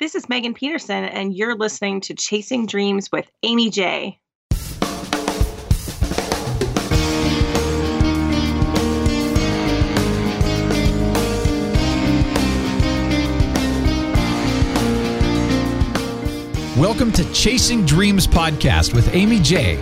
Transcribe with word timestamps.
This 0.00 0.14
is 0.14 0.30
Megan 0.30 0.54
Peterson, 0.54 1.04
and 1.04 1.36
you're 1.36 1.54
listening 1.54 2.00
to 2.00 2.14
Chasing 2.14 2.64
Dreams 2.64 3.12
with 3.12 3.30
Amy 3.42 3.68
J. 3.68 4.18
Welcome 16.78 17.12
to 17.12 17.30
Chasing 17.34 17.84
Dreams 17.84 18.26
podcast 18.26 18.94
with 18.94 19.14
Amy 19.14 19.38
J. 19.38 19.76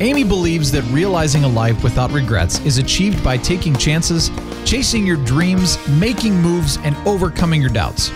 Amy 0.00 0.22
believes 0.22 0.70
that 0.72 0.82
realizing 0.90 1.44
a 1.44 1.48
life 1.48 1.82
without 1.82 2.10
regrets 2.10 2.60
is 2.66 2.76
achieved 2.76 3.24
by 3.24 3.38
taking 3.38 3.74
chances, 3.74 4.30
chasing 4.66 5.06
your 5.06 5.16
dreams, 5.24 5.78
making 5.88 6.34
moves, 6.34 6.76
and 6.84 6.94
overcoming 7.08 7.62
your 7.62 7.70
doubts. 7.70 8.10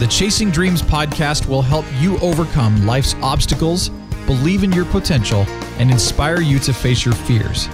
The 0.00 0.08
Chasing 0.08 0.50
Dreams 0.50 0.82
podcast 0.82 1.46
will 1.46 1.62
help 1.62 1.84
you 2.00 2.18
overcome 2.18 2.84
life's 2.84 3.14
obstacles, 3.22 3.90
believe 4.26 4.64
in 4.64 4.72
your 4.72 4.86
potential, 4.86 5.42
and 5.78 5.88
inspire 5.88 6.40
you 6.40 6.58
to 6.58 6.74
face 6.74 7.04
your 7.04 7.14
fears. 7.14 7.68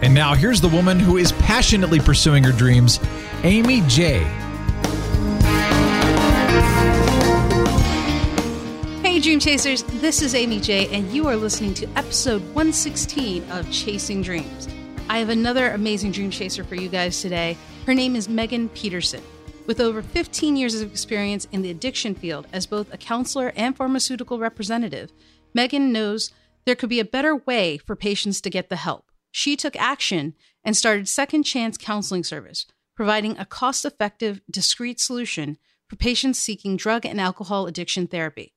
And 0.00 0.14
now, 0.14 0.32
here's 0.34 0.60
the 0.60 0.68
woman 0.68 1.00
who 1.00 1.16
is 1.16 1.32
passionately 1.32 1.98
pursuing 1.98 2.44
her 2.44 2.52
dreams, 2.52 3.00
Amy 3.42 3.82
J. 3.88 4.20
Hey, 9.02 9.18
Dream 9.18 9.40
Chasers, 9.40 9.82
this 10.00 10.22
is 10.22 10.36
Amy 10.36 10.60
J, 10.60 10.86
and 10.94 11.10
you 11.10 11.26
are 11.26 11.34
listening 11.34 11.74
to 11.74 11.86
episode 11.96 12.42
116 12.54 13.50
of 13.50 13.68
Chasing 13.72 14.22
Dreams. 14.22 14.68
I 15.08 15.18
have 15.18 15.30
another 15.30 15.72
amazing 15.72 16.12
dream 16.12 16.30
chaser 16.30 16.62
for 16.62 16.76
you 16.76 16.88
guys 16.88 17.20
today. 17.20 17.56
Her 17.86 17.94
name 17.94 18.14
is 18.14 18.28
Megan 18.28 18.68
Peterson. 18.68 19.22
With 19.66 19.80
over 19.80 20.00
15 20.00 20.56
years 20.56 20.80
of 20.80 20.90
experience 20.92 21.48
in 21.50 21.62
the 21.62 21.70
addiction 21.70 22.14
field 22.14 22.46
as 22.52 22.66
both 22.66 22.92
a 22.94 22.96
counselor 22.96 23.52
and 23.56 23.76
pharmaceutical 23.76 24.38
representative, 24.38 25.12
Megan 25.54 25.92
knows 25.92 26.30
there 26.64 26.76
could 26.76 26.88
be 26.88 27.00
a 27.00 27.04
better 27.04 27.34
way 27.34 27.76
for 27.78 27.96
patients 27.96 28.40
to 28.42 28.50
get 28.50 28.68
the 28.68 28.76
help. 28.76 29.10
She 29.32 29.56
took 29.56 29.74
action 29.74 30.34
and 30.64 30.76
started 30.76 31.08
Second 31.08 31.42
Chance 31.42 31.78
Counseling 31.78 32.22
Service, 32.22 32.66
providing 32.94 33.36
a 33.38 33.44
cost 33.44 33.84
effective, 33.84 34.40
discreet 34.48 35.00
solution 35.00 35.58
for 35.88 35.96
patients 35.96 36.38
seeking 36.38 36.76
drug 36.76 37.04
and 37.04 37.20
alcohol 37.20 37.66
addiction 37.66 38.06
therapy. 38.06 38.54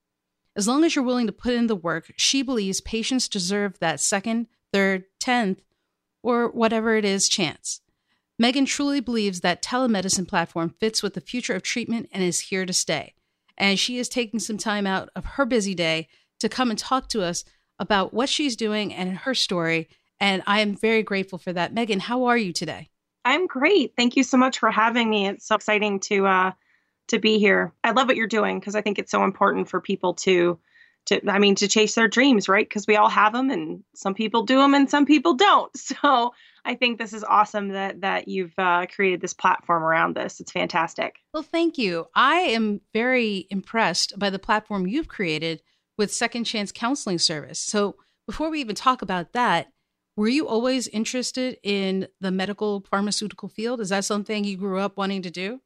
As 0.55 0.67
long 0.67 0.83
as 0.83 0.95
you're 0.95 1.05
willing 1.05 1.27
to 1.27 1.33
put 1.33 1.53
in 1.53 1.67
the 1.67 1.75
work, 1.75 2.11
she 2.17 2.43
believes 2.43 2.81
patients 2.81 3.27
deserve 3.27 3.79
that 3.79 3.99
second, 3.99 4.47
third, 4.71 5.05
tenth, 5.19 5.63
or 6.21 6.49
whatever 6.49 6.95
it 6.95 7.05
is 7.05 7.29
chance. 7.29 7.81
Megan 8.41 8.63
truly 8.63 9.01
believes 9.01 9.41
that 9.41 9.61
telemedicine 9.61 10.25
platform 10.25 10.73
fits 10.79 11.03
with 11.03 11.13
the 11.13 11.21
future 11.21 11.53
of 11.55 11.61
treatment 11.61 12.07
and 12.13 12.23
is 12.23 12.39
here 12.39 12.65
to 12.65 12.71
stay. 12.71 13.13
And 13.57 13.77
she 13.77 13.99
is 13.99 14.07
taking 14.07 14.39
some 14.39 14.57
time 14.57 14.87
out 14.87 15.09
of 15.13 15.25
her 15.25 15.45
busy 15.45 15.75
day 15.75 16.07
to 16.39 16.47
come 16.47 16.69
and 16.69 16.79
talk 16.79 17.09
to 17.09 17.21
us 17.21 17.43
about 17.79 18.13
what 18.13 18.29
she's 18.29 18.55
doing 18.55 18.93
and 18.93 19.17
her 19.17 19.35
story. 19.35 19.89
And 20.21 20.41
I 20.47 20.61
am 20.61 20.77
very 20.77 21.03
grateful 21.03 21.37
for 21.37 21.51
that. 21.51 21.73
Megan, 21.73 21.99
how 21.99 22.25
are 22.25 22.37
you 22.37 22.53
today? 22.53 22.89
I'm 23.25 23.45
great. 23.45 23.93
Thank 23.97 24.15
you 24.15 24.23
so 24.23 24.37
much 24.37 24.59
for 24.59 24.71
having 24.71 25.09
me. 25.09 25.27
It's 25.27 25.45
so 25.45 25.55
exciting 25.55 25.99
to 26.01 26.25
uh, 26.25 26.51
to 27.09 27.19
be 27.19 27.39
here. 27.39 27.73
I 27.83 27.91
love 27.91 28.07
what 28.07 28.15
you're 28.15 28.27
doing 28.27 28.57
because 28.57 28.75
I 28.75 28.81
think 28.81 28.99
it's 28.99 29.11
so 29.11 29.25
important 29.25 29.67
for 29.67 29.81
people 29.81 30.13
to 30.13 30.57
to 31.07 31.29
I 31.29 31.39
mean 31.39 31.55
to 31.55 31.67
chase 31.67 31.95
their 31.95 32.07
dreams, 32.07 32.47
right? 32.47 32.67
Because 32.67 32.87
we 32.87 32.95
all 32.95 33.09
have 33.09 33.33
them 33.33 33.49
and 33.49 33.83
some 33.95 34.13
people 34.13 34.43
do 34.43 34.57
them 34.59 34.73
and 34.73 34.89
some 34.89 35.05
people 35.05 35.33
don't. 35.33 35.71
So 35.77 36.31
I 36.65 36.75
think 36.75 36.97
this 36.97 37.13
is 37.13 37.23
awesome 37.23 37.69
that 37.69 38.01
that 38.01 38.27
you've 38.27 38.53
uh, 38.57 38.85
created 38.93 39.21
this 39.21 39.33
platform 39.33 39.83
around 39.83 40.15
this. 40.15 40.39
It's 40.39 40.51
fantastic. 40.51 41.17
Well, 41.33 41.43
thank 41.43 41.77
you. 41.77 42.07
I 42.15 42.39
am 42.39 42.81
very 42.93 43.47
impressed 43.49 44.17
by 44.17 44.29
the 44.29 44.39
platform 44.39 44.87
you've 44.87 45.07
created 45.07 45.61
with 45.97 46.13
Second 46.13 46.45
Chance 46.45 46.71
Counseling 46.71 47.19
Service. 47.19 47.59
So 47.59 47.95
before 48.25 48.49
we 48.49 48.61
even 48.61 48.75
talk 48.75 49.01
about 49.01 49.33
that, 49.33 49.71
were 50.15 50.27
you 50.27 50.47
always 50.47 50.87
interested 50.89 51.57
in 51.63 52.07
the 52.19 52.29
medical 52.29 52.81
pharmaceutical 52.89 53.47
field? 53.47 53.79
Is 53.79 53.89
that 53.89 54.05
something 54.05 54.43
you 54.43 54.57
grew 54.57 54.79
up 54.79 54.97
wanting 54.97 55.21
to 55.21 55.31
do? 55.31 55.61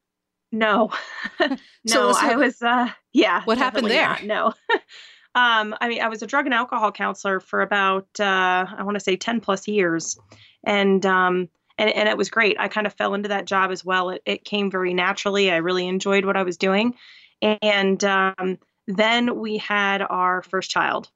No, 0.52 0.92
no, 1.40 2.14
I 2.16 2.36
was. 2.36 2.62
Uh, 2.62 2.88
yeah. 3.12 3.42
What 3.44 3.58
happened 3.58 3.90
there? 3.90 4.06
Not, 4.06 4.24
no. 4.24 4.46
um, 5.34 5.74
I 5.80 5.88
mean, 5.88 6.00
I 6.00 6.08
was 6.08 6.22
a 6.22 6.26
drug 6.26 6.44
and 6.46 6.54
alcohol 6.54 6.92
counselor 6.92 7.40
for 7.40 7.62
about 7.62 8.06
uh, 8.20 8.66
I 8.68 8.82
want 8.84 8.94
to 8.94 9.00
say 9.00 9.16
ten 9.16 9.40
plus 9.40 9.66
years, 9.66 10.16
and 10.64 11.04
um, 11.06 11.48
and 11.78 11.90
and 11.90 12.08
it 12.08 12.16
was 12.16 12.30
great. 12.30 12.56
I 12.58 12.68
kind 12.68 12.86
of 12.86 12.94
fell 12.94 13.14
into 13.14 13.28
that 13.28 13.46
job 13.46 13.70
as 13.70 13.84
well. 13.84 14.10
It 14.10 14.22
it 14.24 14.44
came 14.44 14.70
very 14.70 14.94
naturally. 14.94 15.50
I 15.50 15.56
really 15.56 15.86
enjoyed 15.86 16.24
what 16.24 16.36
I 16.36 16.42
was 16.42 16.56
doing, 16.56 16.94
and 17.40 18.02
um, 18.04 18.58
then 18.86 19.38
we 19.38 19.58
had 19.58 20.02
our 20.02 20.42
first 20.42 20.70
child, 20.70 21.10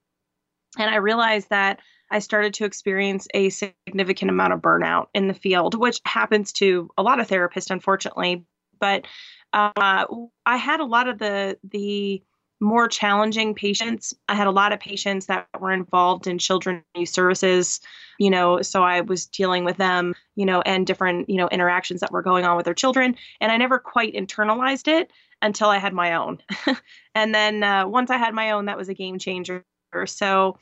and 0.79 0.91
I 0.91 0.97
realized 0.97 1.51
that 1.51 1.81
I 2.11 2.21
started 2.21 2.55
to 2.55 2.65
experience 2.65 3.29
a 3.35 3.51
significant 3.51 4.31
amount 4.31 4.55
of 4.55 4.61
burnout 4.61 5.09
in 5.15 5.29
the 5.29 5.35
field, 5.35 5.75
which 5.75 6.01
happens 6.05 6.53
to 6.55 6.91
a 6.97 7.03
lot 7.03 7.21
of 7.21 7.29
therapists, 7.29 7.71
unfortunately. 7.71 8.45
But 8.81 9.07
uh, 9.53 10.07
I 10.47 10.57
had 10.57 10.81
a 10.81 10.85
lot 10.85 11.09
of 11.09 11.19
the 11.19 11.59
the 11.65 12.23
more 12.61 12.89
challenging 12.89 13.55
patients. 13.55 14.15
I 14.29 14.35
had 14.35 14.47
a 14.47 14.53
lot 14.53 14.73
of 14.73 14.81
patients 14.81 15.27
that 15.27 15.47
were 15.61 15.73
involved 15.73 16.27
in 16.27 16.39
children 16.39 16.83
youth 16.95 17.09
services, 17.09 17.81
you 18.19 18.31
know, 18.31 18.63
so 18.63 18.83
I 18.83 19.01
was 19.03 19.27
dealing 19.27 19.65
with 19.65 19.77
them, 19.77 20.15
you 20.35 20.45
know, 20.45 20.61
and 20.63 20.87
different, 20.87 21.31
you 21.31 21.37
know, 21.37 21.49
interactions 21.49 22.01
that 22.01 22.11
were 22.11 22.23
going 22.23 22.45
on 22.45 22.57
with 22.57 22.65
their 22.65 22.75
children. 22.75 23.17
And 23.41 23.53
I 23.53 23.57
never 23.57 23.79
quite 23.79 24.15
internalized 24.15 24.89
it 24.89 25.11
until 25.41 25.69
I 25.69 25.79
had 25.79 25.93
my 25.93 26.15
own. 26.15 26.39
and 27.15 27.35
then 27.35 27.63
uh, 27.63 27.87
once 27.87 28.11
I 28.11 28.17
had 28.17 28.35
my 28.35 28.51
own, 28.51 28.67
that 28.67 28.77
was 28.77 28.89
a 28.89 28.95
game 28.95 29.19
changer. 29.19 29.65
So 30.07 30.59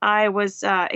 I 0.00 0.28
was 0.28 0.62
uh, 0.62 0.88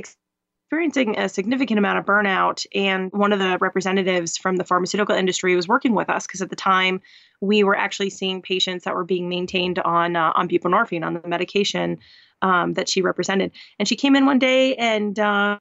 experiencing 0.65 1.19
a 1.19 1.29
significant 1.29 1.79
amount 1.79 1.99
of 1.99 2.07
burnout. 2.07 2.67
And 2.75 3.13
one 3.13 3.33
of 3.33 3.39
the 3.39 3.59
representatives 3.61 4.39
from 4.39 4.57
the 4.57 4.65
pharmaceutical 4.65 5.15
industry 5.15 5.55
was 5.55 5.69
working 5.69 5.95
with 5.95 6.09
us 6.09 6.27
because 6.27 6.41
at 6.41 6.51
the 6.51 6.57
time 6.57 7.01
we 7.41 7.63
were 7.63 7.77
actually 7.77 8.11
seeing 8.11 8.41
patients 8.41 8.85
that 8.85 8.95
were 8.95 9.05
being 9.05 9.29
maintained 9.29 9.79
on 9.79 10.17
uh, 10.17 10.33
on 10.35 10.49
buprenorphine 10.49 11.05
on 11.05 11.15
the 11.15 11.29
medication 11.29 11.99
um, 12.43 12.73
that 12.75 12.89
she 12.89 13.03
represented. 13.03 13.53
And 13.79 13.87
she 13.87 13.95
came 13.95 14.17
in 14.17 14.25
one 14.25 14.39
day 14.39 14.75
and 14.77 15.19
um, 15.19 15.61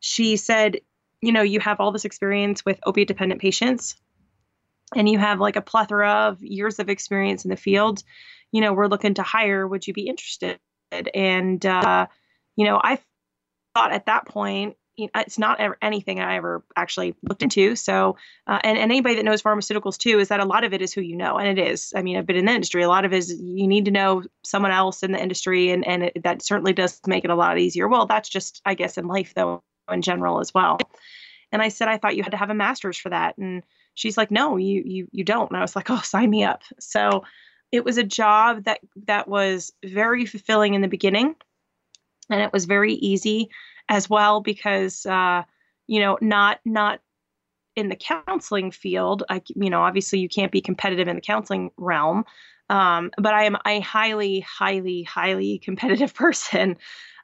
she 0.00 0.36
said, 0.36 0.80
"You 1.20 1.32
know, 1.32 1.42
you 1.42 1.58
have 1.60 1.80
all 1.80 1.90
this 1.90 2.04
experience 2.04 2.64
with 2.64 2.78
opiate 2.86 3.08
dependent 3.08 3.40
patients." 3.40 3.96
And 4.94 5.08
you 5.08 5.18
have 5.18 5.40
like 5.40 5.56
a 5.56 5.62
plethora 5.62 6.28
of 6.28 6.42
years 6.42 6.78
of 6.78 6.88
experience 6.88 7.44
in 7.44 7.50
the 7.50 7.56
field. 7.56 8.02
You 8.52 8.60
know, 8.60 8.72
we're 8.72 8.88
looking 8.88 9.14
to 9.14 9.22
hire. 9.22 9.66
Would 9.66 9.86
you 9.86 9.94
be 9.94 10.06
interested? 10.06 10.60
And 11.14 11.64
uh, 11.66 12.06
you 12.56 12.64
know, 12.64 12.80
I 12.82 12.98
thought 13.74 13.92
at 13.92 14.06
that 14.06 14.26
point, 14.26 14.76
you 14.96 15.06
know, 15.06 15.20
it's 15.22 15.38
not 15.38 15.58
ever 15.60 15.78
anything 15.80 16.20
I 16.20 16.36
ever 16.36 16.62
actually 16.76 17.14
looked 17.22 17.42
into. 17.42 17.76
So, 17.76 18.16
uh, 18.46 18.58
and, 18.62 18.76
and 18.76 18.90
anybody 18.90 19.16
that 19.16 19.24
knows 19.24 19.42
pharmaceuticals 19.42 19.96
too, 19.96 20.18
is 20.18 20.28
that 20.28 20.40
a 20.40 20.44
lot 20.44 20.64
of 20.64 20.74
it 20.74 20.82
is 20.82 20.92
who 20.92 21.00
you 21.00 21.16
know. 21.16 21.38
And 21.38 21.58
it 21.58 21.66
is, 21.66 21.92
I 21.96 22.02
mean, 22.02 22.16
I've 22.16 22.26
been 22.26 22.36
in 22.36 22.44
the 22.44 22.52
industry. 22.52 22.82
A 22.82 22.88
lot 22.88 23.04
of 23.04 23.12
it 23.12 23.16
is 23.16 23.30
you 23.30 23.66
need 23.66 23.86
to 23.86 23.90
know 23.90 24.22
someone 24.44 24.70
else 24.70 25.02
in 25.02 25.12
the 25.12 25.22
industry. 25.22 25.70
And, 25.70 25.86
and 25.86 26.04
it, 26.04 26.22
that 26.24 26.42
certainly 26.42 26.72
does 26.72 27.00
make 27.06 27.24
it 27.24 27.30
a 27.30 27.34
lot 27.34 27.58
easier. 27.58 27.88
Well, 27.88 28.06
that's 28.06 28.28
just, 28.28 28.60
I 28.66 28.74
guess, 28.74 28.98
in 28.98 29.06
life 29.06 29.32
though, 29.34 29.62
in 29.90 30.02
general 30.02 30.40
as 30.40 30.52
well. 30.52 30.78
And 31.52 31.62
I 31.62 31.68
said, 31.68 31.88
I 31.88 31.98
thought 31.98 32.16
you 32.16 32.22
had 32.22 32.32
to 32.32 32.38
have 32.38 32.50
a 32.50 32.54
master's 32.54 32.98
for 32.98 33.10
that. 33.10 33.38
And 33.38 33.62
she's 33.94 34.16
like, 34.16 34.30
no, 34.30 34.56
you, 34.58 34.82
you, 34.84 35.08
you 35.10 35.24
don't. 35.24 35.50
And 35.50 35.56
I 35.56 35.62
was 35.62 35.76
like, 35.76 35.90
oh, 35.90 36.00
sign 36.04 36.28
me 36.28 36.44
up. 36.44 36.62
So 36.78 37.24
it 37.70 37.84
was 37.84 37.96
a 37.96 38.04
job 38.04 38.64
that, 38.64 38.80
that 39.06 39.26
was 39.26 39.72
very 39.82 40.26
fulfilling 40.26 40.74
in 40.74 40.82
the 40.82 40.88
beginning 40.88 41.34
and 42.32 42.42
it 42.42 42.52
was 42.52 42.64
very 42.64 42.94
easy 42.94 43.50
as 43.88 44.08
well 44.08 44.40
because 44.40 45.06
uh, 45.06 45.42
you 45.86 46.00
know 46.00 46.18
not 46.20 46.60
not 46.64 47.00
in 47.74 47.88
the 47.88 47.96
counseling 47.96 48.70
field 48.70 49.22
I, 49.28 49.42
you 49.48 49.70
know 49.70 49.82
obviously 49.82 50.18
you 50.18 50.28
can't 50.28 50.52
be 50.52 50.60
competitive 50.60 51.08
in 51.08 51.16
the 51.16 51.22
counseling 51.22 51.70
realm 51.76 52.24
um, 52.68 53.10
but 53.18 53.34
i 53.34 53.44
am 53.44 53.56
a 53.66 53.80
highly 53.80 54.40
highly 54.40 55.02
highly 55.02 55.58
competitive 55.58 56.14
person 56.24 56.76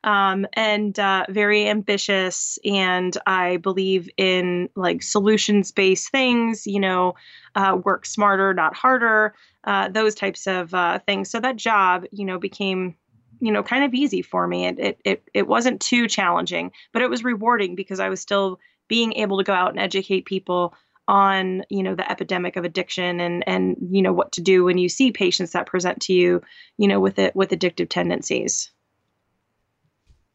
um, 0.04 0.46
and 0.52 0.96
uh, 0.98 1.26
very 1.28 1.68
ambitious 1.68 2.58
and 2.64 3.16
i 3.26 3.58
believe 3.58 4.08
in 4.16 4.68
like 4.74 5.02
solutions 5.02 5.70
based 5.70 6.10
things 6.10 6.66
you 6.66 6.80
know 6.80 7.14
uh, 7.54 7.76
work 7.84 8.06
smarter 8.06 8.54
not 8.54 8.74
harder 8.74 9.34
uh, 9.64 9.88
those 9.88 10.14
types 10.14 10.46
of 10.46 10.72
uh, 10.72 10.98
things. 11.00 11.30
So 11.30 11.40
that 11.40 11.56
job 11.56 12.04
you 12.10 12.24
know 12.24 12.38
became 12.38 12.96
you 13.40 13.52
know 13.52 13.62
kind 13.62 13.84
of 13.84 13.94
easy 13.94 14.22
for 14.22 14.46
me. 14.46 14.66
It, 14.66 14.78
it 14.78 15.00
it 15.04 15.28
it 15.34 15.46
wasn't 15.46 15.80
too 15.80 16.08
challenging 16.08 16.72
but 16.92 17.02
it 17.02 17.10
was 17.10 17.24
rewarding 17.24 17.74
because 17.74 18.00
i 18.00 18.08
was 18.08 18.20
still 18.20 18.58
being 18.88 19.12
able 19.14 19.38
to 19.38 19.44
go 19.44 19.52
out 19.52 19.70
and 19.70 19.78
educate 19.78 20.24
people 20.24 20.74
on 21.06 21.64
you 21.70 21.82
know 21.82 21.94
the 21.94 22.10
epidemic 22.10 22.56
of 22.56 22.64
addiction 22.64 23.20
and 23.20 23.42
and 23.48 23.76
you 23.90 24.02
know 24.02 24.12
what 24.12 24.32
to 24.32 24.40
do 24.40 24.64
when 24.64 24.78
you 24.78 24.88
see 24.88 25.10
patients 25.10 25.52
that 25.52 25.66
present 25.66 26.00
to 26.02 26.12
you 26.12 26.42
you 26.76 26.86
know 26.86 27.00
with 27.00 27.18
it 27.18 27.34
with 27.34 27.50
addictive 27.50 27.88
tendencies. 27.88 28.70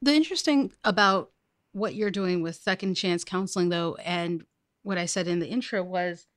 The 0.01 0.13
interesting 0.13 0.73
about 0.83 1.31
what 1.71 1.95
you're 1.95 2.11
doing 2.11 2.41
with 2.41 2.55
second 2.55 2.95
chance 2.95 3.23
counseling 3.23 3.69
though 3.69 3.95
and 4.03 4.43
what 4.83 4.97
i 4.97 5.05
said 5.05 5.27
in 5.27 5.39
the 5.39 5.47
intro 5.47 5.81
was 5.81 6.27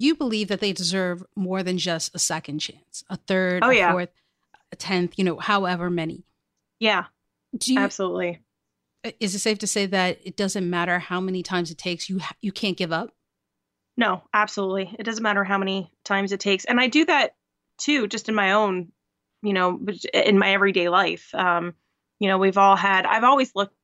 you 0.00 0.14
believe 0.14 0.48
that 0.48 0.60
they 0.60 0.72
deserve 0.72 1.22
more 1.36 1.62
than 1.62 1.76
just 1.76 2.14
a 2.14 2.18
second 2.18 2.58
chance, 2.60 3.04
a 3.10 3.18
third, 3.18 3.62
oh, 3.62 3.68
a 3.68 3.74
yeah. 3.74 3.92
fourth, 3.92 4.08
a 4.72 4.76
tenth, 4.76 5.14
you 5.16 5.24
know, 5.24 5.38
however 5.38 5.90
many. 5.90 6.24
Yeah, 6.78 7.06
you, 7.64 7.78
absolutely. 7.78 8.40
is 9.18 9.34
it 9.34 9.40
safe 9.40 9.58
to 9.58 9.66
say 9.66 9.86
that 9.86 10.18
it 10.24 10.36
doesn't 10.36 10.68
matter 10.68 10.98
how 10.98 11.20
many 11.20 11.42
times 11.42 11.70
it 11.70 11.78
takes 11.78 12.08
you 12.08 12.20
ha- 12.20 12.36
you 12.40 12.52
can't 12.52 12.76
give 12.76 12.92
up? 12.92 13.10
No, 13.96 14.22
absolutely. 14.32 14.94
It 14.98 15.02
doesn't 15.02 15.22
matter 15.22 15.44
how 15.44 15.58
many 15.58 15.92
times 16.04 16.32
it 16.32 16.40
takes. 16.40 16.64
And 16.64 16.80
I 16.80 16.86
do 16.86 17.04
that 17.04 17.34
too, 17.78 18.06
just 18.06 18.28
in 18.28 18.34
my 18.34 18.52
own, 18.52 18.92
you 19.42 19.52
know, 19.52 19.78
in 20.14 20.38
my 20.38 20.52
everyday 20.52 20.88
life. 20.88 21.34
Um, 21.34 21.74
you 22.18 22.28
know, 22.28 22.38
we've 22.38 22.56
all 22.56 22.76
had, 22.76 23.04
I've 23.04 23.24
always 23.24 23.52
looked 23.54 23.74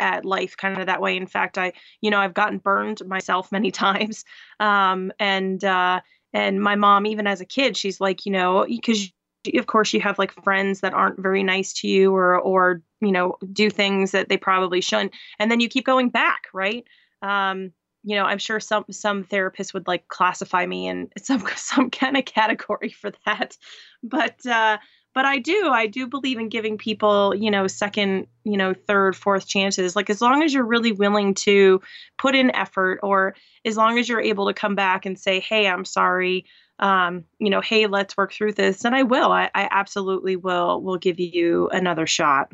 at 0.00 0.24
life 0.24 0.56
kind 0.56 0.80
of 0.80 0.86
that 0.86 1.00
way. 1.00 1.16
In 1.16 1.26
fact, 1.26 1.58
I, 1.58 1.74
you 2.00 2.10
know, 2.10 2.18
I've 2.18 2.34
gotten 2.34 2.58
burned 2.58 3.04
myself 3.06 3.52
many 3.52 3.70
times. 3.70 4.24
Um, 4.60 5.12
and, 5.18 5.62
uh, 5.62 6.00
and 6.32 6.60
my 6.62 6.76
mom, 6.76 7.06
even 7.06 7.26
as 7.26 7.40
a 7.40 7.46
kid, 7.46 7.76
she's 7.76 8.00
like, 8.00 8.24
you 8.26 8.32
know, 8.32 8.64
because 8.66 9.10
of 9.54 9.66
course 9.66 9.92
you 9.92 10.00
have 10.00 10.18
like 10.18 10.32
friends 10.42 10.80
that 10.80 10.94
aren't 10.94 11.20
very 11.20 11.42
nice 11.42 11.72
to 11.74 11.88
you 11.88 12.14
or, 12.14 12.38
or, 12.38 12.82
you 13.00 13.12
know, 13.12 13.36
do 13.52 13.70
things 13.70 14.12
that 14.12 14.28
they 14.28 14.36
probably 14.36 14.80
shouldn't. 14.80 15.12
And 15.38 15.50
then 15.50 15.60
you 15.60 15.68
keep 15.68 15.84
going 15.84 16.08
back. 16.08 16.48
Right. 16.52 16.84
Um, 17.22 17.72
you 18.06 18.14
know, 18.14 18.24
I'm 18.24 18.38
sure 18.38 18.60
some 18.60 18.84
some 18.90 19.24
therapists 19.24 19.74
would 19.74 19.88
like 19.88 20.06
classify 20.06 20.64
me 20.64 20.86
in 20.86 21.10
some 21.18 21.44
some 21.56 21.90
kind 21.90 22.16
of 22.16 22.24
category 22.24 22.90
for 22.90 23.10
that, 23.26 23.56
but 24.02 24.46
uh, 24.46 24.78
but 25.12 25.24
I 25.24 25.38
do 25.38 25.68
I 25.72 25.88
do 25.88 26.06
believe 26.06 26.38
in 26.38 26.48
giving 26.48 26.78
people 26.78 27.34
you 27.34 27.50
know 27.50 27.66
second 27.66 28.28
you 28.44 28.56
know 28.56 28.74
third 28.74 29.16
fourth 29.16 29.48
chances. 29.48 29.96
Like 29.96 30.08
as 30.08 30.22
long 30.22 30.44
as 30.44 30.54
you're 30.54 30.64
really 30.64 30.92
willing 30.92 31.34
to 31.34 31.80
put 32.16 32.36
in 32.36 32.54
effort, 32.54 33.00
or 33.02 33.34
as 33.64 33.76
long 33.76 33.98
as 33.98 34.08
you're 34.08 34.20
able 34.20 34.46
to 34.46 34.54
come 34.54 34.76
back 34.76 35.04
and 35.04 35.18
say, 35.18 35.40
hey, 35.40 35.66
I'm 35.66 35.84
sorry. 35.84 36.46
Um, 36.78 37.24
you 37.38 37.48
know, 37.50 37.60
hey, 37.60 37.86
let's 37.86 38.16
work 38.16 38.32
through 38.32 38.52
this, 38.52 38.84
and 38.84 38.94
I 38.94 39.02
will. 39.02 39.32
I, 39.32 39.50
I 39.54 39.68
absolutely 39.70 40.36
will. 40.36 40.82
Will 40.82 40.98
give 40.98 41.18
you 41.18 41.68
another 41.70 42.06
shot. 42.06 42.52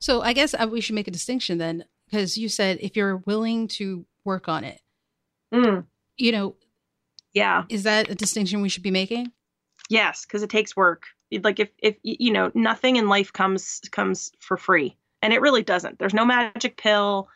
So 0.00 0.20
I 0.20 0.32
guess 0.32 0.52
uh, 0.54 0.66
we 0.70 0.80
should 0.80 0.96
make 0.96 1.06
a 1.08 1.12
distinction 1.12 1.58
then, 1.58 1.84
because 2.10 2.36
you 2.36 2.48
said 2.48 2.78
if 2.80 2.96
you're 2.96 3.18
willing 3.18 3.68
to 3.68 4.04
work 4.24 4.48
on 4.48 4.64
it, 4.64 4.80
Mm, 5.54 5.84
you 6.16 6.32
know, 6.32 6.56
yeah. 7.34 7.64
is 7.68 7.82
that 7.82 8.10
a 8.10 8.14
distinction 8.14 8.62
we 8.62 8.68
should 8.68 8.82
be 8.82 8.90
making? 8.90 9.30
Yes, 9.90 10.24
because 10.24 10.42
it 10.42 10.50
takes 10.50 10.74
work. 10.74 11.04
Like 11.30 11.60
if 11.60 11.68
if 11.78 11.96
you 12.02 12.32
know 12.32 12.50
nothing 12.54 12.96
in 12.96 13.08
life 13.08 13.32
comes 13.32 13.80
comes 13.90 14.32
for 14.40 14.56
free, 14.56 14.96
and 15.20 15.32
it 15.32 15.40
really 15.40 15.62
doesn't. 15.62 15.98
There's 15.98 16.14
no 16.14 16.24
magic 16.24 16.76
pill. 16.78 17.28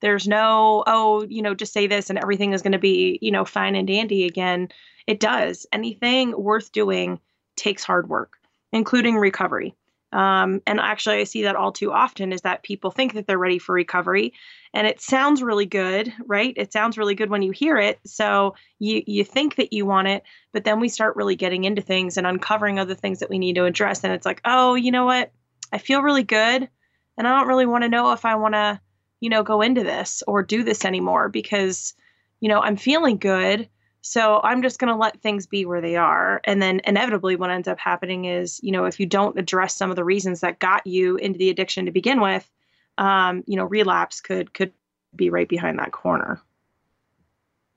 There's 0.00 0.28
no 0.28 0.84
oh 0.86 1.24
you 1.28 1.42
know 1.42 1.54
just 1.54 1.72
say 1.72 1.86
this 1.86 2.10
and 2.10 2.18
everything 2.18 2.52
is 2.52 2.62
going 2.62 2.72
to 2.72 2.78
be 2.78 3.18
you 3.22 3.30
know 3.30 3.44
fine 3.44 3.74
and 3.74 3.86
dandy 3.88 4.24
again. 4.26 4.68
It 5.06 5.20
does. 5.20 5.66
Anything 5.72 6.34
worth 6.36 6.72
doing 6.72 7.20
takes 7.56 7.84
hard 7.84 8.08
work, 8.08 8.38
including 8.72 9.16
recovery. 9.16 9.74
Um, 10.12 10.60
and 10.66 10.78
actually, 10.78 11.20
I 11.20 11.24
see 11.24 11.42
that 11.44 11.56
all 11.56 11.72
too 11.72 11.90
often 11.90 12.32
is 12.32 12.42
that 12.42 12.62
people 12.62 12.90
think 12.90 13.14
that 13.14 13.26
they're 13.26 13.38
ready 13.38 13.58
for 13.58 13.74
recovery, 13.74 14.34
and 14.74 14.86
it 14.86 15.00
sounds 15.00 15.42
really 15.42 15.64
good, 15.64 16.12
right? 16.26 16.52
It 16.56 16.70
sounds 16.72 16.98
really 16.98 17.14
good 17.14 17.30
when 17.30 17.40
you 17.40 17.50
hear 17.50 17.78
it. 17.78 17.98
So 18.04 18.54
you 18.78 19.02
you 19.06 19.24
think 19.24 19.56
that 19.56 19.72
you 19.72 19.86
want 19.86 20.08
it, 20.08 20.22
but 20.52 20.64
then 20.64 20.80
we 20.80 20.90
start 20.90 21.16
really 21.16 21.34
getting 21.34 21.64
into 21.64 21.80
things 21.80 22.18
and 22.18 22.26
uncovering 22.26 22.78
other 22.78 22.94
things 22.94 23.20
that 23.20 23.30
we 23.30 23.38
need 23.38 23.54
to 23.54 23.64
address, 23.64 24.04
and 24.04 24.12
it's 24.12 24.26
like, 24.26 24.42
oh, 24.44 24.74
you 24.74 24.90
know 24.90 25.06
what? 25.06 25.32
I 25.72 25.78
feel 25.78 26.02
really 26.02 26.24
good, 26.24 26.68
and 27.16 27.26
I 27.26 27.38
don't 27.38 27.48
really 27.48 27.66
want 27.66 27.84
to 27.84 27.88
know 27.88 28.12
if 28.12 28.26
I 28.26 28.34
want 28.34 28.52
to, 28.52 28.80
you 29.20 29.30
know, 29.30 29.42
go 29.42 29.62
into 29.62 29.82
this 29.82 30.22
or 30.26 30.42
do 30.42 30.62
this 30.62 30.84
anymore 30.84 31.30
because, 31.30 31.94
you 32.40 32.50
know, 32.50 32.60
I'm 32.60 32.76
feeling 32.76 33.16
good. 33.16 33.68
So 34.02 34.40
I'm 34.42 34.62
just 34.62 34.80
going 34.80 34.92
to 34.92 34.98
let 34.98 35.22
things 35.22 35.46
be 35.46 35.64
where 35.64 35.80
they 35.80 35.94
are. 35.96 36.40
And 36.44 36.60
then 36.60 36.80
inevitably, 36.84 37.36
what 37.36 37.50
ends 37.50 37.68
up 37.68 37.78
happening 37.78 38.24
is, 38.24 38.60
you 38.62 38.72
know, 38.72 38.84
if 38.84 38.98
you 38.98 39.06
don't 39.06 39.38
address 39.38 39.76
some 39.76 39.90
of 39.90 39.96
the 39.96 40.04
reasons 40.04 40.40
that 40.40 40.58
got 40.58 40.86
you 40.86 41.16
into 41.16 41.38
the 41.38 41.50
addiction 41.50 41.86
to 41.86 41.92
begin 41.92 42.20
with, 42.20 42.50
um, 42.98 43.44
you 43.46 43.56
know, 43.56 43.64
relapse 43.64 44.20
could 44.20 44.52
could 44.52 44.72
be 45.14 45.30
right 45.30 45.48
behind 45.48 45.78
that 45.78 45.92
corner. 45.92 46.40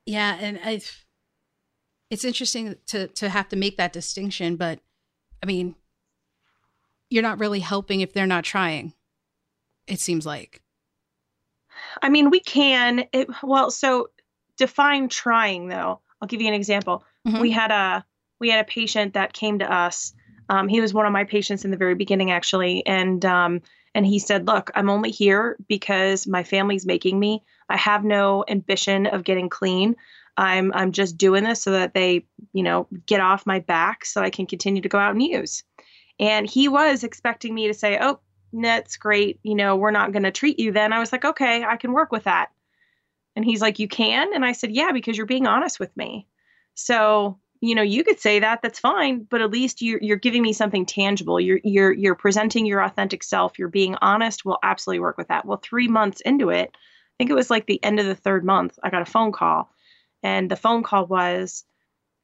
Yeah, 0.07 0.36
and 0.39 0.60
I, 0.63 0.81
it's 2.10 2.25
interesting 2.25 2.75
to 2.88 3.07
to 3.07 3.30
have 3.30 3.50
to 3.50 3.56
make 3.56 3.78
that 3.78 3.94
distinction, 3.94 4.56
but 4.56 4.80
I 5.44 5.45
mean, 5.45 5.75
you're 7.10 7.24
not 7.24 7.39
really 7.39 7.60
helping 7.60 8.01
if 8.01 8.13
they're 8.13 8.25
not 8.25 8.44
trying. 8.44 8.94
It 9.86 10.00
seems 10.00 10.25
like. 10.25 10.62
I 12.01 12.10
mean, 12.10 12.31
we 12.31 12.39
can. 12.39 13.06
It, 13.12 13.28
well, 13.44 13.69
so 13.69 14.10
define 14.57 15.10
trying 15.10 15.68
though. 15.68 16.01
I'll 16.21 16.27
give 16.27 16.41
you 16.41 16.47
an 16.47 16.53
example. 16.53 17.03
Mhm. 17.27 17.41
We 17.41 17.51
had 17.51 17.71
a 17.71 18.06
we 18.39 18.50
had 18.50 18.59
a 18.59 18.67
patient 18.67 19.13
that 19.13 19.33
came 19.33 19.59
to 19.59 19.71
us. 19.71 20.13
Um, 20.50 20.67
he 20.67 20.81
was 20.81 20.94
one 20.94 21.06
of 21.06 21.13
my 21.13 21.23
patients 21.23 21.65
in 21.65 21.71
the 21.71 21.77
very 21.77 21.95
beginning, 21.95 22.31
actually, 22.31 22.85
and 22.85 23.23
um, 23.25 23.62
and 23.94 24.06
he 24.06 24.19
said, 24.19 24.45
"Look, 24.47 24.71
I'm 24.75 24.89
only 24.89 25.09
here 25.12 25.57
because 25.67 26.27
my 26.27 26.44
family's 26.44 26.85
making 26.85 27.19
me. 27.19 27.44
I 27.69 27.77
have 27.77 28.03
no 28.03 28.44
ambition 28.47 29.07
of 29.07 29.23
getting 29.23 29.50
clean. 29.50 29.95
I'm 30.38 30.71
I'm 30.73 30.91
just 30.91 31.17
doing 31.17 31.44
this 31.45 31.62
so 31.63 31.71
that 31.71 31.94
they, 31.94 32.25
you 32.53 32.61
know, 32.61 32.88
get 33.06 33.21
off 33.21 33.45
my 33.45 33.59
back 33.59 34.06
so 34.06 34.21
I 34.21 34.29
can 34.29 34.45
continue 34.45 34.81
to 34.81 34.89
go 34.89 35.00
out 35.00 35.11
and 35.13 35.23
use." 35.23 35.63
And 36.19 36.50
he 36.50 36.68
was 36.68 37.03
expecting 37.03 37.56
me 37.56 37.68
to 37.68 37.73
say, 37.73 37.97
"Oh, 38.00 38.19
that's 38.53 38.97
great. 38.97 39.39
You 39.44 39.56
know, 39.56 39.75
we're 39.75 39.91
not 39.91 40.11
going 40.11 40.23
to 40.23 40.31
treat 40.31 40.59
you 40.59 40.71
then." 40.71 40.94
I 40.94 41.00
was 41.00 41.11
like, 41.11 41.25
"Okay, 41.25 41.63
I 41.63 41.77
can 41.77 41.94
work 41.94 42.11
with 42.11 42.25
that." 42.25 42.50
And 43.35 43.45
he's 43.45 43.61
like, 43.61 43.79
You 43.79 43.87
can? 43.87 44.33
And 44.33 44.45
I 44.45 44.51
said, 44.51 44.71
Yeah, 44.71 44.91
because 44.91 45.17
you're 45.17 45.25
being 45.25 45.47
honest 45.47 45.79
with 45.79 45.95
me. 45.95 46.27
So, 46.73 47.39
you 47.61 47.75
know, 47.75 47.81
you 47.81 48.03
could 48.03 48.19
say 48.19 48.39
that, 48.39 48.61
that's 48.61 48.79
fine, 48.79 49.23
but 49.29 49.41
at 49.41 49.51
least 49.51 49.81
you're 49.81 49.99
you're 50.01 50.17
giving 50.17 50.41
me 50.41 50.53
something 50.53 50.85
tangible. 50.85 51.39
You're 51.39 51.59
you're 51.63 51.91
you're 51.91 52.15
presenting 52.15 52.65
your 52.65 52.83
authentic 52.83 53.23
self. 53.23 53.57
You're 53.57 53.69
being 53.69 53.95
honest. 54.01 54.45
We'll 54.45 54.59
absolutely 54.63 54.99
work 54.99 55.17
with 55.17 55.29
that. 55.29 55.45
Well, 55.45 55.61
three 55.63 55.87
months 55.87 56.21
into 56.21 56.49
it, 56.49 56.71
I 56.73 57.13
think 57.17 57.29
it 57.29 57.35
was 57.35 57.49
like 57.49 57.65
the 57.65 57.81
end 57.83 57.99
of 57.99 58.05
the 58.05 58.15
third 58.15 58.43
month, 58.43 58.77
I 58.83 58.89
got 58.89 59.01
a 59.01 59.05
phone 59.05 59.31
call. 59.31 59.71
And 60.21 60.51
the 60.51 60.57
phone 60.57 60.83
call 60.83 61.05
was, 61.05 61.63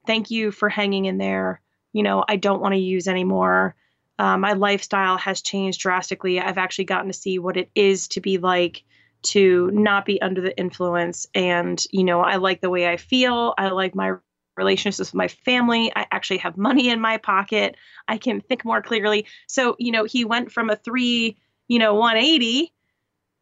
Thank 0.05 0.31
you 0.31 0.51
for 0.51 0.67
hanging 0.67 1.05
in 1.05 1.17
there. 1.17 1.61
You 1.93 2.03
know, 2.03 2.25
I 2.27 2.35
don't 2.35 2.61
want 2.61 2.73
to 2.73 2.79
use 2.79 3.07
anymore. 3.07 3.75
Uh, 4.19 4.37
my 4.37 4.53
lifestyle 4.53 5.17
has 5.17 5.41
changed 5.41 5.79
drastically. 5.79 6.39
I've 6.39 6.57
actually 6.57 6.85
gotten 6.85 7.07
to 7.07 7.13
see 7.13 7.39
what 7.39 7.57
it 7.57 7.69
is 7.73 8.07
to 8.09 8.21
be 8.21 8.37
like 8.37 8.83
to 9.23 9.69
not 9.71 10.05
be 10.05 10.21
under 10.21 10.41
the 10.41 10.57
influence. 10.57 11.27
And 11.35 11.81
you 11.91 12.03
know 12.03 12.21
i 12.21 12.35
like 12.37 12.61
the 12.61 12.69
way 12.69 12.87
i 12.87 12.97
feel. 12.97 13.53
I 13.57 13.69
like 13.69 13.95
my 13.95 14.13
relationships 14.57 14.99
with 15.11 15.13
my 15.15 15.27
family. 15.29 15.91
I 15.95 16.07
actually 16.11 16.39
have 16.39 16.57
money 16.57 16.89
in 16.89 16.99
my 17.01 17.17
pocket. 17.17 17.75
I 18.07 18.17
can 18.17 18.41
think 18.41 18.65
more 18.65 18.81
clearly. 18.81 19.25
So 19.47 19.75
you 19.79 19.91
know 19.91 20.03
he 20.05 20.25
went 20.25 20.51
from 20.51 20.69
a 20.69 20.75
3 20.75 21.37
you 21.67 21.79
know 21.79 21.93
180 21.95 22.73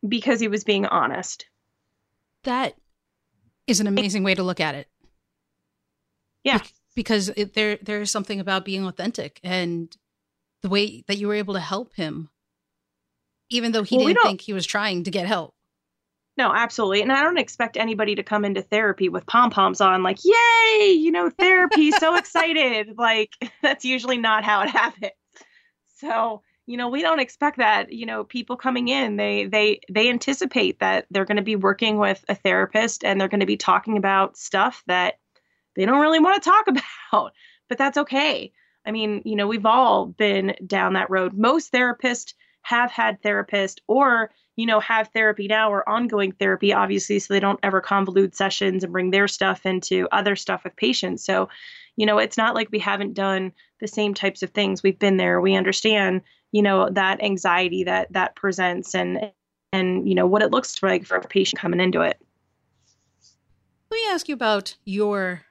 because 0.07 0.39
he 0.39 0.47
was 0.47 0.63
being 0.63 0.85
honest. 0.85 1.45
That 2.43 2.75
is 3.67 3.79
an 3.79 3.87
amazing 3.87 4.23
way 4.23 4.35
to 4.35 4.43
look 4.43 4.59
at 4.59 4.75
it. 4.75 4.87
yeah. 6.43 6.59
Because 6.95 7.29
it, 7.29 7.53
there 7.53 7.77
there 7.77 8.01
is 8.01 8.11
something 8.11 8.39
about 8.39 8.65
being 8.65 8.85
authentic 8.85 9.39
and 9.43 9.95
the 10.61 10.69
way 10.69 11.03
that 11.07 11.17
you 11.17 11.27
were 11.27 11.33
able 11.35 11.53
to 11.53 11.59
help 11.59 11.95
him, 11.95 12.29
even 13.49 13.71
though 13.71 13.83
he 13.83 13.97
Well, 13.97 14.07
didn't 14.07 14.21
think 14.23 14.41
he 14.41 14.53
was 14.53 14.65
trying 14.65 15.03
to 15.03 15.11
get 15.11 15.25
help. 15.27 15.53
No, 16.39 16.53
absolutely. 16.55 17.01
And 17.01 17.11
I 17.11 17.21
don't 17.21 17.37
expect 17.37 17.75
anybody 17.75 18.15
to 18.15 18.23
come 18.23 18.45
into 18.45 18.61
therapy 18.61 19.09
with 19.09 19.25
pom 19.25 19.49
poms 19.49 19.81
on, 19.81 20.03
like, 20.03 20.19
yay, 20.23 20.93
you 20.93 21.11
know, 21.11 21.29
therapy, 21.29 21.91
so 21.91 22.15
excited. 22.17 22.97
Like, 22.97 23.33
that's 23.61 23.83
usually 23.83 24.17
not 24.17 24.45
how 24.45 24.61
it 24.61 24.69
happens. 24.69 25.11
So, 25.97 26.41
you 26.65 26.77
know, 26.77 26.87
we 26.87 27.01
don't 27.01 27.19
expect 27.19 27.57
that. 27.57 27.91
You 27.91 28.05
know, 28.05 28.23
people 28.23 28.55
coming 28.55 28.87
in, 28.87 29.17
they 29.17 29.47
they 29.47 29.81
they 29.91 30.09
anticipate 30.09 30.79
that 30.79 31.07
they're 31.11 31.25
going 31.25 31.35
to 31.35 31.43
be 31.43 31.57
working 31.57 31.97
with 31.97 32.23
a 32.29 32.35
therapist 32.35 33.03
and 33.03 33.19
they're 33.19 33.27
going 33.27 33.41
to 33.41 33.45
be 33.45 33.57
talking 33.57 33.97
about 33.97 34.37
stuff 34.37 34.81
that 34.87 35.15
they 35.75 35.85
don't 35.85 35.99
really 35.99 36.21
want 36.21 36.41
to 36.41 36.49
talk 36.49 36.67
about. 36.69 37.33
But 37.67 37.77
that's 37.77 37.97
okay. 37.97 38.53
I 38.85 38.91
mean, 38.91 39.23
you 39.25 39.35
know, 39.35 39.47
we've 39.47 39.65
all 39.65 40.05
been 40.05 40.55
down 40.65 40.93
that 40.93 41.09
road. 41.09 41.33
Most 41.33 41.73
therapists 41.73 42.33
have 42.61 42.91
had 42.91 43.21
therapists 43.21 43.77
or 43.87 44.31
you 44.59 44.65
know, 44.65 44.81
have 44.81 45.07
therapy 45.13 45.47
now 45.47 45.71
or 45.71 45.87
ongoing 45.87 46.33
therapy, 46.33 46.73
obviously, 46.73 47.17
so 47.17 47.33
they 47.33 47.39
don't 47.39 47.61
ever 47.63 47.81
convolute 47.81 48.35
sessions 48.35 48.83
and 48.83 48.91
bring 48.91 49.09
their 49.09 49.25
stuff 49.25 49.65
into 49.65 50.05
other 50.11 50.35
stuff 50.35 50.65
with 50.65 50.75
patients. 50.75 51.23
So, 51.23 51.47
you 51.95 52.05
know, 52.05 52.17
it's 52.17 52.35
not 52.37 52.55
like 52.55 52.67
we 52.69 52.79
haven't 52.79 53.13
done 53.13 53.53
the 53.79 53.87
same 53.87 54.13
types 54.13 54.43
of 54.43 54.49
things. 54.49 54.83
We've 54.83 54.99
been 54.99 55.15
there. 55.15 55.39
We 55.39 55.55
understand, 55.55 56.23
you 56.51 56.61
know, 56.61 56.89
that 56.89 57.23
anxiety 57.23 57.85
that 57.85 58.11
that 58.11 58.35
presents 58.35 58.93
and 58.93 59.31
and 59.71 60.09
you 60.09 60.13
know 60.13 60.27
what 60.27 60.41
it 60.41 60.51
looks 60.51 60.83
like 60.83 61.05
for 61.05 61.15
a 61.15 61.25
patient 61.25 61.61
coming 61.61 61.79
into 61.79 62.01
it. 62.01 62.19
Let 63.89 63.95
me 63.95 64.03
ask 64.09 64.27
you 64.27 64.35
about 64.35 64.75
your 64.83 65.43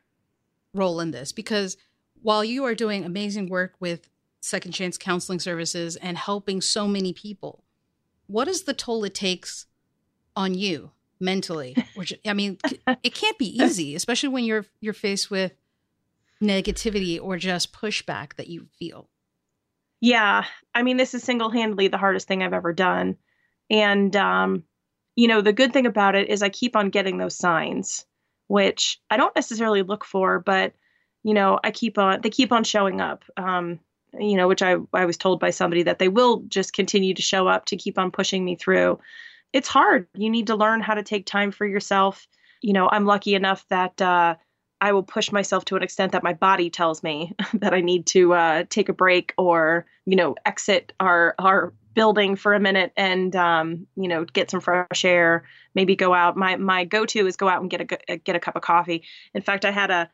role 0.75 1.01
in 1.01 1.13
this 1.13 1.33
because 1.33 1.79
while 2.21 2.45
you 2.45 2.63
are 2.67 2.75
doing 2.75 3.07
amazing 3.07 3.49
work 3.49 3.73
with 3.81 4.11
Second 4.41 4.73
Chance 4.73 4.99
Counseling 4.99 5.41
Services 5.41 5.97
and 5.97 6.17
helping 6.17 6.61
so 6.61 6.87
many 6.87 7.13
people, 7.13 7.65
what 8.27 8.49
is 8.49 8.63
the 8.63 8.75
toll 8.75 9.05
it 9.05 9.15
takes 9.15 9.67
on 10.37 10.55
you 10.55 10.91
mentally? 11.21 11.77
Which 11.95 12.15
i 12.27 12.33
mean 12.33 12.59
it 13.03 13.15
can't 13.15 13.39
be 13.39 13.63
easy 13.63 13.95
especially 13.95 14.29
when 14.29 14.45
you're 14.45 14.67
you're 14.81 14.95
faced 14.95 15.31
with 15.31 15.53
negativity 16.41 17.21
or 17.21 17.37
just 17.37 17.73
pushback 17.73 18.35
that 18.37 18.47
you 18.47 18.69
feel. 18.79 19.09
Yeah. 20.01 20.45
I 20.75 20.83
mean 20.83 20.97
this 20.97 21.15
is 21.15 21.25
single-handedly 21.25 21.89
the 21.89 21.99
hardest 21.99 22.29
thing 22.29 22.43
i've 22.43 22.53
ever 22.53 22.73
done. 22.73 23.17
And 23.71 24.15
um 24.15 24.63
you 25.17 25.27
know 25.27 25.41
the 25.41 25.53
good 25.53 25.73
thing 25.73 25.87
about 25.87 26.15
it 26.15 26.29
is 26.29 26.43
i 26.43 26.49
keep 26.49 26.77
on 26.77 26.91
getting 26.91 27.19
those 27.19 27.37
signs 27.37 28.07
which 28.47 29.01
i 29.11 29.17
don't 29.17 29.35
necessarily 29.35 29.83
look 29.83 30.05
for 30.05 30.39
but 30.39 30.73
you 31.25 31.35
know 31.35 31.59
i 31.65 31.73
keep 31.73 31.99
on 31.99 32.21
they 32.21 32.31
keep 32.31 32.53
on 32.53 32.63
showing 32.63 33.01
up. 33.01 33.25
Um 33.37 33.81
you 34.19 34.37
know 34.37 34.49
which 34.49 34.63
i 34.63 34.77
i 34.95 35.05
was 35.05 35.17
told 35.17 35.39
by 35.41 35.51
somebody 35.51 35.83
that 35.83 35.99
they 35.99 36.09
will 36.09 36.43
just 36.49 36.73
continue 36.73 37.15
to 37.15 37.23
show 37.23 37.47
up 37.47 37.67
to 37.67 37.77
keep 37.77 37.99
on 37.99 38.11
pushing 38.11 38.45
me 38.45 38.57
through 38.57 38.99
it's 39.53 39.69
hard. 39.69 40.07
You 40.15 40.31
need 40.31 40.49
to 40.49 40.57
learn 40.57 40.81
how 40.81 40.95
to 40.95 41.03
take 41.03 41.27
time 41.27 41.51
for 41.51 41.67
yourself. 41.67 42.27
You 42.61 42.73
know, 42.73 42.89
I'm 42.91 43.07
lucky 43.07 43.35
enough 43.35 43.65
that 43.69 44.01
uh, 44.01 44.37
I 44.81 44.93
will 44.93 45.03
push 45.03 45.33
myself 45.33 45.65
to 45.67 45.77
an 45.77 45.83
extent 45.83 46.13
that 46.13 46.23
my 46.23 46.35
body 46.35 46.71
tells 46.71 47.03
me 47.03 47.35
that 47.55 47.75
I 47.75 47.81
need 47.81 48.07
to 48.09 48.35
uh, 48.35 48.65
take 48.69 48.89
a 48.89 48.93
break 48.93 49.35
or, 49.39 49.87
you 50.05 50.17
know, 50.17 50.35
exit 50.45 50.93
our 51.01 51.35
our 51.39 51.73
building 51.95 52.37
for 52.37 52.55
a 52.55 52.61
minute 52.61 52.93
and 52.97 53.35
um, 53.35 53.85
you 53.97 54.07
know 54.07 54.25
get 54.25 54.51
some 54.51 54.61
fresh 54.61 55.05
air. 55.05 55.45
Maybe 55.75 55.97
go 55.97 56.13
out. 56.13 56.37
My 56.37 56.57
my 56.57 56.85
go 56.85 57.07
to 57.07 57.27
is 57.27 57.37
go 57.37 57.49
out 57.49 57.61
and 57.61 57.71
get 57.71 57.81
a 58.09 58.17
get 58.19 58.37
a 58.37 58.41
cup 58.41 58.57
of 58.57 58.63
coffee. 58.63 59.05
In 59.35 59.43
fact, 59.43 59.65
I 59.65 59.71
had 59.71 59.91
a 59.91 60.11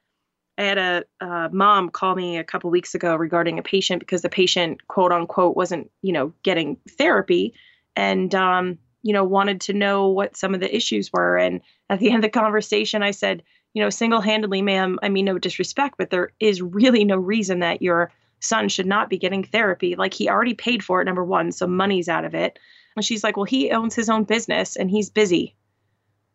I 0.56 0.62
had 0.62 0.78
a 0.78 1.48
mom 1.52 1.90
call 1.90 2.14
me 2.14 2.36
a 2.36 2.44
couple 2.44 2.70
weeks 2.70 2.94
ago 2.94 3.16
regarding 3.16 3.58
a 3.58 3.62
patient 3.62 4.00
because 4.00 4.22
the 4.22 4.28
patient 4.28 4.86
quote 4.86 5.12
unquote 5.12 5.56
wasn't 5.56 5.90
you 6.02 6.12
know 6.12 6.32
getting 6.42 6.76
therapy 6.96 7.54
and 7.96 8.34
um, 8.34 8.78
you 9.04 9.12
know, 9.12 9.22
wanted 9.22 9.60
to 9.60 9.72
know 9.74 10.08
what 10.08 10.36
some 10.36 10.54
of 10.54 10.60
the 10.60 10.74
issues 10.74 11.12
were. 11.12 11.36
And 11.36 11.60
at 11.90 12.00
the 12.00 12.08
end 12.10 12.16
of 12.16 12.22
the 12.22 12.40
conversation, 12.40 13.04
I 13.04 13.12
said, 13.12 13.44
you 13.74 13.82
know, 13.82 13.90
single 13.90 14.20
handedly, 14.20 14.62
ma'am, 14.62 14.98
I 15.02 15.08
mean, 15.08 15.26
no 15.26 15.38
disrespect, 15.38 15.96
but 15.98 16.10
there 16.10 16.32
is 16.40 16.62
really 16.62 17.04
no 17.04 17.16
reason 17.16 17.60
that 17.60 17.82
your 17.82 18.10
son 18.40 18.68
should 18.68 18.86
not 18.86 19.10
be 19.10 19.18
getting 19.18 19.44
therapy. 19.44 19.94
Like 19.94 20.14
he 20.14 20.28
already 20.28 20.54
paid 20.54 20.82
for 20.82 21.00
it, 21.00 21.04
number 21.04 21.24
one, 21.24 21.52
so 21.52 21.66
money's 21.66 22.08
out 22.08 22.24
of 22.24 22.34
it. 22.34 22.58
And 22.96 23.04
she's 23.04 23.22
like, 23.22 23.36
well, 23.36 23.44
he 23.44 23.70
owns 23.70 23.94
his 23.94 24.08
own 24.08 24.24
business 24.24 24.76
and 24.76 24.90
he's 24.90 25.10
busy. 25.10 25.54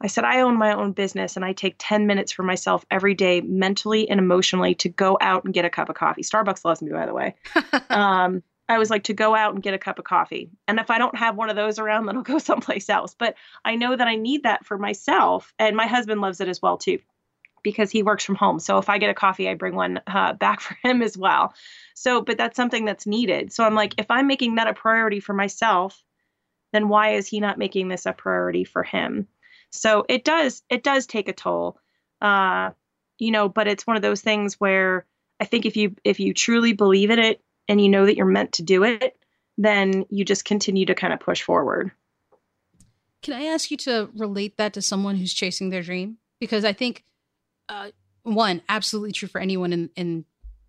I 0.02 0.08
said, 0.08 0.24
I 0.24 0.42
own 0.42 0.58
my 0.58 0.74
own 0.74 0.94
business 0.94 1.36
and 1.36 1.44
I 1.44 1.54
take 1.54 1.76
10 1.78 2.08
minutes 2.08 2.32
for 2.32 2.44
myself 2.44 2.86
every 2.90 3.14
day, 3.14 3.42
mentally 3.42 4.10
and 4.10 4.20
emotionally, 4.20 4.76
to 4.76 4.90
go 4.90 5.18
out 5.20 5.44
and 5.44 5.54
get 5.54 5.66
a 5.66 5.70
cup 5.70 5.90
of 5.90 5.96
coffee. 5.96 6.24
Starbucks 6.24 6.64
loves 6.64 6.82
me, 6.82 6.92
by 6.92 7.06
the 7.06 7.14
way. 7.14 7.36
um, 7.90 8.42
I 8.70 8.78
was 8.78 8.90
like 8.90 9.06
to 9.06 9.14
go 9.14 9.36
out 9.36 9.56
and 9.56 9.64
get 9.64 9.74
a 9.74 9.80
cup 9.80 10.00
of 10.00 10.06
coffee. 10.06 10.52
And 10.68 10.80
if 10.80 10.92
I 10.92 11.00
don't 11.00 11.18
have 11.18 11.36
one 11.36 11.50
of 11.50 11.56
those 11.56 11.80
around, 11.80 12.06
then 12.06 12.16
I'll 12.16 12.24
go 12.24 12.38
someplace 12.38 12.90
else. 12.90 13.16
But 13.18 13.36
I 13.66 13.76
know 13.76 13.96
that 13.96 14.08
I 14.08 14.16
need 14.16 14.44
that 14.44 14.66
for 14.66 14.78
myself. 14.78 15.54
And 15.60 15.76
my 15.76 15.88
husband 15.88 16.22
loves 16.22 16.40
it 16.40 16.48
as 16.48 16.62
well, 16.62 16.78
too, 16.78 17.00
because 17.62 17.92
he 17.92 18.04
works 18.04 18.24
from 18.24 18.36
home. 18.36 18.60
So 18.60 18.78
if 18.78 18.88
I 18.88 19.00
get 19.00 19.10
a 19.10 19.16
coffee, 19.16 19.50
I 19.50 19.56
bring 19.56 19.76
one 19.76 20.00
uh, 20.08 20.34
back 20.40 20.62
for 20.62 20.78
him 20.82 21.02
as 21.02 21.18
well. 21.18 21.54
So, 21.94 22.22
but 22.22 22.38
that's 22.38 22.56
something 22.56 22.86
that's 22.86 23.08
needed. 23.08 23.52
So 23.52 23.66
I'm 23.66 23.76
like, 23.76 23.96
if 23.98 24.10
I'm 24.10 24.28
making 24.28 24.56
that 24.56 24.68
a 24.68 24.74
priority 24.74 25.20
for 25.20 25.34
myself, 25.34 26.02
then 26.72 26.88
why 26.88 27.16
is 27.16 27.28
he 27.28 27.40
not 27.40 27.58
making 27.58 27.90
this 27.90 28.06
a 28.06 28.14
priority 28.14 28.64
for 28.64 28.84
him? 28.84 29.28
So 29.72 30.06
it 30.10 30.24
does, 30.24 30.64
it 30.70 30.84
does 30.84 31.06
take 31.06 31.28
a 31.28 31.34
toll. 31.34 31.78
Uh, 32.22 32.72
you 33.18 33.32
know, 33.32 33.50
but 33.50 33.68
it's 33.68 33.86
one 33.86 33.96
of 33.96 34.02
those 34.02 34.22
things 34.22 34.60
where 34.60 35.06
I 35.40 35.46
think 35.46 35.66
if 35.66 35.78
you 35.78 35.96
if 36.04 36.20
you 36.20 36.34
truly 36.34 36.74
believe 36.74 37.10
in 37.10 37.20
it 37.20 37.42
and 37.68 37.80
you 37.80 37.90
know 37.90 38.06
that 38.06 38.16
you're 38.16 38.26
meant 38.26 38.54
to 38.54 38.64
do 38.64 38.84
it, 38.84 39.18
then 39.58 40.06
you 40.10 40.26
just 40.26 40.46
continue 40.46 40.86
to 40.86 40.96
kind 40.96 41.14
of 41.14 41.20
push 41.20 41.42
forward. 41.42 41.92
Can 43.22 43.34
I 43.34 43.46
ask 43.46 43.70
you 43.72 43.78
to 43.78 44.10
relate 44.16 44.58
that 44.58 44.74
to 44.74 44.82
someone 44.82 45.16
who's 45.16 45.34
chasing 45.34 45.70
their 45.70 45.82
dream? 45.82 46.18
Because 46.40 46.64
I 46.64 46.72
think, 46.72 47.04
uh, 47.68 47.92
one, 48.24 48.62
absolutely 48.70 49.12
true 49.12 49.28
for 49.28 49.42
anyone 49.42 49.74
in, 49.74 49.90
in 49.98 50.26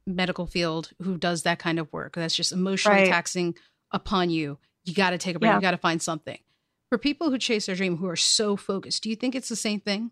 medical 0.07 0.47
field 0.47 0.91
who 1.01 1.17
does 1.17 1.45
that 1.45 1.61
kind 1.61 1.79
of 1.79 1.93
work. 1.93 2.15
That's 2.17 2.35
just 2.35 2.51
emotionally 2.51 3.03
right. 3.03 3.09
taxing 3.09 3.55
upon 3.93 4.31
you. 4.31 4.59
You 4.85 4.95
got 4.95 5.11
to 5.11 5.19
take 5.19 5.37
a 5.37 5.39
break. 5.39 5.51
Yeah. 5.51 5.57
You 5.57 5.61
got 5.61 5.71
to 5.73 5.79
find 5.79 6.03
something. 6.03 6.39
For 6.91 6.99
people 6.99 7.31
who 7.31 7.39
chase 7.39 7.67
their 7.67 7.77
dream, 7.77 7.97
who 7.97 8.09
are 8.09 8.17
so 8.17 8.57
focused, 8.57 9.03
do 9.03 9.09
you 9.09 9.17
think 9.17 9.35
it's 9.35 9.49
the 9.49 9.57
same 9.57 9.81
thing? 9.81 10.11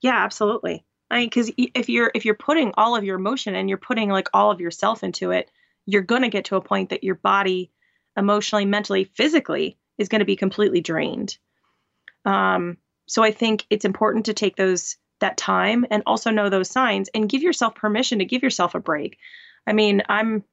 Yeah, 0.00 0.22
absolutely. 0.22 0.84
I 1.10 1.18
mean, 1.18 1.26
because 1.26 1.50
if 1.56 1.88
you're 1.88 2.12
if 2.14 2.24
you're 2.24 2.34
putting 2.34 2.72
all 2.76 2.94
of 2.94 3.04
your 3.04 3.16
emotion 3.16 3.54
and 3.54 3.68
you're 3.68 3.78
putting 3.78 4.10
like 4.10 4.28
all 4.32 4.50
of 4.50 4.60
yourself 4.60 5.02
into 5.02 5.32
it, 5.32 5.50
you're 5.86 6.02
going 6.02 6.22
to 6.22 6.28
get 6.28 6.44
to 6.46 6.56
a 6.56 6.60
point 6.60 6.90
that 6.90 7.02
your 7.02 7.16
body 7.16 7.72
emotionally 8.16 8.64
mentally 8.64 9.04
physically 9.04 9.78
is 9.98 10.08
going 10.08 10.20
to 10.20 10.26
be 10.26 10.36
completely 10.36 10.80
drained 10.80 11.38
um, 12.24 12.76
so 13.06 13.22
i 13.22 13.30
think 13.30 13.66
it's 13.70 13.84
important 13.84 14.26
to 14.26 14.34
take 14.34 14.56
those 14.56 14.96
that 15.20 15.36
time 15.36 15.86
and 15.90 16.02
also 16.06 16.30
know 16.30 16.48
those 16.48 16.70
signs 16.70 17.08
and 17.14 17.28
give 17.28 17.42
yourself 17.42 17.74
permission 17.74 18.18
to 18.18 18.24
give 18.24 18.42
yourself 18.42 18.74
a 18.74 18.80
break 18.80 19.18
i 19.66 19.72
mean 19.72 20.02
i'm 20.08 20.44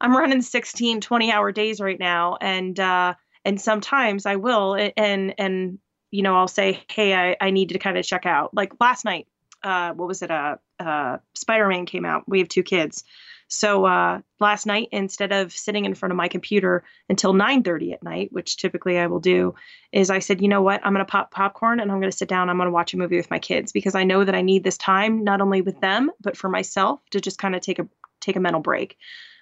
i'm 0.00 0.16
running 0.16 0.42
16 0.42 1.00
20 1.00 1.32
hour 1.32 1.52
days 1.52 1.80
right 1.80 1.98
now 1.98 2.36
and 2.40 2.78
uh 2.78 3.14
and 3.44 3.60
sometimes 3.60 4.26
i 4.26 4.36
will 4.36 4.76
and 4.96 5.34
and 5.38 5.78
you 6.10 6.22
know 6.22 6.36
i'll 6.36 6.48
say 6.48 6.82
hey 6.90 7.14
i, 7.14 7.36
I 7.40 7.50
need 7.50 7.70
to 7.70 7.78
kind 7.78 7.98
of 7.98 8.04
check 8.04 8.26
out 8.26 8.54
like 8.54 8.72
last 8.80 9.04
night 9.04 9.26
uh 9.62 9.92
what 9.92 10.08
was 10.08 10.22
it 10.22 10.30
uh, 10.30 10.56
uh 10.80 11.18
spider-man 11.34 11.86
came 11.86 12.04
out 12.04 12.28
we 12.28 12.38
have 12.40 12.48
two 12.48 12.62
kids 12.62 13.04
so 13.48 13.84
uh, 13.84 14.20
last 14.40 14.66
night, 14.66 14.88
instead 14.90 15.32
of 15.32 15.52
sitting 15.52 15.84
in 15.84 15.94
front 15.94 16.12
of 16.12 16.16
my 16.16 16.28
computer 16.28 16.84
until 17.08 17.32
9:30 17.34 17.92
at 17.92 18.02
night, 18.02 18.32
which 18.32 18.56
typically 18.56 18.98
I 18.98 19.06
will 19.06 19.20
do, 19.20 19.54
is 19.92 20.10
I 20.10 20.18
said, 20.18 20.40
you 20.40 20.48
know 20.48 20.62
what, 20.62 20.80
I'm 20.84 20.92
going 20.92 21.04
to 21.04 21.10
pop 21.10 21.30
popcorn 21.30 21.80
and 21.80 21.90
I'm 21.90 22.00
going 22.00 22.10
to 22.10 22.16
sit 22.16 22.28
down. 22.28 22.48
I'm 22.48 22.56
going 22.56 22.66
to 22.66 22.72
watch 22.72 22.94
a 22.94 22.96
movie 22.96 23.16
with 23.16 23.30
my 23.30 23.38
kids 23.38 23.72
because 23.72 23.94
I 23.94 24.04
know 24.04 24.24
that 24.24 24.34
I 24.34 24.42
need 24.42 24.64
this 24.64 24.78
time 24.78 25.24
not 25.24 25.40
only 25.40 25.60
with 25.60 25.80
them 25.80 26.10
but 26.20 26.36
for 26.36 26.48
myself 26.48 27.00
to 27.10 27.20
just 27.20 27.38
kind 27.38 27.54
of 27.54 27.60
take 27.60 27.78
a 27.78 27.88
take 28.20 28.36
a 28.36 28.40
mental 28.40 28.62
break. 28.62 28.96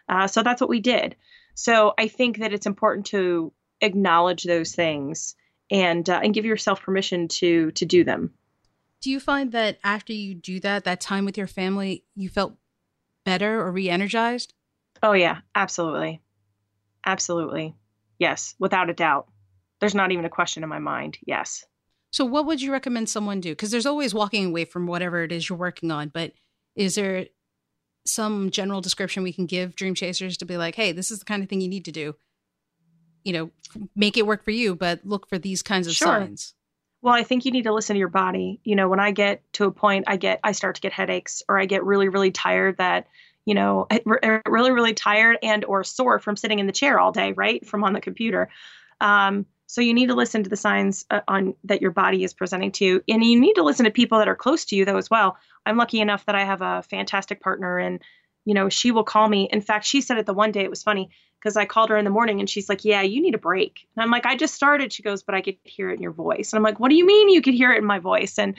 Uh, 0.08 0.26
so 0.26 0.42
that's 0.42 0.60
what 0.60 0.70
we 0.70 0.80
did. 0.80 1.16
So 1.54 1.94
I 1.98 2.08
think 2.08 2.38
that 2.38 2.52
it's 2.52 2.66
important 2.66 3.06
to 3.06 3.52
acknowledge 3.82 4.44
those 4.44 4.74
things 4.74 5.34
and 5.70 6.08
uh, 6.08 6.20
and 6.22 6.32
give 6.32 6.44
yourself 6.44 6.80
permission 6.80 7.28
to 7.28 7.70
to 7.72 7.84
do 7.84 8.04
them. 8.04 8.32
Do 9.02 9.10
you 9.10 9.20
find 9.20 9.52
that 9.52 9.78
after 9.82 10.12
you 10.12 10.34
do 10.34 10.60
that, 10.60 10.84
that 10.84 11.00
time 11.00 11.24
with 11.24 11.36
your 11.36 11.48
family, 11.48 12.04
you 12.14 12.28
felt 12.28 12.54
better 13.24 13.60
or 13.60 13.72
re-energized? 13.72 14.54
Oh 15.02 15.12
yeah, 15.12 15.38
absolutely. 15.54 16.20
Absolutely. 17.04 17.74
Yes, 18.18 18.54
without 18.60 18.88
a 18.88 18.94
doubt. 18.94 19.26
There's 19.80 19.94
not 19.96 20.12
even 20.12 20.24
a 20.24 20.30
question 20.30 20.62
in 20.62 20.68
my 20.68 20.78
mind. 20.78 21.18
Yes. 21.26 21.64
So 22.12 22.24
what 22.24 22.46
would 22.46 22.62
you 22.62 22.70
recommend 22.70 23.08
someone 23.08 23.40
do? 23.40 23.50
Because 23.50 23.72
there's 23.72 23.86
always 23.86 24.14
walking 24.14 24.46
away 24.46 24.64
from 24.64 24.86
whatever 24.86 25.24
it 25.24 25.32
is 25.32 25.48
you're 25.48 25.58
working 25.58 25.90
on, 25.90 26.08
but 26.08 26.32
is 26.76 26.94
there 26.94 27.26
some 28.06 28.50
general 28.50 28.80
description 28.80 29.22
we 29.22 29.32
can 29.32 29.46
give 29.46 29.74
dream 29.74 29.94
chasers 29.94 30.36
to 30.36 30.44
be 30.44 30.56
like, 30.56 30.74
hey, 30.76 30.92
this 30.92 31.10
is 31.10 31.18
the 31.18 31.24
kind 31.24 31.42
of 31.42 31.48
thing 31.48 31.60
you 31.60 31.68
need 31.68 31.84
to 31.86 31.92
do? 31.92 32.14
You 33.24 33.32
know, 33.32 33.50
make 33.96 34.16
it 34.16 34.26
work 34.26 34.44
for 34.44 34.50
you, 34.50 34.74
but 34.74 35.00
look 35.04 35.28
for 35.28 35.38
these 35.38 35.62
kinds 35.62 35.86
of 35.86 35.94
sure. 35.94 36.08
signs. 36.08 36.54
Well, 37.02 37.14
I 37.14 37.24
think 37.24 37.44
you 37.44 37.50
need 37.50 37.64
to 37.64 37.72
listen 37.72 37.94
to 37.94 37.98
your 37.98 38.08
body. 38.08 38.60
You 38.64 38.76
know, 38.76 38.88
when 38.88 39.00
I 39.00 39.10
get 39.10 39.42
to 39.54 39.64
a 39.64 39.72
point, 39.72 40.04
I 40.06 40.16
get, 40.16 40.38
I 40.44 40.52
start 40.52 40.76
to 40.76 40.80
get 40.80 40.92
headaches 40.92 41.42
or 41.48 41.58
I 41.58 41.66
get 41.66 41.84
really, 41.84 42.08
really 42.08 42.30
tired 42.30 42.78
that, 42.78 43.08
you 43.44 43.54
know, 43.54 43.88
really, 44.46 44.70
really 44.70 44.94
tired 44.94 45.38
and 45.42 45.64
or 45.64 45.82
sore 45.82 46.20
from 46.20 46.36
sitting 46.36 46.60
in 46.60 46.66
the 46.66 46.72
chair 46.72 47.00
all 47.00 47.10
day, 47.10 47.32
right? 47.32 47.66
From 47.66 47.82
on 47.82 47.92
the 47.92 48.00
computer. 48.00 48.48
Um, 49.00 49.46
so 49.66 49.80
you 49.80 49.94
need 49.94 50.08
to 50.08 50.14
listen 50.14 50.44
to 50.44 50.50
the 50.50 50.56
signs 50.56 51.06
uh, 51.10 51.22
on 51.26 51.54
that 51.64 51.80
your 51.80 51.92
body 51.92 52.24
is 52.24 52.34
presenting 52.34 52.72
to 52.72 52.84
you, 52.84 53.04
and 53.08 53.24
you 53.24 53.40
need 53.40 53.54
to 53.54 53.62
listen 53.62 53.84
to 53.84 53.90
people 53.90 54.18
that 54.18 54.28
are 54.28 54.36
close 54.36 54.66
to 54.66 54.76
you 54.76 54.84
though 54.84 54.98
as 54.98 55.08
well. 55.08 55.38
I'm 55.64 55.78
lucky 55.78 56.00
enough 56.00 56.26
that 56.26 56.34
I 56.34 56.44
have 56.44 56.60
a 56.60 56.82
fantastic 56.82 57.40
partner, 57.40 57.78
and 57.78 58.00
you 58.44 58.54
know 58.54 58.68
she 58.68 58.90
will 58.90 59.04
call 59.04 59.28
me. 59.28 59.48
In 59.52 59.60
fact, 59.60 59.84
she 59.84 60.00
said 60.00 60.18
it 60.18 60.26
the 60.26 60.34
one 60.34 60.52
day. 60.52 60.62
It 60.62 60.70
was 60.70 60.82
funny 60.82 61.10
because 61.42 61.56
I 61.56 61.64
called 61.64 61.90
her 61.90 61.96
in 61.96 62.04
the 62.04 62.10
morning 62.10 62.40
and 62.40 62.48
she's 62.48 62.68
like, 62.68 62.84
Yeah, 62.84 63.02
you 63.02 63.20
need 63.20 63.34
a 63.34 63.38
break. 63.38 63.86
And 63.96 64.02
I'm 64.02 64.10
like, 64.10 64.26
I 64.26 64.36
just 64.36 64.54
started. 64.54 64.92
She 64.92 65.02
goes, 65.02 65.22
But 65.22 65.34
I 65.34 65.40
could 65.40 65.56
hear 65.64 65.90
it 65.90 65.94
in 65.94 66.02
your 66.02 66.12
voice. 66.12 66.52
And 66.52 66.58
I'm 66.58 66.62
like, 66.62 66.80
What 66.80 66.90
do 66.90 66.94
you 66.94 67.06
mean 67.06 67.28
you 67.28 67.42
could 67.42 67.54
hear 67.54 67.72
it 67.72 67.78
in 67.78 67.84
my 67.84 67.98
voice? 67.98 68.38
And 68.38 68.56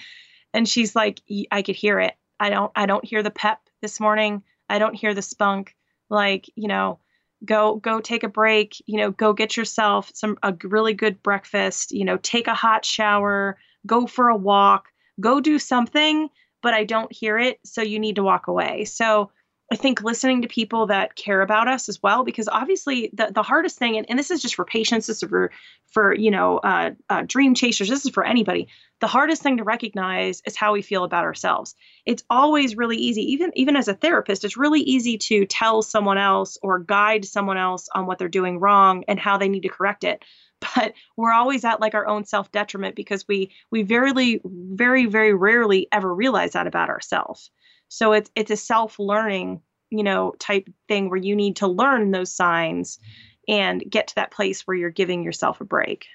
and 0.54 0.68
she's 0.68 0.96
like, 0.96 1.22
I 1.52 1.62
could 1.62 1.76
hear 1.76 2.00
it. 2.00 2.16
I 2.40 2.50
don't 2.50 2.72
I 2.76 2.86
don't 2.86 3.06
hear 3.06 3.24
the 3.24 3.32
pep 3.32 3.60
this 3.82 4.00
morning. 4.00 4.44
I 4.70 4.80
don't 4.80 4.96
hear 4.96 5.14
the 5.14 5.22
spunk. 5.22 5.76
Like, 6.10 6.50
you 6.56 6.68
know, 6.68 7.00
go 7.46 7.76
go 7.76 8.02
take 8.02 8.24
a 8.24 8.30
break, 8.30 8.82
you 8.86 8.98
know, 8.98 9.12
go 9.12 9.34
get 9.34 9.56
yourself 9.56 10.12
some 10.14 10.38
a 10.44 10.54
really 10.64 10.94
good 10.94 11.24
breakfast, 11.24 11.92
you 11.92 12.06
know, 12.06 12.18
take 12.18 12.48
a 12.48 12.54
hot 12.54 12.86
shower, 12.86 13.58
go 13.86 14.08
for 14.08 14.30
a 14.30 14.36
walk, 14.36 14.88
go 15.20 15.40
do 15.40 15.58
something, 15.58 16.30
but 16.62 16.74
I 16.74 16.84
don't 16.84 17.12
hear 17.12 17.38
it, 17.38 17.60
so 17.66 17.82
you 17.82 18.00
need 18.00 18.16
to 18.18 18.24
walk 18.24 18.48
away. 18.48 18.86
So 18.86 19.32
I 19.74 19.76
think 19.76 20.04
listening 20.04 20.44
to 20.44 20.48
people 20.48 20.86
that 20.86 21.16
care 21.16 21.42
about 21.42 21.68
us 21.68 21.90
as 21.90 22.00
well, 22.04 22.24
because 22.24 22.48
obviously 22.48 23.10
the, 23.12 23.32
the 23.34 23.42
hardest 23.42 23.80
thing, 23.80 23.98
and, 23.98 24.08
and 24.08 24.20
this 24.20 24.30
is 24.30 24.40
just 24.40 24.54
for 24.54 24.66
patients, 24.66 25.08
this 25.08 25.24
is 25.24 25.28
for, 25.28 25.50
for 25.88 26.14
you 26.14 26.30
know, 26.30 26.60
uh, 26.60 26.92
uh, 27.10 27.24
dream 27.26 27.56
chasers, 27.56 27.90
this 27.90 28.06
is 28.06 28.12
for 28.12 28.24
anybody. 28.24 28.68
The 29.02 29.08
hardest 29.08 29.42
thing 29.42 29.58
to 29.58 29.64
recognize 29.64 30.44
is 30.46 30.56
how 30.56 30.74
we 30.74 30.84
feel 30.84 31.04
about 31.04 31.24
ourselves. 31.24 31.74
It's 32.06 32.24
always 32.30 32.78
really 32.78 32.98
easy, 32.98 33.24
even 33.32 33.52
even 33.56 33.76
as 33.76 33.88
a 33.88 33.96
therapist, 33.96 34.44
it's 34.44 34.58
really 34.58 34.82
easy 34.82 35.18
to 35.18 35.48
tell 35.48 35.82
someone 35.82 36.20
else 36.20 36.56
or 36.62 36.78
guide 36.78 37.26
someone 37.26 37.58
else 37.58 37.90
on 37.96 38.06
what 38.06 38.20
they're 38.20 38.28
doing 38.30 38.60
wrong 38.60 39.04
and 39.08 39.20
how 39.20 39.40
they 39.40 39.50
need 39.50 39.64
to 39.64 39.70
correct 39.70 40.04
it. 40.04 40.24
but 40.76 40.94
we're 41.18 41.34
always 41.34 41.66
at 41.66 41.82
like 41.82 41.96
our 41.96 42.06
own 42.06 42.26
self 42.26 42.52
detriment 42.52 42.96
because 42.96 43.28
we 43.28 43.50
we 43.72 43.82
very 43.82 44.40
very 44.46 45.08
very 45.08 45.34
rarely 45.34 45.88
ever 45.92 46.14
realize 46.14 46.52
that 46.52 46.68
about 46.68 46.90
ourselves 46.90 47.50
so 47.94 48.12
it's 48.12 48.32
it's 48.36 48.50
a 48.50 48.58
self 48.58 48.98
learning 48.98 49.62
you 49.92 50.04
know 50.04 50.34
type 50.40 50.68
thing 50.88 51.10
where 51.10 51.20
you 51.20 51.36
need 51.36 51.58
to 51.58 51.68
learn 51.68 52.10
those 52.10 52.34
signs 52.34 53.00
and 53.48 53.84
get 53.88 54.08
to 54.08 54.16
that 54.16 54.32
place 54.32 54.62
where 54.62 54.76
you're 54.76 54.90
giving 54.90 55.24
yourself 55.24 55.62
a 55.62 55.66
break 55.66 56.08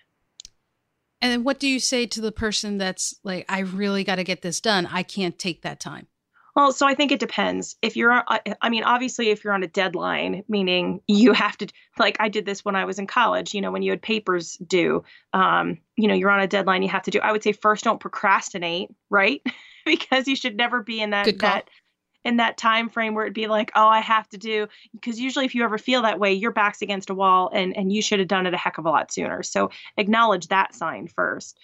and 1.23 1.33
then 1.33 1.45
what 1.45 1.61
do 1.61 1.69
you 1.69 1.79
say 1.79 2.05
to 2.05 2.21
the 2.21 2.33
person 2.33 2.79
that's 2.79 3.15
like 3.23 3.45
i 3.49 3.61
really 3.61 4.03
got 4.03 4.17
to 4.17 4.25
get 4.25 4.43
this 4.43 4.61
done 4.61 4.87
i 4.87 5.03
can't 5.03 5.39
take 5.39 5.63
that 5.63 5.79
time 5.79 6.09
well, 6.57 6.73
so 6.73 6.89
I 6.89 6.95
think 6.97 7.13
it 7.13 7.21
depends. 7.21 7.77
If 7.83 7.95
you're, 7.97 8.11
uh, 8.13 8.39
I 8.61 8.69
mean, 8.69 8.83
obviously, 8.83 9.31
if 9.31 9.45
you're 9.45 9.53
on 9.53 9.63
a 9.63 9.69
deadline, 9.69 10.43
meaning 10.49 11.01
you 11.07 11.33
have 11.33 11.57
to, 11.59 11.69
like 12.01 12.17
I 12.19 12.29
did 12.29 12.47
this 12.47 12.65
when 12.65 12.75
I 12.75 12.85
was 12.85 12.99
in 12.99 13.07
college, 13.07 13.55
you 13.55 13.61
know, 13.61 13.71
when 13.71 13.83
you 13.83 13.93
had 13.93 14.03
papers 14.03 14.57
due, 14.57 15.05
um, 15.33 15.79
you 15.95 16.09
know, 16.09 16.15
you're 16.15 16.33
on 16.33 16.41
a 16.41 16.49
deadline, 16.49 16.83
you 16.83 16.89
have 16.89 17.05
to 17.05 17.13
do, 17.13 17.21
I 17.21 17.31
would 17.31 17.45
say 17.45 17.53
first 17.53 17.85
don't 17.85 18.01
procrastinate, 18.01 18.89
right? 19.09 19.41
because 19.99 20.29
you 20.29 20.37
should 20.37 20.57
never 20.57 20.83
be 20.83 21.01
in 21.01 21.11
that, 21.11 21.39
that, 21.39 21.69
in 22.25 22.37
that 22.37 22.57
time 22.57 22.89
frame 22.89 23.15
where 23.15 23.25
it'd 23.25 23.35
be 23.35 23.47
like, 23.47 23.73
oh, 23.75 23.87
I 23.87 24.01
have 24.01 24.29
to 24.31 24.39
do, 24.39 24.69
because 24.93 25.21
usually 25.21 25.45
if 25.45 25.55
you 25.55 25.65
ever 25.65 25.79
feel 25.79 26.03
that 26.03 26.21
way, 26.21 26.33
your 26.33 26.53
back's 26.53 26.83
against 26.83 27.11
a 27.11 27.15
wall 27.15 27.51
and, 27.53 27.77
and 27.77 27.93
you 27.93 28.03
should 28.03 28.19
have 28.19 28.29
done 28.29 28.47
it 28.47 28.55
a 28.55 28.59
heck 28.59 28.79
of 28.79 28.87
a 28.87 28.91
lot 28.91 29.13
sooner. 29.13 29.43
So 29.43 29.71
acknowledge 29.97 30.49
that 30.49 30.75
sign 30.75 31.09
first. 31.09 31.59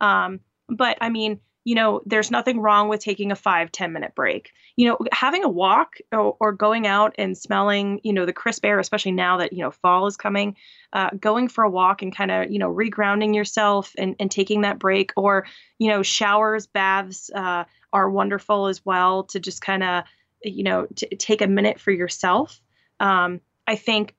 Um, 0.00 0.40
but 0.68 0.98
I 1.00 1.10
mean, 1.10 1.40
you 1.66 1.74
know, 1.74 2.00
there's 2.06 2.30
nothing 2.30 2.60
wrong 2.60 2.88
with 2.88 3.00
taking 3.00 3.32
a 3.32 3.36
five 3.36 3.72
ten 3.72 3.92
minute 3.92 4.14
break. 4.14 4.52
You 4.76 4.88
know, 4.88 4.98
having 5.10 5.42
a 5.42 5.48
walk 5.48 5.96
or, 6.12 6.36
or, 6.38 6.52
going 6.52 6.86
out 6.86 7.16
and 7.18 7.36
smelling, 7.36 8.00
you 8.04 8.12
know, 8.12 8.24
the 8.24 8.32
crisp 8.32 8.64
air, 8.64 8.78
especially 8.78 9.10
now 9.10 9.38
that, 9.38 9.52
you 9.52 9.62
know, 9.62 9.72
fall 9.72 10.06
is 10.06 10.16
coming, 10.16 10.54
uh, 10.92 11.10
going 11.18 11.48
for 11.48 11.64
a 11.64 11.70
walk 11.70 12.02
and 12.02 12.14
kind 12.14 12.30
of, 12.30 12.52
you 12.52 12.60
know, 12.60 12.72
regrounding 12.72 13.34
yourself 13.34 13.92
and, 13.98 14.14
and 14.20 14.30
taking 14.30 14.60
that 14.60 14.78
break 14.78 15.12
or, 15.16 15.44
you 15.80 15.88
know, 15.88 16.04
showers, 16.04 16.68
baths 16.68 17.30
uh, 17.34 17.64
are 17.92 18.10
wonderful 18.10 18.68
as 18.68 18.86
well 18.86 19.24
to 19.24 19.40
just 19.40 19.60
kind 19.60 19.82
of, 19.82 20.04
you 20.44 20.62
know, 20.62 20.86
t- 20.94 21.16
take 21.16 21.42
a 21.42 21.48
minute 21.48 21.80
for 21.80 21.90
yourself. 21.90 22.60
Um, 23.00 23.40
I 23.66 23.74
think 23.74 24.14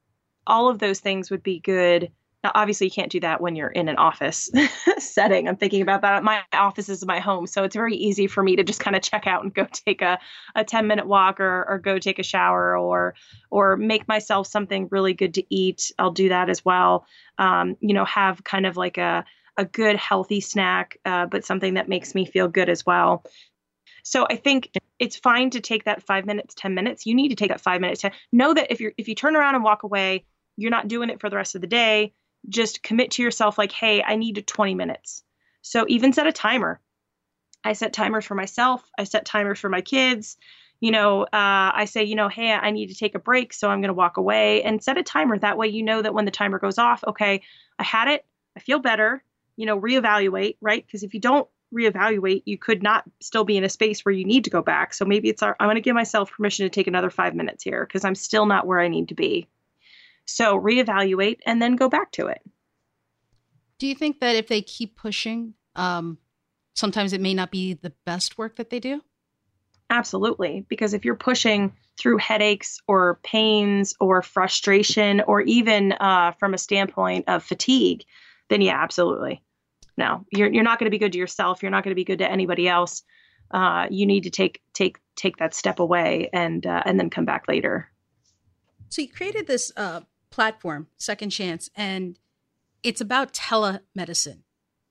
all 0.46 0.68
of 0.68 0.80
those 0.80 1.00
things 1.00 1.32
would 1.32 1.44
be 1.44 1.62
good 1.62 2.12
now, 2.44 2.52
obviously, 2.54 2.88
you 2.88 2.92
can't 2.92 3.12
do 3.12 3.20
that 3.22 3.42
when 3.42 3.56
you're 3.56 3.70
in 3.70 3.90
an 3.90 3.98
office 3.98 4.52
setting. 5.00 5.48
I'm 5.48 5.58
thinking 5.58 5.82
about 5.82 6.02
that. 6.04 6.24
My 6.24 6.44
office 6.54 6.88
is 6.88 7.04
my 7.06 7.20
home, 7.20 7.48
so 7.48 7.64
it's 7.64 7.76
very 7.76 7.96
easy 7.96 8.28
for 8.28 8.44
me 8.44 8.56
to 8.56 8.64
just 8.64 8.80
kind 8.80 8.96
of 8.96 9.02
check 9.02 9.26
out 9.26 9.44
and 9.44 9.54
go 9.54 9.66
take 9.72 10.04
a, 10.04 10.20
a 10.56 10.64
10 10.64 10.86
minute 10.86 11.08
walk 11.08 11.40
or, 11.40 11.66
or 11.68 11.80
go 11.80 11.98
take 11.98 12.20
a 12.20 12.24
shower 12.24 12.78
or 12.78 13.16
or 13.50 13.76
make 13.76 14.08
myself 14.08 14.46
something 14.46 14.88
really 14.92 15.14
good 15.14 15.34
to 15.34 15.44
eat. 15.50 15.92
I'll 15.98 16.12
do 16.12 16.30
that 16.30 16.50
as 16.50 16.64
well. 16.64 17.08
Um, 17.40 17.76
you 17.80 17.94
know, 17.94 18.06
have 18.06 18.44
kind 18.44 18.68
of 18.68 18.78
like 18.78 18.98
a 19.00 19.26
a 19.58 19.66
good 19.66 19.96
healthy 19.96 20.40
snack, 20.40 21.00
uh, 21.06 21.26
but 21.26 21.44
something 21.44 21.74
that 21.74 21.90
makes 21.90 22.14
me 22.14 22.28
feel 22.28 22.48
good 22.48 22.70
as 22.70 22.86
well. 22.86 23.24
So 24.04 24.28
I 24.30 24.36
think 24.36 24.72
it's 25.00 25.18
fine 25.18 25.50
to 25.50 25.60
take 25.60 25.86
that 25.86 26.04
five 26.04 26.28
minutes, 26.28 26.54
10 26.54 26.76
minutes. 26.76 27.08
You 27.08 27.16
need 27.16 27.30
to 27.30 27.36
take 27.36 27.50
that 27.50 27.62
five 27.62 27.82
minutes 27.82 28.02
to 28.02 28.12
know 28.32 28.54
that 28.54 28.72
if 28.72 28.80
you're 28.80 28.94
if 28.96 29.08
you 29.08 29.16
turn 29.16 29.36
around 29.36 29.56
and 29.56 29.64
walk 29.64 29.82
away, 29.82 30.24
you're 30.56 30.72
not 30.72 30.88
doing 30.88 31.10
it 31.10 31.20
for 31.20 31.32
the 31.32 31.36
rest 31.36 31.56
of 31.56 31.62
the 31.62 31.68
day 31.68 32.14
just 32.50 32.84
commit 32.84 33.12
to 33.12 33.24
yourself 33.24 33.58
like, 33.58 33.72
hey, 33.72 34.04
I 34.04 34.16
need 34.16 34.46
20 34.46 34.76
minutes. 34.76 35.24
So 35.62 35.86
even 35.88 36.14
set 36.14 36.28
a 36.28 36.32
timer. 36.32 36.80
I 37.64 37.74
set 37.74 37.94
timers 37.94 38.26
for 38.26 38.36
myself. 38.36 38.90
I 38.98 39.04
set 39.04 39.26
timers 39.26 39.60
for 39.60 39.70
my 39.70 39.82
kids. 39.82 40.38
You 40.80 40.92
know, 40.92 41.24
uh, 41.24 41.28
I 41.34 41.86
say, 41.86 42.04
you 42.04 42.16
know, 42.16 42.30
hey, 42.30 42.52
I 42.52 42.72
need 42.72 42.88
to 42.88 42.96
take 42.96 43.16
a 43.16 43.20
break, 43.20 43.52
so 43.52 43.68
I'm 43.68 43.82
going 43.82 43.90
to 43.90 43.94
walk 43.94 44.18
away 44.18 44.62
and 44.64 44.82
set 44.82 44.98
a 44.98 45.04
timer. 45.04 45.38
That 45.38 45.58
way, 45.58 45.68
you 45.68 45.84
know 45.84 46.02
that 46.02 46.14
when 46.14 46.26
the 46.26 46.32
timer 46.32 46.60
goes 46.60 46.78
off, 46.78 47.04
okay, 47.06 47.42
I 47.80 47.84
had 47.84 48.08
it. 48.08 48.26
I 48.56 48.60
feel 48.60 48.80
better. 48.80 49.24
You 49.56 49.66
know, 49.66 49.80
reevaluate, 49.80 50.58
right? 50.62 50.86
Because 50.86 51.02
if 51.02 51.16
you 51.16 51.20
don't 51.20 51.48
reevaluate, 51.74 52.44
you 52.46 52.58
could 52.58 52.84
not 52.84 53.04
still 53.20 53.44
be 53.44 53.58
in 53.58 53.64
a 53.64 53.70
space 53.70 54.06
where 54.06 54.14
you 54.14 54.24
need 54.24 54.44
to 54.46 54.50
go 54.50 54.62
back. 54.62 54.94
So 54.94 55.04
maybe 55.04 55.30
it's 55.30 55.44
our, 55.44 55.56
I'm 55.60 55.68
going 55.68 55.76
to 55.76 55.82
give 55.82 55.96
myself 55.96 56.32
permission 56.32 56.66
to 56.66 56.70
take 56.70 56.88
another 56.88 57.10
five 57.10 57.36
minutes 57.36 57.64
here 57.64 57.86
because 57.86 58.06
I'm 58.06 58.16
still 58.16 58.46
not 58.46 58.68
where 58.68 58.80
I 58.80 58.88
need 58.88 59.10
to 59.10 59.16
be. 59.16 59.48
So 60.28 60.60
reevaluate 60.60 61.40
and 61.46 61.62
then 61.62 61.76
go 61.76 61.90
back 61.90 62.12
to 62.14 62.28
it. 62.28 62.42
Do 63.80 63.88
you 63.88 63.96
think 63.96 64.20
that 64.20 64.36
if 64.36 64.48
they 64.48 64.62
keep 64.62 64.96
pushing, 64.96 65.54
um, 65.76 66.18
sometimes 66.76 67.14
it 67.14 67.22
may 67.22 67.34
not 67.34 67.52
be 67.52 67.74
the 67.74 67.94
best 68.06 68.38
work 68.38 68.58
that 68.58 68.70
they 68.70 68.80
do? 68.80 69.02
Absolutely. 69.90 70.66
Because 70.68 70.94
if 70.94 71.06
you're 71.06 71.16
pushing 71.16 71.74
through 71.98 72.18
headaches 72.18 72.80
or 72.88 73.20
pains 73.24 73.96
or 74.00 74.22
frustration 74.22 75.22
or 75.22 75.42
even 75.42 75.94
uh, 75.94 76.34
from 76.40 76.54
a 76.54 76.58
standpoint 76.58 77.26
of 77.28 77.44
fatigue, 77.44 78.04
then 78.50 78.62
yeah, 78.62 78.82
absolutely. 78.82 79.42
No, 79.98 80.26
you're, 80.32 80.52
you're 80.52 80.64
not 80.64 80.78
going 80.78 80.86
to 80.86 80.92
be 80.92 81.00
good 81.00 81.14
to 81.14 81.18
yourself. 81.18 81.64
You're 81.64 81.72
not 81.72 81.84
going 81.84 81.92
to 81.92 81.96
be 81.96 82.04
good 82.04 82.20
to 82.20 82.30
anybody 82.30 82.68
else. 82.68 83.04
Uh, 83.50 83.88
you 83.90 84.06
need 84.06 84.24
to 84.24 84.30
take 84.30 84.62
take 84.74 84.98
take 85.16 85.38
that 85.38 85.54
step 85.54 85.80
away 85.80 86.30
and 86.34 86.66
uh, 86.66 86.84
and 86.86 87.00
then 87.00 87.10
come 87.10 87.24
back 87.24 87.48
later. 87.48 87.90
So 88.90 89.02
you 89.02 89.08
created 89.08 89.48
this 89.48 89.72
uh, 89.78 90.02
platform, 90.38 90.86
Second 90.98 91.32
Chance, 91.32 91.72
and 91.76 92.20
it's 92.84 93.02
about 93.02 93.34
telemedicine, 93.34 94.42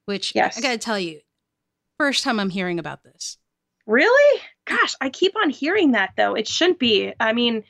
which 0.04 0.34
yes. 0.34 0.58
I 0.58 0.60
got 0.60 0.72
to 0.72 0.78
tell 0.78 0.98
you, 0.98 1.20
first 1.98 2.24
time 2.24 2.40
I'm 2.40 2.50
hearing 2.50 2.80
about 2.80 3.04
this. 3.04 3.38
Really? 3.86 4.42
Gosh, 4.64 4.96
I 5.00 5.08
keep 5.08 5.36
on 5.36 5.50
hearing 5.50 5.92
that 5.92 6.14
though. 6.16 6.34
It 6.34 6.48
shouldn't 6.48 6.80
be. 6.80 7.12
I 7.20 7.32
mean, 7.32 7.62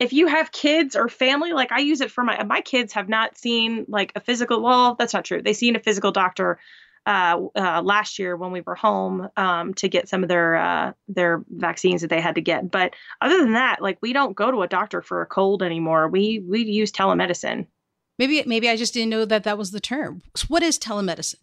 if 0.00 0.12
you 0.12 0.26
have 0.26 0.50
kids 0.50 0.96
or 0.96 1.08
family, 1.08 1.52
like 1.52 1.70
I 1.70 1.78
use 1.78 2.00
it 2.00 2.10
for 2.10 2.24
my 2.24 2.42
my 2.42 2.62
kids 2.62 2.94
have 2.94 3.08
not 3.08 3.38
seen 3.38 3.84
like 3.86 4.10
a 4.16 4.20
physical. 4.20 4.60
Well, 4.60 4.96
that's 4.98 5.14
not 5.14 5.24
true. 5.24 5.40
They've 5.40 5.54
seen 5.54 5.76
a 5.76 5.80
physical 5.80 6.10
doctor 6.10 6.58
uh, 7.06 7.40
uh, 7.56 7.82
last 7.82 8.18
year 8.18 8.36
when 8.36 8.52
we 8.52 8.60
were 8.60 8.74
home 8.74 9.28
um, 9.36 9.74
to 9.74 9.88
get 9.88 10.08
some 10.08 10.22
of 10.22 10.28
their 10.28 10.56
uh, 10.56 10.92
their 11.08 11.44
vaccines 11.48 12.02
that 12.02 12.10
they 12.10 12.20
had 12.20 12.34
to 12.34 12.40
get. 12.40 12.70
But 12.70 12.94
other 13.20 13.38
than 13.38 13.54
that, 13.54 13.80
like 13.80 13.98
we 14.00 14.12
don't 14.12 14.36
go 14.36 14.50
to 14.50 14.62
a 14.62 14.68
doctor 14.68 15.02
for 15.02 15.22
a 15.22 15.26
cold 15.26 15.62
anymore. 15.62 16.08
We 16.08 16.40
we 16.40 16.64
use 16.64 16.92
telemedicine. 16.92 17.66
Maybe 18.18 18.42
maybe 18.46 18.68
I 18.68 18.76
just 18.76 18.94
didn't 18.94 19.10
know 19.10 19.24
that 19.24 19.44
that 19.44 19.58
was 19.58 19.70
the 19.70 19.80
term. 19.80 20.22
So 20.36 20.46
what 20.48 20.62
is 20.62 20.78
telemedicine? 20.78 21.42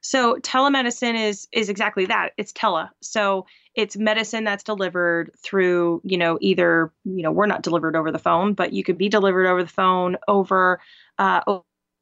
So 0.00 0.36
telemedicine 0.36 1.28
is 1.28 1.48
is 1.52 1.68
exactly 1.68 2.06
that. 2.06 2.30
It's 2.36 2.52
tele. 2.52 2.90
So 3.00 3.46
it's 3.74 3.96
medicine 3.96 4.44
that's 4.44 4.64
delivered 4.64 5.32
through, 5.42 6.02
you 6.04 6.18
know, 6.18 6.38
either, 6.40 6.92
you 7.04 7.22
know, 7.22 7.32
we're 7.32 7.46
not 7.46 7.62
delivered 7.62 7.96
over 7.96 8.10
the 8.10 8.18
phone, 8.18 8.52
but 8.52 8.72
you 8.72 8.84
could 8.84 8.98
be 8.98 9.08
delivered 9.08 9.46
over 9.46 9.62
the 9.62 9.68
phone, 9.68 10.16
over 10.28 10.80
uh, 11.18 11.40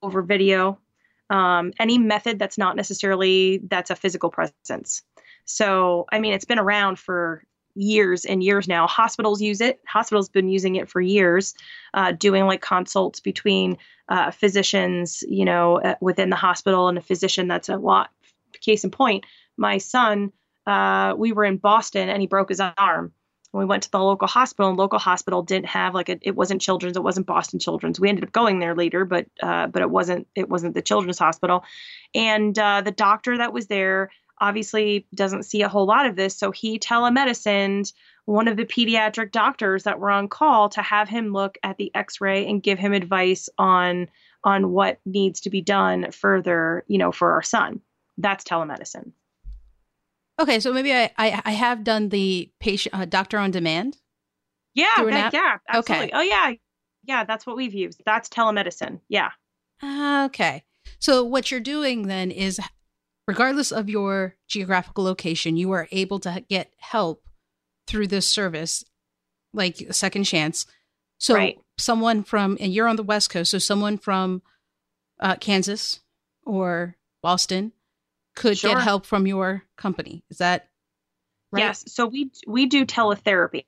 over 0.02 0.22
video, 0.22 0.78
um, 1.30 1.72
any 1.78 1.96
method 1.96 2.38
that's 2.38 2.58
not 2.58 2.76
necessarily 2.76 3.62
that's 3.68 3.90
a 3.90 3.96
physical 3.96 4.30
presence. 4.30 5.02
So, 5.44 6.06
I 6.12 6.18
mean, 6.18 6.32
it's 6.32 6.44
been 6.44 6.58
around 6.58 6.98
for 6.98 7.44
years 7.74 8.24
and 8.24 8.42
years 8.42 8.68
now. 8.68 8.86
Hospitals 8.86 9.40
use 9.40 9.60
it. 9.60 9.80
Hospitals 9.86 10.28
been 10.28 10.48
using 10.48 10.76
it 10.76 10.88
for 10.88 11.00
years, 11.00 11.54
uh, 11.94 12.12
doing 12.12 12.46
like 12.46 12.60
consults 12.60 13.20
between 13.20 13.78
uh, 14.08 14.32
physicians, 14.32 15.22
you 15.28 15.44
know, 15.44 15.80
uh, 15.80 15.94
within 16.00 16.30
the 16.30 16.36
hospital 16.36 16.88
and 16.88 16.98
a 16.98 17.00
physician. 17.00 17.48
That's 17.48 17.68
a 17.68 17.76
lot. 17.76 18.10
Case 18.60 18.84
in 18.84 18.90
point, 18.90 19.24
my 19.56 19.78
son, 19.78 20.32
uh, 20.66 21.14
we 21.16 21.32
were 21.32 21.44
in 21.44 21.56
Boston 21.56 22.08
and 22.08 22.20
he 22.20 22.26
broke 22.26 22.50
his 22.50 22.60
arm 22.60 23.12
we 23.52 23.64
went 23.64 23.82
to 23.82 23.90
the 23.90 23.98
local 23.98 24.28
hospital 24.28 24.68
and 24.68 24.78
local 24.78 24.98
hospital 24.98 25.42
didn't 25.42 25.66
have 25.66 25.94
like 25.94 26.08
a, 26.08 26.18
it 26.22 26.36
wasn't 26.36 26.60
children's 26.60 26.96
it 26.96 27.02
wasn't 27.02 27.26
boston 27.26 27.58
children's. 27.58 27.98
We 27.98 28.08
ended 28.08 28.24
up 28.24 28.32
going 28.32 28.58
there 28.58 28.74
later 28.74 29.04
but 29.04 29.26
uh, 29.42 29.66
but 29.66 29.82
it 29.82 29.90
wasn't 29.90 30.28
it 30.34 30.48
wasn't 30.48 30.74
the 30.74 30.82
children's 30.82 31.18
hospital. 31.18 31.64
And 32.14 32.58
uh, 32.58 32.82
the 32.82 32.92
doctor 32.92 33.38
that 33.38 33.52
was 33.52 33.66
there 33.66 34.10
obviously 34.40 35.06
doesn't 35.14 35.42
see 35.42 35.62
a 35.62 35.68
whole 35.68 35.86
lot 35.86 36.06
of 36.06 36.16
this 36.16 36.36
so 36.36 36.50
he 36.50 36.78
telemedicined 36.78 37.92
one 38.24 38.48
of 38.48 38.56
the 38.56 38.64
pediatric 38.64 39.32
doctors 39.32 39.82
that 39.82 39.98
were 39.98 40.10
on 40.10 40.28
call 40.28 40.68
to 40.68 40.80
have 40.80 41.08
him 41.08 41.32
look 41.32 41.58
at 41.62 41.76
the 41.76 41.90
x-ray 41.94 42.46
and 42.46 42.62
give 42.62 42.78
him 42.78 42.92
advice 42.92 43.48
on 43.58 44.08
on 44.44 44.70
what 44.70 44.98
needs 45.04 45.40
to 45.40 45.50
be 45.50 45.60
done 45.60 46.10
further 46.12 46.84
you 46.86 46.98
know 46.98 47.12
for 47.12 47.32
our 47.32 47.42
son. 47.42 47.80
That's 48.16 48.44
telemedicine 48.44 49.12
Okay, 50.40 50.58
so 50.58 50.72
maybe 50.72 50.92
I 50.92 51.10
I, 51.18 51.42
I 51.44 51.50
have 51.52 51.84
done 51.84 52.08
the 52.08 52.50
patient 52.60 52.94
uh, 52.94 53.04
doctor 53.04 53.38
on 53.38 53.50
demand. 53.50 53.98
Yeah, 54.74 54.86
that, 54.96 55.34
yeah, 55.34 55.58
absolutely. 55.68 56.06
Okay. 56.06 56.12
Oh 56.14 56.22
yeah, 56.22 56.52
yeah. 57.04 57.24
That's 57.24 57.46
what 57.46 57.56
we've 57.56 57.74
used. 57.74 58.02
That's 58.06 58.28
telemedicine. 58.28 59.00
Yeah. 59.08 59.30
Okay. 59.82 60.64
So 60.98 61.24
what 61.24 61.50
you're 61.50 61.60
doing 61.60 62.06
then 62.06 62.30
is, 62.30 62.58
regardless 63.26 63.70
of 63.70 63.90
your 63.90 64.36
geographical 64.48 65.04
location, 65.04 65.56
you 65.56 65.72
are 65.72 65.88
able 65.90 66.18
to 66.20 66.44
get 66.48 66.72
help 66.78 67.28
through 67.86 68.06
this 68.06 68.26
service, 68.26 68.84
like 69.52 69.80
a 69.80 69.92
second 69.92 70.24
chance. 70.24 70.66
So 71.18 71.34
right. 71.34 71.58
someone 71.76 72.22
from 72.22 72.56
and 72.60 72.72
you're 72.72 72.88
on 72.88 72.96
the 72.96 73.02
West 73.02 73.28
Coast, 73.28 73.50
so 73.50 73.58
someone 73.58 73.98
from 73.98 74.42
uh, 75.18 75.36
Kansas 75.36 76.00
or 76.46 76.96
Boston 77.22 77.72
could 78.40 78.58
sure. 78.58 78.74
get 78.74 78.82
help 78.82 79.04
from 79.04 79.26
your 79.26 79.62
company. 79.76 80.24
Is 80.30 80.38
that 80.38 80.68
right? 81.52 81.60
Yes. 81.60 81.84
So 81.88 82.06
we 82.06 82.30
we 82.46 82.66
do 82.66 82.86
teletherapy. 82.86 83.66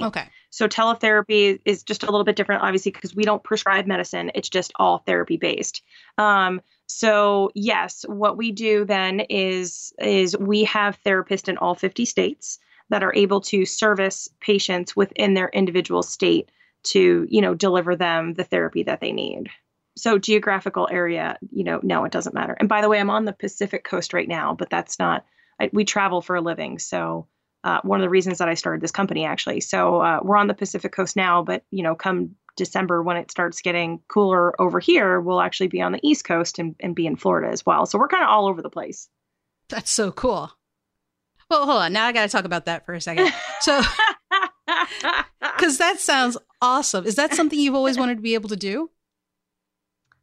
Okay. 0.00 0.28
So 0.50 0.68
teletherapy 0.68 1.60
is 1.64 1.82
just 1.82 2.02
a 2.02 2.06
little 2.06 2.24
bit 2.24 2.36
different, 2.36 2.62
obviously, 2.62 2.92
because 2.92 3.14
we 3.14 3.24
don't 3.24 3.42
prescribe 3.42 3.86
medicine. 3.86 4.30
It's 4.34 4.48
just 4.48 4.72
all 4.76 4.98
therapy 4.98 5.36
based. 5.36 5.82
Um, 6.18 6.60
so 6.86 7.50
yes, 7.54 8.04
what 8.06 8.36
we 8.36 8.52
do 8.52 8.84
then 8.84 9.20
is 9.20 9.92
is 9.98 10.36
we 10.36 10.64
have 10.64 11.02
therapists 11.04 11.48
in 11.48 11.58
all 11.58 11.74
50 11.74 12.04
states 12.04 12.58
that 12.90 13.02
are 13.02 13.14
able 13.14 13.40
to 13.40 13.64
service 13.64 14.28
patients 14.40 14.94
within 14.94 15.34
their 15.34 15.48
individual 15.48 16.02
state 16.02 16.50
to, 16.84 17.26
you 17.28 17.40
know, 17.40 17.54
deliver 17.54 17.96
them 17.96 18.34
the 18.34 18.44
therapy 18.44 18.82
that 18.82 19.00
they 19.00 19.12
need. 19.12 19.50
So 19.96 20.18
geographical 20.18 20.88
area, 20.90 21.38
you 21.50 21.64
know, 21.64 21.80
no, 21.82 22.04
it 22.04 22.12
doesn't 22.12 22.34
matter. 22.34 22.56
And 22.58 22.68
by 22.68 22.80
the 22.80 22.88
way, 22.88 22.98
I'm 22.98 23.10
on 23.10 23.24
the 23.24 23.32
Pacific 23.32 23.84
coast 23.84 24.14
right 24.14 24.28
now, 24.28 24.54
but 24.54 24.70
that's 24.70 24.98
not. 24.98 25.24
I, 25.60 25.70
we 25.72 25.84
travel 25.84 26.22
for 26.22 26.34
a 26.36 26.40
living, 26.40 26.78
so 26.78 27.26
uh, 27.64 27.80
one 27.82 28.00
of 28.00 28.04
the 28.04 28.10
reasons 28.10 28.38
that 28.38 28.48
I 28.48 28.54
started 28.54 28.80
this 28.80 28.90
company 28.90 29.24
actually. 29.24 29.60
So 29.60 30.00
uh, 30.00 30.20
we're 30.22 30.36
on 30.36 30.48
the 30.48 30.54
Pacific 30.54 30.92
coast 30.92 31.14
now, 31.14 31.42
but 31.42 31.64
you 31.70 31.82
know, 31.82 31.94
come 31.94 32.36
December 32.56 33.02
when 33.02 33.16
it 33.16 33.30
starts 33.30 33.60
getting 33.60 34.00
cooler 34.08 34.60
over 34.60 34.78
here, 34.80 35.20
we'll 35.20 35.40
actually 35.40 35.68
be 35.68 35.80
on 35.80 35.92
the 35.92 36.00
East 36.02 36.24
Coast 36.24 36.58
and, 36.58 36.74
and 36.80 36.94
be 36.94 37.06
in 37.06 37.16
Florida 37.16 37.50
as 37.50 37.64
well. 37.64 37.86
So 37.86 37.98
we're 37.98 38.08
kind 38.08 38.24
of 38.24 38.30
all 38.30 38.46
over 38.46 38.62
the 38.62 38.70
place. 38.70 39.08
That's 39.68 39.90
so 39.90 40.10
cool. 40.10 40.50
Well, 41.48 41.66
hold 41.66 41.82
on. 41.82 41.92
Now 41.92 42.06
I 42.06 42.12
got 42.12 42.22
to 42.22 42.28
talk 42.28 42.44
about 42.44 42.66
that 42.66 42.84
for 42.84 42.94
a 42.94 43.00
second. 43.00 43.32
So, 43.60 43.80
because 45.40 45.78
that 45.78 46.00
sounds 46.00 46.36
awesome. 46.60 47.06
Is 47.06 47.16
that 47.16 47.34
something 47.34 47.58
you've 47.58 47.74
always 47.74 47.98
wanted 47.98 48.16
to 48.16 48.22
be 48.22 48.34
able 48.34 48.48
to 48.50 48.56
do? 48.56 48.90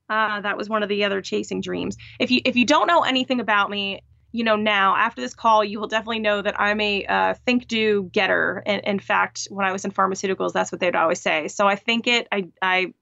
Uh, 0.10 0.42
that 0.42 0.58
was 0.58 0.68
one 0.68 0.84
of 0.84 0.90
the 0.90 1.04
other 1.04 1.22
chasing 1.22 1.62
dreams. 1.62 1.98
If 2.20 2.32
you 2.32 2.42
if 2.46 2.56
you 2.56 2.66
don't 2.66 2.88
know 2.88 3.04
anything 3.04 3.40
about 3.40 3.70
me, 3.70 4.02
you 4.32 4.44
know 4.44 4.56
now 4.56 4.96
after 4.96 5.22
this 5.22 5.34
call, 5.34 5.64
you 5.64 5.80
will 5.80 5.88
definitely 5.88 6.20
know 6.20 6.42
that 6.42 6.60
I'm 6.60 6.82
a 6.82 7.06
uh, 7.06 7.34
think 7.46 7.68
do 7.68 8.10
getter. 8.12 8.64
And 8.66 8.82
in 8.84 9.00
fact, 9.00 9.48
when 9.50 9.66
I 9.66 9.72
was 9.72 9.86
in 9.86 9.92
pharmaceuticals, 9.92 10.54
that's 10.54 10.72
what 10.72 10.82
they'd 10.82 10.96
always 10.96 11.22
say. 11.22 11.48
So 11.48 11.68
I 11.68 11.76
think 11.76 12.08
it, 12.08 12.28
I 12.32 12.48
I, 12.62 12.94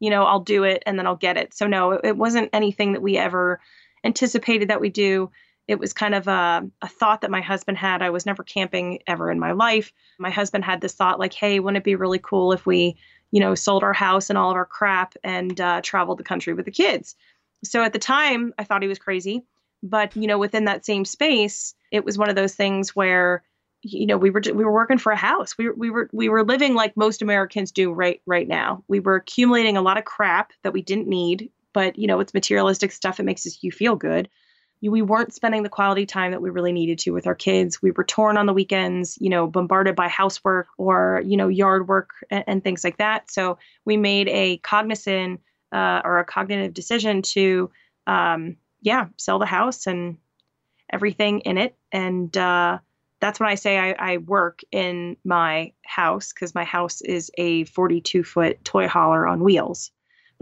you 0.00 0.10
know, 0.10 0.24
I'll 0.24 0.40
do 0.40 0.64
it 0.64 0.82
and 0.86 0.98
then 0.98 1.06
I'll 1.06 1.16
get 1.16 1.36
it. 1.36 1.54
So 1.54 1.66
no, 1.66 1.92
it, 1.92 2.00
it 2.04 2.16
wasn't 2.16 2.50
anything 2.52 2.92
that 2.92 3.02
we 3.02 3.16
ever 3.16 3.60
anticipated 4.04 4.68
that 4.68 4.80
we 4.80 4.90
do. 4.90 5.30
It 5.66 5.78
was 5.78 5.94
kind 5.94 6.14
of 6.14 6.28
a, 6.28 6.68
a 6.82 6.88
thought 6.88 7.22
that 7.22 7.30
my 7.30 7.40
husband 7.40 7.78
had. 7.78 8.02
I 8.02 8.10
was 8.10 8.26
never 8.26 8.42
camping 8.42 8.98
ever 9.06 9.30
in 9.30 9.38
my 9.38 9.52
life. 9.52 9.92
My 10.18 10.28
husband 10.28 10.62
had 10.62 10.82
this 10.82 10.92
thought 10.92 11.18
like, 11.18 11.32
hey, 11.32 11.58
wouldn't 11.58 11.78
it 11.78 11.84
be 11.84 11.94
really 11.94 12.18
cool 12.18 12.52
if 12.52 12.66
we, 12.66 12.98
you 13.34 13.40
know, 13.40 13.56
sold 13.56 13.82
our 13.82 13.92
house 13.92 14.30
and 14.30 14.38
all 14.38 14.50
of 14.50 14.56
our 14.56 14.64
crap 14.64 15.14
and 15.24 15.60
uh, 15.60 15.80
traveled 15.82 16.18
the 16.18 16.24
country 16.24 16.54
with 16.54 16.66
the 16.66 16.70
kids? 16.70 17.16
So 17.64 17.82
at 17.82 17.92
the 17.92 17.98
time, 17.98 18.54
I 18.58 18.62
thought 18.62 18.82
he 18.82 18.88
was 18.88 19.00
crazy. 19.00 19.44
But, 19.82 20.16
you 20.16 20.28
know, 20.28 20.38
within 20.38 20.66
that 20.66 20.86
same 20.86 21.04
space, 21.04 21.74
it 21.90 22.04
was 22.04 22.16
one 22.16 22.30
of 22.30 22.36
those 22.36 22.54
things 22.54 22.94
where, 22.94 23.42
you 23.82 24.06
know, 24.06 24.16
we 24.16 24.30
were 24.30 24.40
we 24.46 24.64
were 24.64 24.72
working 24.72 24.98
for 24.98 25.10
a 25.10 25.16
house. 25.16 25.58
We, 25.58 25.68
we 25.70 25.90
were 25.90 26.08
we 26.12 26.28
were 26.28 26.44
living 26.44 26.74
like 26.74 26.96
most 26.96 27.22
Americans 27.22 27.72
do 27.72 27.92
right 27.92 28.22
right 28.24 28.46
now. 28.46 28.84
We 28.86 29.00
were 29.00 29.16
accumulating 29.16 29.76
a 29.76 29.82
lot 29.82 29.98
of 29.98 30.04
crap 30.04 30.52
that 30.62 30.72
we 30.72 30.80
didn't 30.80 31.08
need, 31.08 31.50
but 31.72 31.98
you 31.98 32.06
know, 32.06 32.20
it's 32.20 32.32
materialistic 32.32 32.92
stuff. 32.92 33.18
It 33.18 33.24
makes 33.24 33.46
us 33.46 33.58
you 33.62 33.72
feel 33.72 33.96
good 33.96 34.28
we 34.80 35.02
weren't 35.02 35.32
spending 35.32 35.62
the 35.62 35.68
quality 35.68 36.06
time 36.06 36.32
that 36.32 36.42
we 36.42 36.50
really 36.50 36.72
needed 36.72 36.98
to 37.00 37.10
with 37.10 37.26
our 37.26 37.34
kids. 37.34 37.80
We 37.80 37.90
were 37.90 38.04
torn 38.04 38.36
on 38.36 38.46
the 38.46 38.52
weekends, 38.52 39.16
you 39.20 39.30
know, 39.30 39.46
bombarded 39.46 39.96
by 39.96 40.08
housework 40.08 40.68
or, 40.76 41.22
you 41.24 41.36
know, 41.36 41.48
yard 41.48 41.88
work 41.88 42.10
and, 42.30 42.44
and 42.46 42.64
things 42.64 42.84
like 42.84 42.98
that. 42.98 43.30
So 43.30 43.58
we 43.84 43.96
made 43.96 44.28
a 44.28 44.58
cognizant 44.58 45.40
uh, 45.72 46.02
or 46.04 46.18
a 46.18 46.24
cognitive 46.24 46.74
decision 46.74 47.22
to, 47.22 47.70
um, 48.06 48.56
yeah, 48.82 49.06
sell 49.16 49.38
the 49.38 49.46
house 49.46 49.86
and 49.86 50.18
everything 50.90 51.40
in 51.40 51.56
it. 51.56 51.74
And 51.90 52.36
uh, 52.36 52.78
that's 53.20 53.40
when 53.40 53.48
I 53.48 53.54
say 53.54 53.78
I, 53.78 53.92
I 53.98 54.16
work 54.18 54.60
in 54.70 55.16
my 55.24 55.72
house 55.82 56.32
because 56.32 56.54
my 56.54 56.64
house 56.64 57.00
is 57.00 57.30
a 57.38 57.64
42 57.64 58.22
foot 58.22 58.62
toy 58.64 58.86
hauler 58.86 59.26
on 59.26 59.42
wheels 59.42 59.90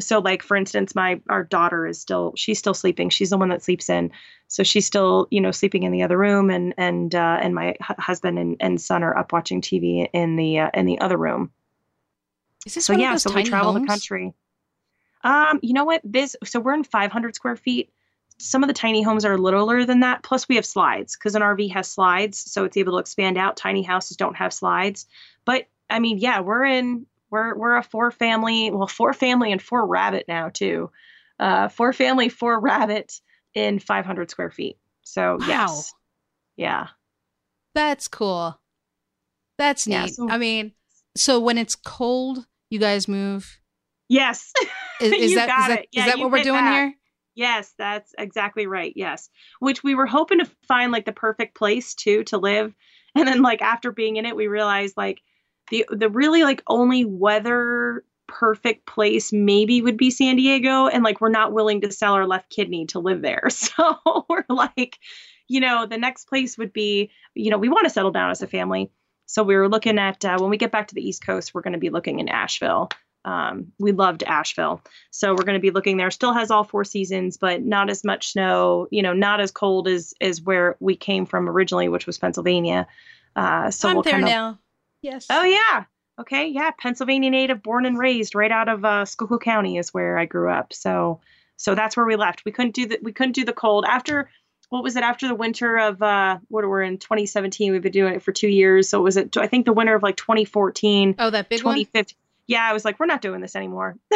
so 0.00 0.18
like 0.18 0.42
for 0.42 0.56
instance 0.56 0.94
my 0.94 1.20
our 1.28 1.44
daughter 1.44 1.86
is 1.86 2.00
still 2.00 2.32
she's 2.36 2.58
still 2.58 2.74
sleeping. 2.74 3.10
She's 3.10 3.30
the 3.30 3.38
one 3.38 3.48
that 3.50 3.62
sleeps 3.62 3.88
in. 3.88 4.10
So 4.48 4.62
she's 4.62 4.86
still 4.86 5.28
you 5.30 5.40
know 5.40 5.50
sleeping 5.50 5.82
in 5.82 5.92
the 5.92 6.02
other 6.02 6.18
room 6.18 6.50
and 6.50 6.74
and 6.76 7.14
uh, 7.14 7.38
and 7.40 7.54
my 7.54 7.70
h- 7.70 7.96
husband 7.98 8.38
and, 8.38 8.56
and 8.60 8.80
son 8.80 9.02
are 9.02 9.16
up 9.16 9.32
watching 9.32 9.60
tv 9.60 10.08
in 10.12 10.36
the 10.36 10.60
uh, 10.60 10.70
in 10.74 10.86
the 10.86 11.00
other 11.00 11.16
room. 11.16 11.52
Is 12.66 12.74
this 12.74 12.86
so 12.86 12.92
yeah 12.92 13.16
so 13.16 13.32
we 13.32 13.42
travel 13.42 13.72
homes? 13.72 13.82
the 13.82 13.86
country. 13.86 14.34
Um 15.24 15.60
you 15.62 15.74
know 15.74 15.84
what? 15.84 16.00
This 16.04 16.36
so 16.44 16.60
we're 16.60 16.74
in 16.74 16.84
500 16.84 17.34
square 17.34 17.56
feet. 17.56 17.92
Some 18.38 18.64
of 18.64 18.68
the 18.68 18.74
tiny 18.74 19.02
homes 19.02 19.24
are 19.24 19.38
littler 19.38 19.84
than 19.84 20.00
that. 20.00 20.22
Plus 20.22 20.48
we 20.48 20.56
have 20.56 20.66
slides 20.66 21.16
because 21.16 21.34
an 21.34 21.42
rv 21.42 21.70
has 21.72 21.88
slides 21.88 22.38
so 22.38 22.64
it's 22.64 22.76
able 22.76 22.94
to 22.94 22.98
expand 22.98 23.38
out. 23.38 23.56
Tiny 23.56 23.82
houses 23.82 24.16
don't 24.16 24.36
have 24.36 24.52
slides. 24.52 25.06
But 25.44 25.66
i 25.90 25.98
mean 25.98 26.18
yeah 26.18 26.40
we're 26.40 26.64
in 26.64 27.06
we're 27.32 27.56
we're 27.56 27.76
a 27.76 27.82
four 27.82 28.10
family, 28.10 28.70
well, 28.70 28.86
four 28.86 29.14
family 29.14 29.50
and 29.50 29.60
four 29.60 29.84
rabbit 29.86 30.26
now 30.28 30.50
too. 30.50 30.90
Uh, 31.40 31.68
four 31.68 31.92
family, 31.92 32.28
four 32.28 32.60
rabbit 32.60 33.20
in 33.54 33.78
500 33.78 34.30
square 34.30 34.50
feet. 34.50 34.78
So 35.02 35.38
wow. 35.40 35.46
yes, 35.48 35.92
yeah, 36.56 36.88
that's 37.74 38.06
cool. 38.06 38.60
That's 39.58 39.86
neat. 39.86 39.94
Yeah, 39.94 40.06
so, 40.06 40.30
I 40.30 40.38
mean, 40.38 40.72
so 41.16 41.40
when 41.40 41.58
it's 41.58 41.74
cold, 41.74 42.46
you 42.70 42.78
guys 42.78 43.08
move. 43.08 43.58
Yes, 44.08 44.52
is, 45.00 45.12
is 45.12 45.34
that, 45.34 45.48
is 45.48 45.66
that, 45.68 45.86
yeah, 45.90 46.00
is 46.00 46.12
that 46.12 46.18
what 46.18 46.30
we're 46.30 46.42
doing 46.42 46.64
that. 46.64 46.74
here? 46.74 46.94
Yes, 47.34 47.72
that's 47.78 48.12
exactly 48.18 48.66
right. 48.66 48.92
Yes, 48.94 49.30
which 49.58 49.82
we 49.82 49.94
were 49.94 50.06
hoping 50.06 50.40
to 50.40 50.50
find 50.68 50.92
like 50.92 51.06
the 51.06 51.12
perfect 51.12 51.56
place 51.56 51.94
too 51.94 52.24
to 52.24 52.36
live, 52.36 52.74
and 53.14 53.26
then 53.26 53.40
like 53.40 53.62
after 53.62 53.90
being 53.90 54.16
in 54.16 54.26
it, 54.26 54.36
we 54.36 54.48
realized 54.48 54.98
like 54.98 55.22
the 55.72 55.86
the 55.90 56.10
really 56.10 56.44
like 56.44 56.62
only 56.68 57.04
weather 57.04 58.04
perfect 58.28 58.86
place 58.86 59.32
maybe 59.32 59.82
would 59.82 59.96
be 59.96 60.10
San 60.10 60.36
Diego 60.36 60.86
and 60.86 61.02
like 61.02 61.20
we're 61.20 61.30
not 61.30 61.52
willing 61.52 61.80
to 61.80 61.90
sell 61.90 62.12
our 62.12 62.26
left 62.26 62.50
kidney 62.50 62.86
to 62.86 63.00
live 63.00 63.22
there. 63.22 63.48
So 63.50 63.96
we're 64.28 64.44
like, 64.48 64.98
you 65.48 65.60
know, 65.60 65.86
the 65.86 65.98
next 65.98 66.26
place 66.28 66.58
would 66.58 66.72
be, 66.72 67.10
you 67.34 67.50
know, 67.50 67.58
we 67.58 67.68
want 67.68 67.84
to 67.84 67.90
settle 67.90 68.10
down 68.10 68.30
as 68.30 68.42
a 68.42 68.46
family. 68.46 68.90
So 69.26 69.42
we 69.42 69.56
were 69.56 69.68
looking 69.68 69.98
at 69.98 70.24
uh, 70.24 70.38
when 70.38 70.50
we 70.50 70.58
get 70.58 70.72
back 70.72 70.88
to 70.88 70.94
the 70.94 71.06
East 71.06 71.24
Coast, 71.24 71.54
we're 71.54 71.62
going 71.62 71.72
to 71.72 71.78
be 71.78 71.90
looking 71.90 72.20
in 72.20 72.28
Asheville. 72.28 72.90
Um, 73.24 73.72
we 73.78 73.92
loved 73.92 74.24
Asheville, 74.24 74.82
so 75.10 75.30
we're 75.30 75.44
going 75.44 75.58
to 75.58 75.60
be 75.60 75.70
looking 75.70 75.96
there. 75.96 76.10
Still 76.10 76.32
has 76.32 76.50
all 76.50 76.64
four 76.64 76.84
seasons, 76.84 77.36
but 77.36 77.62
not 77.62 77.88
as 77.88 78.02
much 78.02 78.32
snow. 78.32 78.88
You 78.90 79.00
know, 79.00 79.12
not 79.12 79.40
as 79.40 79.52
cold 79.52 79.86
as 79.86 80.12
as 80.20 80.42
where 80.42 80.76
we 80.80 80.96
came 80.96 81.24
from 81.24 81.48
originally, 81.48 81.88
which 81.88 82.06
was 82.06 82.18
Pennsylvania. 82.18 82.88
Uh, 83.36 83.70
so 83.70 83.88
I'm 83.88 83.94
we'll 83.94 84.02
there 84.02 84.18
now. 84.18 84.58
Yes. 85.02 85.26
Oh 85.30 85.44
yeah. 85.44 85.84
Okay. 86.20 86.46
Yeah. 86.48 86.70
Pennsylvania 86.78 87.30
native, 87.30 87.62
born 87.62 87.84
and 87.84 87.98
raised, 87.98 88.34
right 88.34 88.50
out 88.50 88.68
of 88.68 88.84
uh, 88.84 89.04
Schuylkill 89.04 89.38
County 89.38 89.76
is 89.76 89.92
where 89.92 90.18
I 90.18 90.24
grew 90.26 90.50
up. 90.50 90.72
So, 90.72 91.20
so 91.56 91.74
that's 91.74 91.96
where 91.96 92.06
we 92.06 92.16
left. 92.16 92.44
We 92.44 92.52
couldn't 92.52 92.74
do 92.74 92.86
the 92.86 92.98
we 93.02 93.12
couldn't 93.12 93.32
do 93.32 93.44
the 93.44 93.52
cold 93.52 93.84
after. 93.86 94.30
What 94.68 94.82
was 94.82 94.96
it 94.96 95.02
after 95.02 95.28
the 95.28 95.34
winter 95.34 95.76
of 95.76 96.00
uh 96.00 96.38
what 96.48 96.66
we're 96.66 96.82
in 96.82 96.98
2017? 96.98 97.72
We've 97.72 97.82
been 97.82 97.92
doing 97.92 98.14
it 98.14 98.22
for 98.22 98.32
two 98.32 98.48
years. 98.48 98.88
So 98.88 99.00
it 99.00 99.02
was 99.02 99.16
it? 99.16 99.36
I 99.36 99.46
think 99.46 99.66
the 99.66 99.72
winter 99.72 99.94
of 99.94 100.02
like 100.02 100.16
2014. 100.16 101.16
Oh, 101.18 101.30
that 101.30 101.48
big 101.48 101.60
2015. 101.60 102.16
One? 102.16 102.18
Yeah, 102.46 102.64
I 102.64 102.72
was 102.72 102.84
like, 102.84 102.98
we're 102.98 103.06
not 103.06 103.22
doing 103.22 103.40
this 103.40 103.56
anymore. 103.56 103.96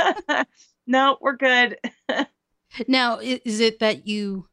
no, 0.86 1.18
we're 1.20 1.36
good. 1.36 1.78
now, 2.88 3.18
is 3.18 3.60
it 3.60 3.80
that 3.80 4.06
you? 4.06 4.46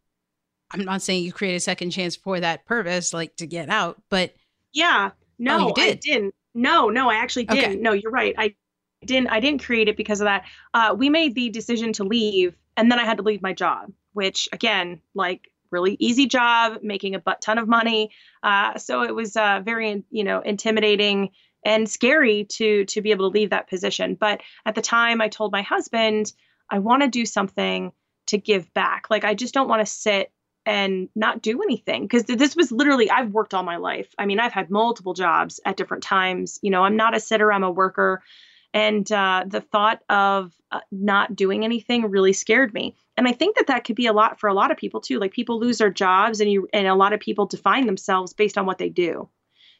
I'm 0.71 0.85
not 0.85 1.01
saying 1.01 1.23
you 1.23 1.33
create 1.33 1.55
a 1.55 1.59
second 1.59 1.89
chance 1.89 2.15
for 2.15 2.39
that 2.39 2.65
purpose, 2.65 3.13
like 3.13 3.35
to 3.37 3.47
get 3.47 3.69
out, 3.69 4.01
but 4.09 4.35
yeah, 4.71 5.11
no, 5.39 5.69
oh, 5.69 5.73
did. 5.73 5.97
I 5.97 5.99
didn't. 5.99 6.35
No, 6.53 6.89
no, 6.89 7.09
I 7.09 7.15
actually 7.15 7.45
didn't. 7.45 7.71
Okay. 7.71 7.75
No, 7.75 7.93
you're 7.93 8.11
right. 8.11 8.35
I 8.37 8.55
didn't. 9.05 9.29
I 9.29 9.39
didn't 9.39 9.63
create 9.63 9.87
it 9.87 9.97
because 9.97 10.21
of 10.21 10.25
that. 10.25 10.45
Uh, 10.73 10.95
we 10.97 11.09
made 11.09 11.35
the 11.35 11.49
decision 11.49 11.93
to 11.93 12.03
leave, 12.03 12.55
and 12.77 12.91
then 12.91 12.99
I 12.99 13.05
had 13.05 13.17
to 13.17 13.23
leave 13.23 13.41
my 13.41 13.53
job, 13.53 13.91
which 14.13 14.49
again, 14.51 15.01
like 15.15 15.47
really 15.71 15.95
easy 15.99 16.25
job, 16.25 16.79
making 16.81 17.15
a 17.15 17.19
butt 17.19 17.41
ton 17.41 17.57
of 17.57 17.67
money. 17.67 18.11
Uh, 18.43 18.77
so 18.77 19.03
it 19.03 19.13
was 19.13 19.35
uh, 19.35 19.61
very, 19.63 20.03
you 20.09 20.23
know, 20.23 20.41
intimidating 20.41 21.29
and 21.65 21.89
scary 21.89 22.45
to 22.45 22.85
to 22.85 23.01
be 23.01 23.11
able 23.11 23.29
to 23.29 23.37
leave 23.39 23.51
that 23.51 23.69
position. 23.69 24.15
But 24.15 24.41
at 24.65 24.75
the 24.75 24.81
time, 24.81 25.21
I 25.21 25.27
told 25.27 25.51
my 25.51 25.61
husband 25.61 26.31
I 26.69 26.79
want 26.79 27.03
to 27.03 27.07
do 27.07 27.25
something 27.25 27.91
to 28.27 28.37
give 28.37 28.73
back. 28.73 29.07
Like 29.09 29.23
I 29.23 29.33
just 29.33 29.53
don't 29.53 29.67
want 29.67 29.85
to 29.85 29.91
sit 29.91 30.31
and 30.69 31.09
not 31.15 31.41
do 31.41 31.63
anything 31.63 32.03
because 32.03 32.25
this 32.25 32.55
was 32.55 32.71
literally 32.71 33.09
I've 33.09 33.31
worked 33.31 33.55
all 33.55 33.63
my 33.63 33.77
life. 33.77 34.13
I 34.19 34.27
mean, 34.27 34.39
I've 34.39 34.53
had 34.53 34.69
multiple 34.69 35.15
jobs 35.15 35.59
at 35.65 35.77
different 35.77 36.03
times. 36.03 36.59
You 36.61 36.69
know, 36.69 36.83
I'm 36.83 36.95
not 36.95 37.15
a 37.15 37.19
sitter, 37.19 37.51
I'm 37.51 37.63
a 37.63 37.71
worker. 37.71 38.21
And 38.71 39.11
uh, 39.11 39.45
the 39.47 39.61
thought 39.61 40.01
of 40.09 40.53
uh, 40.71 40.81
not 40.91 41.35
doing 41.35 41.63
anything 41.63 42.11
really 42.11 42.33
scared 42.33 42.71
me. 42.71 42.95
And 43.17 43.27
I 43.27 43.31
think 43.31 43.55
that 43.55 43.65
that 43.65 43.83
could 43.83 43.95
be 43.95 44.05
a 44.05 44.13
lot 44.13 44.39
for 44.39 44.47
a 44.47 44.53
lot 44.53 44.69
of 44.69 44.77
people 44.77 45.01
too. 45.01 45.17
Like 45.17 45.31
people 45.31 45.59
lose 45.59 45.79
their 45.79 45.89
jobs, 45.89 46.39
and 46.39 46.51
you 46.51 46.67
and 46.71 46.85
a 46.85 46.93
lot 46.93 47.13
of 47.13 47.19
people 47.19 47.47
define 47.47 47.87
themselves 47.87 48.33
based 48.33 48.55
on 48.55 48.67
what 48.67 48.77
they 48.77 48.89
do. 48.89 49.27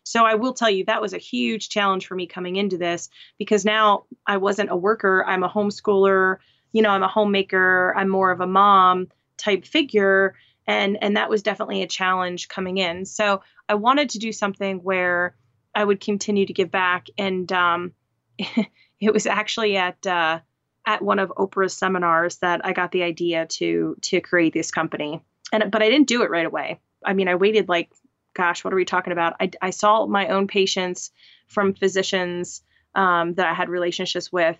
So 0.02 0.26
I 0.26 0.34
will 0.34 0.54
tell 0.54 0.72
you 0.72 0.86
that 0.86 1.04
was 1.04 1.14
a 1.14 1.20
huge 1.20 1.70
challenge 1.70 2.08
for 2.08 2.16
me 2.16 2.26
coming 2.26 2.56
into 2.56 2.80
this 2.80 3.10
because 3.38 3.64
now 3.64 4.06
I 4.26 4.38
wasn't 4.38 4.72
a 4.72 4.76
worker. 4.76 5.24
I'm 5.28 5.44
a 5.44 5.50
homeschooler. 5.50 6.38
You 6.72 6.82
know, 6.82 6.90
I'm 6.90 7.04
a 7.04 7.08
homemaker. 7.08 7.94
I'm 7.96 8.10
more 8.10 8.32
of 8.32 8.42
a 8.42 8.48
mom 8.48 9.10
type 9.38 9.66
figure 9.66 10.34
and 10.70 10.98
and 11.02 11.18
that 11.18 11.30
was 11.30 11.44
definitely 11.44 11.82
a 11.82 11.88
challenge 11.88 12.48
coming 12.48 12.78
in 12.78 13.06
so 13.06 13.42
i 13.68 13.76
wanted 13.76 14.10
to 14.10 14.20
do 14.20 14.32
something 14.32 14.78
where 14.78 15.36
I 15.74 15.84
would 15.84 16.00
continue 16.00 16.46
to 16.46 16.54
give 16.54 16.72
back. 16.72 17.08
And 17.18 17.52
um, 17.52 17.94
it 18.38 19.14
was 19.14 19.26
actually 19.26 19.78
at 19.78 20.06
uh, 20.06 20.40
at 20.86 21.02
one 21.02 21.20
of 21.20 21.32
Oprah's 21.38 21.76
seminars 21.76 22.38
that 22.38 22.66
I 22.66 22.74
got 22.74 22.92
the 22.92 23.04
idea 23.04 23.46
to 23.46 23.96
to 24.02 24.22
create 24.22 24.54
this 24.54 24.72
company. 24.72 25.24
And 25.52 25.72
but 25.72 25.82
I 25.82 25.90
didn't 25.90 26.08
do 26.08 26.24
it 26.24 26.30
right 26.30 26.46
away. 26.46 26.80
I 27.06 27.14
mean, 27.14 27.28
I 27.28 27.36
waited 27.36 27.70
like, 27.70 27.92
gosh, 28.34 28.64
what 28.64 28.74
are 28.74 28.78
we 28.78 28.86
talking 28.86 29.14
about? 29.14 29.36
I, 29.40 29.52
I 29.62 29.70
saw 29.70 30.06
my 30.06 30.28
own 30.28 30.48
patients 30.48 31.12
from 31.48 31.74
physicians 31.74 32.62
um, 32.96 33.36
that 33.36 33.48
I 33.48 33.54
had 33.54 33.70
relationships 33.70 34.32
with. 34.32 34.58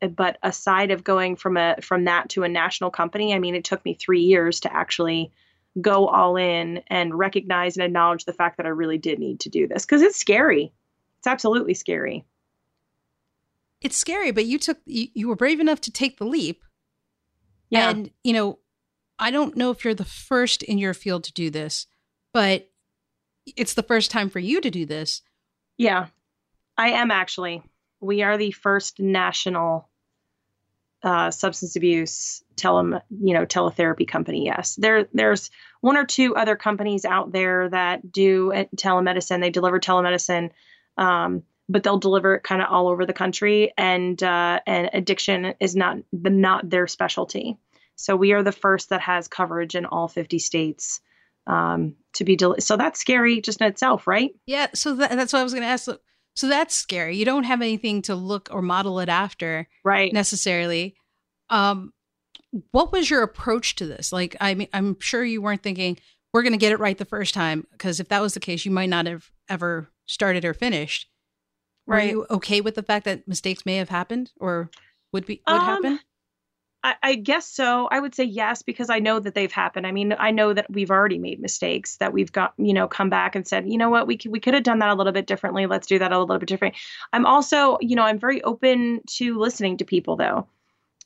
But 0.00 0.38
aside 0.42 0.90
of 0.90 1.04
going 1.04 1.36
from 1.36 1.58
a 1.58 1.76
from 1.82 2.04
that 2.04 2.30
to 2.30 2.44
a 2.44 2.48
national 2.48 2.90
company, 2.90 3.34
I 3.34 3.38
mean, 3.38 3.54
it 3.54 3.64
took 3.64 3.84
me 3.84 3.94
three 3.94 4.22
years 4.22 4.60
to 4.60 4.74
actually 4.74 5.32
go 5.80 6.06
all 6.06 6.36
in 6.36 6.82
and 6.88 7.16
recognize 7.18 7.76
and 7.76 7.84
acknowledge 7.84 8.24
the 8.24 8.32
fact 8.32 8.56
that 8.56 8.66
I 8.66 8.70
really 8.70 8.98
did 8.98 9.18
need 9.18 9.40
to 9.40 9.48
do 9.48 9.66
this 9.66 9.84
because 9.84 10.02
it's 10.02 10.16
scary. 10.16 10.72
It's 11.18 11.26
absolutely 11.26 11.74
scary. 11.74 12.24
It's 13.80 13.96
scary, 13.96 14.30
but 14.30 14.46
you 14.46 14.58
took 14.58 14.78
you, 14.86 15.08
you 15.14 15.28
were 15.28 15.36
brave 15.36 15.60
enough 15.60 15.80
to 15.82 15.90
take 15.90 16.18
the 16.18 16.24
leap. 16.24 16.64
Yeah. 17.68 17.90
And 17.90 18.10
you 18.24 18.32
know, 18.32 18.58
I 19.18 19.30
don't 19.30 19.56
know 19.56 19.70
if 19.70 19.84
you're 19.84 19.94
the 19.94 20.04
first 20.04 20.62
in 20.62 20.78
your 20.78 20.94
field 20.94 21.24
to 21.24 21.32
do 21.32 21.50
this, 21.50 21.86
but 22.32 22.70
it's 23.56 23.74
the 23.74 23.82
first 23.82 24.10
time 24.10 24.30
for 24.30 24.38
you 24.38 24.60
to 24.60 24.70
do 24.70 24.86
this. 24.86 25.22
Yeah. 25.76 26.06
I 26.78 26.90
am 26.90 27.10
actually. 27.10 27.62
We 28.00 28.22
are 28.22 28.36
the 28.36 28.50
first 28.50 29.00
national 29.00 29.88
uh, 31.06 31.30
substance 31.30 31.76
abuse 31.76 32.42
tele, 32.56 33.00
you 33.22 33.32
know, 33.32 33.46
teletherapy 33.46 34.08
company. 34.08 34.44
Yes, 34.44 34.74
there 34.74 35.06
there's 35.12 35.50
one 35.80 35.96
or 35.96 36.04
two 36.04 36.34
other 36.34 36.56
companies 36.56 37.04
out 37.04 37.30
there 37.30 37.68
that 37.68 38.10
do 38.10 38.52
telemedicine. 38.74 39.40
They 39.40 39.50
deliver 39.50 39.78
telemedicine, 39.78 40.50
um, 40.98 41.44
but 41.68 41.84
they'll 41.84 42.00
deliver 42.00 42.34
it 42.34 42.42
kind 42.42 42.60
of 42.60 42.66
all 42.72 42.88
over 42.88 43.06
the 43.06 43.12
country. 43.12 43.72
And 43.78 44.20
uh, 44.20 44.60
and 44.66 44.90
addiction 44.92 45.54
is 45.60 45.76
not 45.76 45.98
the 46.12 46.30
not 46.30 46.68
their 46.68 46.88
specialty. 46.88 47.56
So 47.94 48.16
we 48.16 48.32
are 48.32 48.42
the 48.42 48.50
first 48.50 48.88
that 48.88 49.00
has 49.02 49.28
coverage 49.28 49.76
in 49.76 49.86
all 49.86 50.08
50 50.08 50.40
states 50.40 51.00
um, 51.46 51.94
to 52.14 52.24
be 52.24 52.34
del- 52.34 52.56
so 52.58 52.76
that's 52.76 53.00
scary 53.00 53.40
just 53.40 53.60
in 53.60 53.68
itself, 53.68 54.08
right? 54.08 54.34
Yeah. 54.44 54.66
So 54.74 54.96
that, 54.96 55.10
that's 55.10 55.32
what 55.32 55.38
I 55.38 55.44
was 55.44 55.52
going 55.52 55.62
to 55.62 55.68
ask. 55.68 55.88
So 56.36 56.48
that's 56.48 56.74
scary. 56.74 57.16
You 57.16 57.24
don't 57.24 57.44
have 57.44 57.62
anything 57.62 58.02
to 58.02 58.14
look 58.14 58.48
or 58.52 58.62
model 58.62 59.00
it 59.00 59.08
after, 59.08 59.66
right? 59.84 60.12
Necessarily. 60.12 60.94
Um, 61.50 61.92
what 62.70 62.92
was 62.92 63.10
your 63.10 63.22
approach 63.22 63.74
to 63.76 63.86
this? 63.86 64.12
Like, 64.12 64.36
I 64.40 64.54
mean, 64.54 64.68
I'm 64.72 65.00
sure 65.00 65.24
you 65.24 65.42
weren't 65.42 65.62
thinking 65.62 65.98
we're 66.32 66.42
going 66.42 66.52
to 66.52 66.58
get 66.58 66.72
it 66.72 66.78
right 66.78 66.96
the 66.96 67.04
first 67.06 67.34
time, 67.34 67.66
because 67.72 67.98
if 67.98 68.08
that 68.08 68.20
was 68.20 68.34
the 68.34 68.40
case, 68.40 68.64
you 68.64 68.70
might 68.70 68.90
not 68.90 69.06
have 69.06 69.30
ever 69.48 69.90
started 70.04 70.44
or 70.44 70.52
finished. 70.52 71.08
Were 71.86 71.96
right. 71.96 72.10
you 72.10 72.26
okay 72.30 72.60
with 72.60 72.74
the 72.74 72.82
fact 72.82 73.06
that 73.06 73.26
mistakes 73.26 73.64
may 73.64 73.76
have 73.76 73.88
happened 73.88 74.32
or 74.38 74.70
would 75.12 75.24
be 75.24 75.40
would 75.46 75.56
um, 75.56 75.64
happen? 75.64 76.00
I, 77.02 77.14
guess 77.14 77.48
so. 77.48 77.88
I 77.90 78.00
would 78.00 78.14
say 78.14 78.24
yes 78.24 78.62
because 78.62 78.90
I 78.90 78.98
know 78.98 79.18
that 79.20 79.34
they've 79.34 79.52
happened. 79.52 79.86
I 79.86 79.92
mean, 79.92 80.14
I 80.18 80.30
know 80.30 80.52
that 80.52 80.70
we've 80.70 80.90
already 80.90 81.18
made 81.18 81.40
mistakes 81.40 81.96
that 81.96 82.12
we've 82.12 82.32
got, 82.32 82.54
you 82.58 82.72
know, 82.74 82.86
come 82.86 83.10
back 83.10 83.34
and 83.34 83.46
said, 83.46 83.68
you 83.68 83.78
know 83.78 83.90
what, 83.90 84.06
we 84.06 84.16
could, 84.16 84.30
we 84.30 84.40
could 84.40 84.54
have 84.54 84.62
done 84.62 84.78
that 84.80 84.90
a 84.90 84.94
little 84.94 85.12
bit 85.12 85.26
differently. 85.26 85.66
Let's 85.66 85.86
do 85.86 85.98
that 85.98 86.12
a 86.12 86.18
little 86.18 86.38
bit 86.38 86.48
different. 86.48 86.74
I'm 87.12 87.26
also, 87.26 87.78
you 87.80 87.96
know, 87.96 88.02
I'm 88.02 88.18
very 88.18 88.42
open 88.42 89.00
to 89.16 89.38
listening 89.38 89.78
to 89.78 89.84
people 89.84 90.16
though 90.16 90.46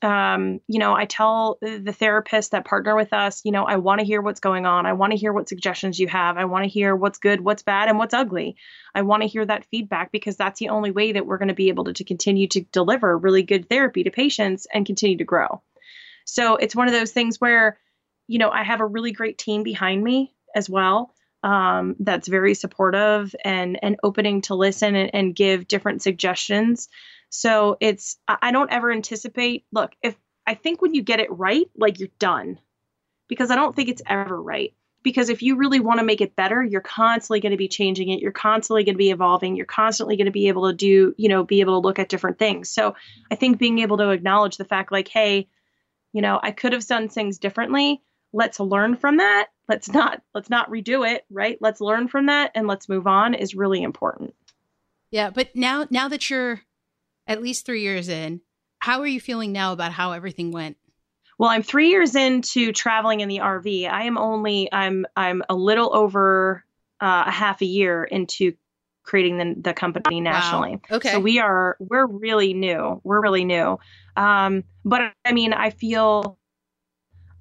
um, 0.02 0.60
you 0.66 0.78
know, 0.78 0.94
I 0.94 1.04
tell 1.04 1.58
the 1.60 1.94
therapists 1.98 2.50
that 2.50 2.64
partner 2.64 2.96
with 2.96 3.12
us, 3.12 3.42
you 3.44 3.52
know, 3.52 3.64
I 3.64 3.76
want 3.76 4.00
to 4.00 4.06
hear 4.06 4.22
what's 4.22 4.40
going 4.40 4.64
on. 4.64 4.86
I 4.86 4.94
want 4.94 5.12
to 5.12 5.18
hear 5.18 5.32
what 5.32 5.48
suggestions 5.48 5.98
you 5.98 6.08
have. 6.08 6.38
I 6.38 6.46
want 6.46 6.64
to 6.64 6.70
hear 6.70 6.96
what's 6.96 7.18
good, 7.18 7.42
what's 7.42 7.62
bad, 7.62 7.88
and 7.88 7.98
what's 7.98 8.14
ugly. 8.14 8.56
I 8.94 9.02
want 9.02 9.22
to 9.22 9.28
hear 9.28 9.44
that 9.44 9.66
feedback 9.66 10.10
because 10.10 10.36
that's 10.36 10.58
the 10.58 10.70
only 10.70 10.90
way 10.90 11.12
that 11.12 11.26
we're 11.26 11.38
going 11.38 11.48
to 11.48 11.54
be 11.54 11.68
able 11.68 11.84
to, 11.84 11.92
to 11.92 12.04
continue 12.04 12.46
to 12.48 12.62
deliver 12.72 13.16
really 13.16 13.42
good 13.42 13.68
therapy 13.68 14.02
to 14.04 14.10
patients 14.10 14.66
and 14.72 14.86
continue 14.86 15.18
to 15.18 15.24
grow. 15.24 15.60
So 16.32 16.56
it's 16.56 16.76
one 16.76 16.86
of 16.86 16.94
those 16.94 17.12
things 17.12 17.40
where, 17.40 17.78
you 18.28 18.38
know, 18.38 18.50
I 18.50 18.62
have 18.62 18.80
a 18.80 18.86
really 18.86 19.12
great 19.12 19.38
team 19.38 19.62
behind 19.62 20.02
me 20.02 20.34
as 20.54 20.70
well. 20.70 21.12
Um, 21.42 21.96
that's 21.98 22.28
very 22.28 22.54
supportive 22.54 23.34
and 23.44 23.78
and 23.82 23.96
opening 24.02 24.42
to 24.42 24.54
listen 24.54 24.94
and, 24.94 25.10
and 25.14 25.34
give 25.34 25.66
different 25.66 26.02
suggestions. 26.02 26.88
So 27.30 27.76
it's, 27.80 28.16
I 28.26 28.50
don't 28.50 28.72
ever 28.72 28.92
anticipate, 28.92 29.64
look, 29.72 29.92
if 30.02 30.16
I 30.46 30.54
think 30.54 30.82
when 30.82 30.94
you 30.94 31.02
get 31.02 31.20
it 31.20 31.30
right, 31.30 31.66
like 31.76 32.00
you're 32.00 32.08
done 32.18 32.58
because 33.28 33.50
I 33.50 33.54
don't 33.54 33.74
think 33.74 33.88
it's 33.88 34.02
ever 34.06 34.40
right. 34.40 34.74
Because 35.02 35.30
if 35.30 35.40
you 35.40 35.56
really 35.56 35.80
want 35.80 36.00
to 36.00 36.04
make 36.04 36.20
it 36.20 36.36
better, 36.36 36.62
you're 36.62 36.82
constantly 36.82 37.40
going 37.40 37.52
to 37.52 37.56
be 37.56 37.68
changing 37.68 38.10
it. 38.10 38.20
You're 38.20 38.32
constantly 38.32 38.84
going 38.84 38.96
to 38.96 38.98
be 38.98 39.10
evolving. 39.10 39.56
You're 39.56 39.64
constantly 39.64 40.16
going 40.16 40.26
to 40.26 40.30
be 40.32 40.48
able 40.48 40.68
to 40.68 40.76
do, 40.76 41.14
you 41.16 41.28
know, 41.28 41.42
be 41.42 41.60
able 41.60 41.80
to 41.80 41.86
look 41.86 41.98
at 41.98 42.10
different 42.10 42.38
things. 42.38 42.70
So 42.70 42.94
I 43.30 43.36
think 43.36 43.58
being 43.58 43.78
able 43.78 43.96
to 43.96 44.10
acknowledge 44.10 44.58
the 44.58 44.66
fact, 44.66 44.92
like, 44.92 45.08
hey, 45.08 45.48
you 46.12 46.22
know, 46.22 46.40
I 46.42 46.50
could 46.50 46.72
have 46.72 46.86
done 46.86 47.08
things 47.08 47.38
differently. 47.38 48.02
Let's 48.32 48.60
learn 48.60 48.96
from 48.96 49.18
that. 49.18 49.48
Let's 49.68 49.92
not 49.92 50.22
let's 50.34 50.50
not 50.50 50.70
redo 50.70 51.08
it, 51.08 51.24
right? 51.30 51.58
Let's 51.60 51.80
learn 51.80 52.08
from 52.08 52.26
that 52.26 52.52
and 52.54 52.66
let's 52.66 52.88
move 52.88 53.06
on 53.06 53.34
is 53.34 53.54
really 53.54 53.82
important. 53.82 54.34
Yeah, 55.10 55.30
but 55.30 55.54
now 55.54 55.86
now 55.90 56.08
that 56.08 56.30
you're 56.30 56.60
at 57.26 57.42
least 57.42 57.64
three 57.64 57.82
years 57.82 58.08
in. 58.08 58.40
How 58.80 59.00
are 59.00 59.06
you 59.06 59.20
feeling 59.20 59.52
now 59.52 59.72
about 59.72 59.92
how 59.92 60.12
everything 60.12 60.50
went? 60.50 60.76
Well, 61.38 61.48
I'm 61.50 61.62
three 61.62 61.88
years 61.88 62.16
into 62.16 62.72
traveling 62.72 63.20
in 63.20 63.28
the 63.28 63.38
RV. 63.38 63.88
I 63.88 64.04
am 64.04 64.18
only 64.18 64.70
I'm 64.72 65.06
I'm 65.16 65.42
a 65.48 65.54
little 65.54 65.94
over 65.94 66.64
uh, 67.00 67.24
a 67.26 67.30
half 67.30 67.62
a 67.62 67.66
year 67.66 68.04
into 68.04 68.54
creating 69.02 69.38
the, 69.38 69.54
the 69.60 69.72
company 69.72 70.20
nationally. 70.20 70.72
Wow. 70.90 70.96
Okay. 70.96 71.12
So 71.12 71.20
we 71.20 71.38
are 71.38 71.76
we're 71.78 72.06
really 72.06 72.54
new. 72.54 73.00
We're 73.04 73.20
really 73.20 73.44
new. 73.44 73.78
Um, 74.16 74.64
but 74.84 75.12
I 75.24 75.32
mean, 75.32 75.52
I 75.52 75.70
feel 75.70 76.38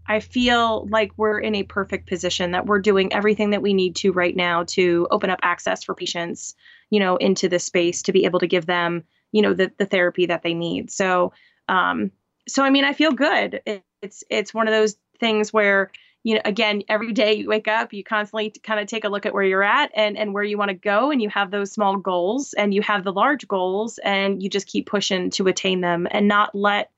I 0.08 0.20
feel 0.20 0.88
like 0.88 1.12
we're 1.18 1.40
in 1.40 1.56
a 1.56 1.64
perfect 1.64 2.08
position 2.08 2.52
that 2.52 2.66
we're 2.66 2.80
doing 2.80 3.14
everything 3.14 3.52
that 3.52 3.62
we 3.62 3.74
need 3.74 3.96
to 3.98 4.12
right 4.12 4.36
now 4.36 4.64
to 4.70 5.08
open 5.12 5.30
up 5.30 5.40
access 5.44 5.84
for 5.84 5.94
patients, 5.94 6.56
you 6.90 7.00
know, 7.00 7.16
into 7.18 7.48
this 7.48 7.64
space 7.64 8.02
to 8.04 8.12
be 8.12 8.26
able 8.26 8.40
to 8.40 8.48
give 8.48 8.66
them 8.66 9.04
you 9.32 9.42
know 9.42 9.54
the 9.54 9.72
the 9.78 9.86
therapy 9.86 10.26
that 10.26 10.44
they 10.44 10.54
need. 10.54 10.92
So 10.92 11.34
um, 11.68 12.12
so 12.48 12.64
I 12.64 12.70
mean 12.70 12.84
I 12.84 12.94
feel 12.94 13.12
good. 13.12 13.62
It, 13.66 13.84
it's 14.02 14.24
it's 14.30 14.54
one 14.54 14.68
of 14.68 14.74
those 14.74 14.98
things 15.20 15.54
where 15.54 15.92
you 16.24 16.36
know 16.36 16.42
again 16.46 16.82
every 16.90 17.14
day 17.14 17.34
you 17.34 17.48
wake 17.48 17.68
up 17.68 17.94
you 17.94 18.04
constantly 18.04 18.52
kind 18.64 18.80
of 18.80 18.88
take 18.88 19.06
a 19.06 19.10
look 19.10 19.26
at 19.26 19.34
where 19.34 19.44
you're 19.44 19.64
at 19.64 19.92
and 19.96 20.18
and 20.18 20.34
where 20.34 20.44
you 20.44 20.58
want 20.58 20.70
to 20.70 20.76
go 20.76 21.12
and 21.12 21.22
you 21.22 21.30
have 21.30 21.52
those 21.52 21.72
small 21.72 21.96
goals 21.98 22.54
and 22.54 22.74
you 22.74 22.82
have 22.82 23.04
the 23.04 23.14
large 23.14 23.48
goals 23.48 24.00
and 24.00 24.44
you 24.44 24.50
just 24.50 24.68
keep 24.68 24.86
pushing 24.86 25.30
to 25.30 25.48
attain 25.48 25.82
them 25.82 26.08
and 26.12 26.28
not 26.28 26.54
let 26.54 26.92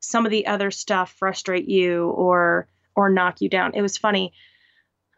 some 0.00 0.24
of 0.24 0.30
the 0.30 0.46
other 0.46 0.70
stuff 0.70 1.14
frustrate 1.18 1.68
you 1.68 2.08
or 2.10 2.68
or 2.94 3.08
knock 3.08 3.40
you 3.40 3.48
down. 3.48 3.74
It 3.74 3.82
was 3.82 3.96
funny. 3.96 4.32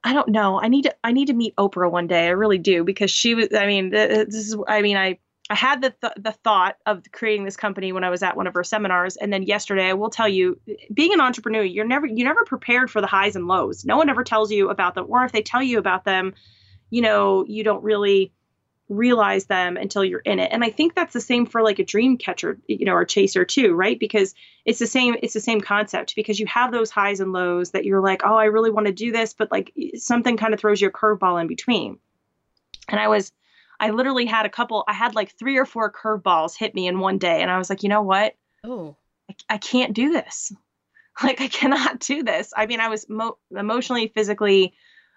I 0.04 0.12
don't 0.12 0.28
know. 0.28 0.60
I 0.60 0.68
need 0.68 0.82
to 0.82 0.94
I 1.04 1.12
need 1.12 1.26
to 1.26 1.34
meet 1.34 1.56
Oprah 1.56 1.90
one 1.90 2.06
day. 2.06 2.26
I 2.26 2.30
really 2.30 2.58
do 2.58 2.84
because 2.84 3.10
she 3.10 3.34
was 3.34 3.48
I 3.54 3.66
mean 3.66 3.90
this 3.90 4.34
is 4.34 4.56
I 4.66 4.82
mean 4.82 4.96
I 4.96 5.18
I 5.50 5.56
had 5.56 5.82
the 5.82 5.90
th- 5.90 6.12
the 6.16 6.30
thought 6.30 6.76
of 6.86 7.02
creating 7.10 7.44
this 7.44 7.56
company 7.56 7.92
when 7.92 8.04
I 8.04 8.10
was 8.10 8.22
at 8.22 8.36
one 8.36 8.46
of 8.46 8.54
her 8.54 8.62
seminars, 8.62 9.16
and 9.16 9.32
then 9.32 9.42
yesterday, 9.42 9.88
I 9.88 9.94
will 9.94 10.08
tell 10.08 10.28
you, 10.28 10.60
being 10.94 11.12
an 11.12 11.20
entrepreneur, 11.20 11.62
you're 11.62 11.84
never 11.84 12.06
you 12.06 12.22
never 12.24 12.44
prepared 12.44 12.88
for 12.88 13.00
the 13.00 13.08
highs 13.08 13.34
and 13.34 13.48
lows. 13.48 13.84
No 13.84 13.96
one 13.96 14.08
ever 14.08 14.22
tells 14.22 14.52
you 14.52 14.70
about 14.70 14.94
them, 14.94 15.06
or 15.08 15.24
if 15.24 15.32
they 15.32 15.42
tell 15.42 15.62
you 15.62 15.78
about 15.78 16.04
them, 16.04 16.34
you 16.88 17.02
know, 17.02 17.44
you 17.44 17.64
don't 17.64 17.82
really 17.82 18.32
realize 18.88 19.46
them 19.46 19.76
until 19.76 20.04
you're 20.04 20.20
in 20.20 20.38
it. 20.38 20.50
And 20.52 20.62
I 20.62 20.70
think 20.70 20.94
that's 20.94 21.12
the 21.12 21.20
same 21.20 21.46
for 21.46 21.62
like 21.62 21.80
a 21.80 21.84
dream 21.84 22.16
catcher, 22.16 22.58
you 22.68 22.84
know, 22.84 22.94
or 22.94 23.04
chaser 23.04 23.44
too, 23.44 23.72
right? 23.72 23.98
Because 23.98 24.34
it's 24.64 24.78
the 24.78 24.86
same 24.86 25.16
it's 25.20 25.34
the 25.34 25.40
same 25.40 25.60
concept 25.60 26.14
because 26.14 26.38
you 26.38 26.46
have 26.46 26.70
those 26.70 26.90
highs 26.90 27.18
and 27.18 27.32
lows 27.32 27.72
that 27.72 27.84
you're 27.84 28.00
like, 28.00 28.22
oh, 28.24 28.36
I 28.36 28.44
really 28.44 28.70
want 28.70 28.86
to 28.86 28.92
do 28.92 29.10
this, 29.10 29.34
but 29.34 29.50
like 29.50 29.72
something 29.96 30.36
kind 30.36 30.54
of 30.54 30.60
throws 30.60 30.80
you 30.80 30.88
a 30.88 30.92
curveball 30.92 31.40
in 31.40 31.48
between. 31.48 31.98
And 32.88 33.00
I 33.00 33.08
was 33.08 33.32
I 33.80 33.90
literally 33.90 34.26
had 34.26 34.44
a 34.44 34.50
couple, 34.50 34.84
I 34.86 34.92
had 34.92 35.14
like 35.14 35.36
three 35.38 35.56
or 35.56 35.64
four 35.64 35.90
curveballs 35.90 36.56
hit 36.56 36.74
me 36.74 36.86
in 36.86 37.00
one 37.00 37.16
day. 37.16 37.40
And 37.40 37.50
I 37.50 37.56
was 37.56 37.70
like, 37.70 37.82
you 37.82 37.88
know 37.88 38.02
what? 38.02 38.36
Oh, 38.62 38.94
I, 39.28 39.34
I 39.54 39.58
can't 39.58 39.94
do 39.94 40.12
this. 40.12 40.52
Like, 41.22 41.42
I 41.42 41.48
cannot 41.48 41.98
do 41.98 42.22
this. 42.22 42.54
I 42.56 42.64
mean, 42.64 42.80
I 42.80 42.88
was 42.88 43.06
mo- 43.06 43.36
emotionally, 43.54 44.08
physically, 44.08 44.72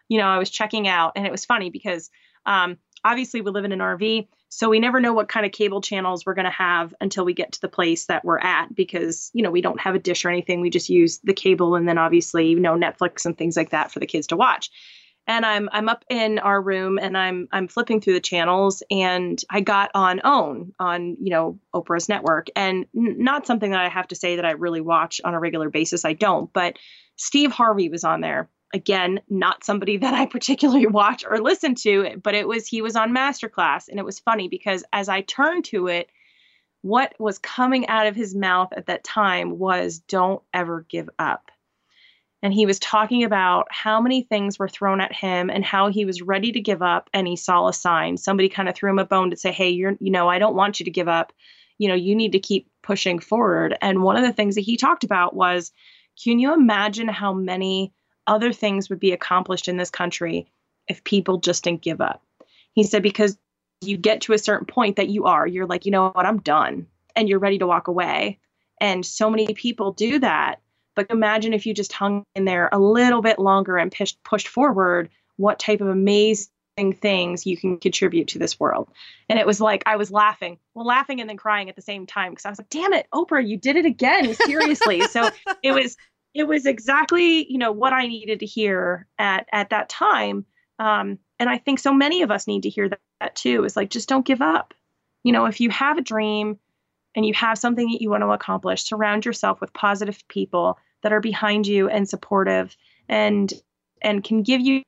you 0.09 0.17
know, 0.17 0.27
I 0.27 0.37
was 0.37 0.49
checking 0.49 0.85
out. 0.85 1.13
And 1.15 1.25
it 1.25 1.31
was 1.31 1.45
funny 1.45 1.69
because 1.69 2.09
um, 2.45 2.77
obviously 3.05 3.39
we 3.39 3.51
live 3.51 3.63
in 3.63 3.71
an 3.71 3.79
RV. 3.79 4.27
So 4.49 4.69
we 4.69 4.79
never 4.79 4.99
know 4.99 5.13
what 5.13 5.29
kind 5.29 5.45
of 5.45 5.53
cable 5.53 5.79
channels 5.79 6.25
we're 6.25 6.33
going 6.33 6.45
to 6.45 6.51
have 6.51 6.93
until 6.99 7.23
we 7.23 7.33
get 7.33 7.53
to 7.53 7.61
the 7.61 7.69
place 7.69 8.07
that 8.07 8.25
we're 8.25 8.39
at 8.39 8.75
because, 8.75 9.31
you 9.33 9.43
know, 9.43 9.51
we 9.51 9.61
don't 9.61 9.79
have 9.79 9.95
a 9.95 9.99
dish 9.99 10.25
or 10.25 10.29
anything. 10.29 10.59
We 10.59 10.69
just 10.69 10.89
use 10.89 11.19
the 11.19 11.33
cable 11.33 11.75
and 11.75 11.87
then 11.87 11.97
obviously, 11.97 12.49
you 12.49 12.59
know, 12.59 12.73
Netflix 12.73 13.25
and 13.25 13.37
things 13.37 13.55
like 13.55 13.69
that 13.69 13.91
for 13.91 13.99
the 13.99 14.05
kids 14.05 14.27
to 14.27 14.35
watch 14.35 14.71
and 15.27 15.45
I'm 15.45 15.69
I'm 15.71 15.89
up 15.89 16.05
in 16.09 16.39
our 16.39 16.61
room 16.61 16.99
and 16.99 17.17
I'm 17.17 17.47
I'm 17.51 17.67
flipping 17.67 18.01
through 18.01 18.13
the 18.13 18.19
channels 18.19 18.83
and 18.91 19.41
I 19.49 19.61
got 19.61 19.91
on 19.93 20.21
OWN 20.23 20.73
on 20.79 21.17
you 21.21 21.29
know 21.31 21.59
Oprah's 21.73 22.09
network 22.09 22.47
and 22.55 22.85
n- 22.95 23.15
not 23.19 23.47
something 23.47 23.71
that 23.71 23.81
I 23.81 23.89
have 23.89 24.07
to 24.09 24.15
say 24.15 24.35
that 24.35 24.45
I 24.45 24.51
really 24.51 24.81
watch 24.81 25.21
on 25.23 25.33
a 25.33 25.39
regular 25.39 25.69
basis 25.69 26.05
I 26.05 26.13
don't 26.13 26.51
but 26.51 26.77
Steve 27.15 27.51
Harvey 27.51 27.89
was 27.89 28.03
on 28.03 28.21
there 28.21 28.49
again, 28.73 29.21
not 29.29 29.63
somebody 29.63 29.97
that 29.97 30.13
I 30.13 30.25
particularly 30.25 30.87
watch 30.87 31.23
or 31.23 31.39
listen 31.39 31.75
to, 31.75 32.19
but 32.21 32.33
it 32.35 32.47
was 32.47 32.67
he 32.67 32.81
was 32.81 32.95
on 32.95 33.13
Masterclass. 33.15 33.87
And 33.87 33.99
it 33.99 34.05
was 34.05 34.19
funny 34.19 34.47
because 34.47 34.83
as 34.91 35.07
I 35.07 35.21
turned 35.21 35.65
to 35.65 35.87
it, 35.87 36.09
what 36.81 37.13
was 37.17 37.37
coming 37.39 37.87
out 37.87 38.07
of 38.07 38.15
his 38.15 38.35
mouth 38.35 38.73
at 38.75 38.87
that 38.87 39.05
time 39.05 39.57
was 39.57 39.99
don't 39.99 40.41
ever 40.53 40.85
give 40.89 41.09
up. 41.17 41.49
And 42.43 42.53
he 42.53 42.65
was 42.65 42.77
talking 42.77 43.23
about 43.23 43.67
how 43.71 44.01
many 44.01 44.21
things 44.21 44.59
were 44.59 44.67
thrown 44.67 44.99
at 44.99 45.15
him 45.15 45.49
and 45.49 45.63
how 45.63 45.87
he 45.87 46.03
was 46.03 46.21
ready 46.21 46.51
to 46.51 46.59
give 46.59 46.81
up 46.81 47.09
and 47.13 47.25
he 47.25 47.37
saw 47.37 47.67
a 47.69 47.73
sign. 47.73 48.17
Somebody 48.17 48.49
kind 48.49 48.67
of 48.67 48.75
threw 48.75 48.91
him 48.91 48.99
a 48.99 49.05
bone 49.05 49.31
to 49.31 49.37
say, 49.37 49.51
"Hey, 49.51 49.69
you're 49.69 49.95
you 50.01 50.11
know, 50.11 50.27
I 50.27 50.39
don't 50.39 50.55
want 50.55 50.79
you 50.79 50.83
to 50.83 50.91
give 50.91 51.07
up. 51.07 51.31
You 51.77 51.87
know, 51.87 51.95
you 51.95 52.15
need 52.15 52.33
to 52.33 52.39
keep 52.39 52.69
pushing 52.81 53.17
forward." 53.17 53.77
And 53.81 54.03
one 54.03 54.17
of 54.17 54.23
the 54.23 54.33
things 54.33 54.55
that 54.55 54.61
he 54.61 54.75
talked 54.75 55.05
about 55.05 55.35
was, 55.35 55.71
can 56.21 56.37
you 56.37 56.53
imagine 56.53 57.07
how 57.07 57.33
many 57.33 57.93
other 58.27 58.51
things 58.51 58.89
would 58.89 58.99
be 58.99 59.13
accomplished 59.13 59.69
in 59.69 59.77
this 59.77 59.89
country 59.89 60.51
if 60.89 61.03
people 61.05 61.37
just 61.37 61.63
didn't 61.63 61.81
give 61.81 62.01
up? 62.01 62.21
He 62.73 62.83
said 62.83 63.03
because 63.03 63.37
you 63.79 63.95
get 63.95 64.19
to 64.21 64.33
a 64.33 64.37
certain 64.37 64.67
point 64.67 64.97
that 64.97 65.09
you 65.09 65.25
are, 65.25 65.47
you're 65.47 65.65
like, 65.65 65.85
you 65.85 65.91
know 65.91 66.09
what, 66.09 66.25
I'm 66.25 66.39
done. 66.39 66.87
And 67.15 67.29
you're 67.29 67.39
ready 67.39 67.57
to 67.59 67.67
walk 67.67 67.87
away. 67.87 68.39
And 68.81 69.05
so 69.05 69.29
many 69.29 69.53
people 69.53 69.93
do 69.93 70.19
that. 70.19 70.59
But 70.95 71.07
imagine 71.09 71.53
if 71.53 71.65
you 71.65 71.73
just 71.73 71.93
hung 71.93 72.23
in 72.35 72.45
there 72.45 72.69
a 72.71 72.79
little 72.79 73.21
bit 73.21 73.39
longer 73.39 73.77
and 73.77 73.91
pushed, 73.91 74.21
pushed 74.23 74.47
forward, 74.47 75.09
what 75.37 75.59
type 75.59 75.81
of 75.81 75.87
amazing 75.87 76.47
things 77.01 77.45
you 77.45 77.57
can 77.57 77.77
contribute 77.77 78.29
to 78.29 78.39
this 78.39 78.59
world. 78.59 78.89
And 79.29 79.39
it 79.39 79.45
was 79.45 79.61
like, 79.61 79.83
I 79.85 79.95
was 79.95 80.11
laughing, 80.11 80.57
well, 80.73 80.85
laughing 80.85 81.21
and 81.21 81.29
then 81.29 81.37
crying 81.37 81.69
at 81.69 81.75
the 81.75 81.81
same 81.81 82.05
time 82.05 82.31
because 82.31 82.45
I 82.45 82.49
was 82.49 82.59
like, 82.59 82.69
damn 82.69 82.93
it, 82.93 83.07
Oprah, 83.13 83.47
you 83.47 83.57
did 83.57 83.75
it 83.75 83.85
again. 83.85 84.33
Seriously. 84.33 85.01
so 85.07 85.29
it 85.63 85.71
was, 85.71 85.97
it 86.33 86.43
was 86.43 86.65
exactly, 86.65 87.51
you 87.51 87.57
know, 87.57 87.71
what 87.71 87.93
I 87.93 88.07
needed 88.07 88.39
to 88.39 88.45
hear 88.45 89.07
at, 89.17 89.47
at 89.51 89.69
that 89.69 89.89
time. 89.89 90.45
Um, 90.79 91.19
and 91.39 91.49
I 91.49 91.57
think 91.57 91.79
so 91.79 91.93
many 91.93 92.21
of 92.21 92.31
us 92.31 92.47
need 92.47 92.63
to 92.63 92.69
hear 92.69 92.89
that, 92.89 92.99
that 93.19 93.35
too. 93.35 93.63
Is 93.63 93.75
like 93.75 93.89
just 93.89 94.09
don't 94.09 94.25
give 94.25 94.41
up. 94.41 94.73
You 95.23 95.31
know, 95.31 95.45
if 95.45 95.61
you 95.61 95.69
have 95.69 95.97
a 95.97 96.01
dream 96.01 96.59
and 97.15 97.25
you 97.25 97.33
have 97.33 97.57
something 97.57 97.91
that 97.91 98.01
you 98.01 98.09
want 98.09 98.23
to 98.23 98.31
accomplish, 98.31 98.83
surround 98.83 99.25
yourself 99.25 99.61
with 99.61 99.73
positive 99.73 100.23
people 100.27 100.77
that 101.01 101.13
are 101.13 101.19
behind 101.19 101.67
you 101.67 101.89
and 101.89 102.07
supportive 102.07 102.75
and 103.07 103.53
and 104.01 104.23
can 104.23 104.43
give 104.43 104.61
you 104.61 104.83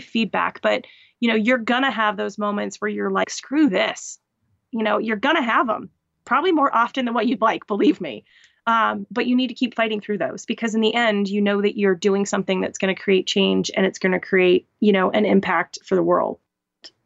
feedback. 0.00 0.60
But 0.60 0.86
you 1.20 1.28
know, 1.28 1.36
you're 1.36 1.58
gonna 1.58 1.90
have 1.90 2.16
those 2.16 2.38
moments 2.38 2.80
where 2.80 2.90
you're 2.90 3.10
like, 3.10 3.30
screw 3.30 3.68
this. 3.68 4.18
You 4.72 4.82
know, 4.82 4.98
you're 4.98 5.16
gonna 5.16 5.42
have 5.42 5.66
them 5.66 5.90
probably 6.24 6.52
more 6.52 6.74
often 6.74 7.04
than 7.04 7.14
what 7.14 7.26
you'd 7.26 7.40
like, 7.40 7.66
believe 7.66 8.00
me. 8.00 8.24
Um, 8.66 9.06
but 9.10 9.26
you 9.26 9.36
need 9.36 9.48
to 9.48 9.54
keep 9.54 9.74
fighting 9.74 10.00
through 10.00 10.18
those 10.18 10.46
because 10.46 10.74
in 10.74 10.80
the 10.80 10.94
end, 10.94 11.28
you 11.28 11.42
know 11.42 11.60
that 11.60 11.78
you're 11.78 11.94
doing 11.94 12.24
something 12.24 12.62
that's 12.62 12.78
going 12.78 12.94
to 12.94 13.00
create 13.00 13.26
change 13.26 13.70
and 13.76 13.84
it's 13.84 13.98
going 13.98 14.12
to 14.12 14.20
create, 14.20 14.66
you 14.80 14.90
know, 14.90 15.10
an 15.10 15.26
impact 15.26 15.78
for 15.84 15.96
the 15.96 16.02
world. 16.02 16.38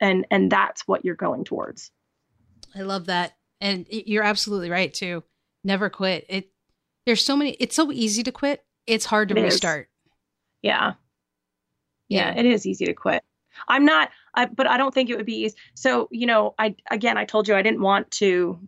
And 0.00 0.26
and 0.30 0.50
that's 0.50 0.86
what 0.86 1.04
you're 1.04 1.16
going 1.16 1.44
towards. 1.44 1.90
I 2.74 2.82
love 2.82 3.06
that. 3.06 3.37
And 3.60 3.86
you're 3.90 4.24
absolutely 4.24 4.70
right 4.70 4.92
too. 4.92 5.24
Never 5.64 5.90
quit. 5.90 6.26
It 6.28 6.50
there's 7.06 7.24
so 7.24 7.36
many 7.36 7.52
it's 7.52 7.76
so 7.76 7.90
easy 7.92 8.22
to 8.22 8.32
quit. 8.32 8.64
It's 8.86 9.04
hard 9.04 9.28
to 9.30 9.36
It 9.36 9.42
restart. 9.42 9.88
Yeah. 10.62 10.94
Yeah, 12.10 12.32
it 12.34 12.46
is 12.46 12.66
easy 12.66 12.86
to 12.86 12.94
quit. 12.94 13.22
I'm 13.68 13.84
not, 13.84 14.08
I, 14.34 14.46
but 14.46 14.66
I 14.66 14.78
don't 14.78 14.94
think 14.94 15.10
it 15.10 15.16
would 15.18 15.26
be 15.26 15.44
easy. 15.44 15.56
So, 15.74 16.08
you 16.10 16.26
know, 16.26 16.54
I, 16.58 16.74
again, 16.90 17.18
I 17.18 17.26
told 17.26 17.48
you 17.48 17.54
I 17.54 17.60
didn't 17.60 17.82
want 17.82 18.10
to, 18.12 18.58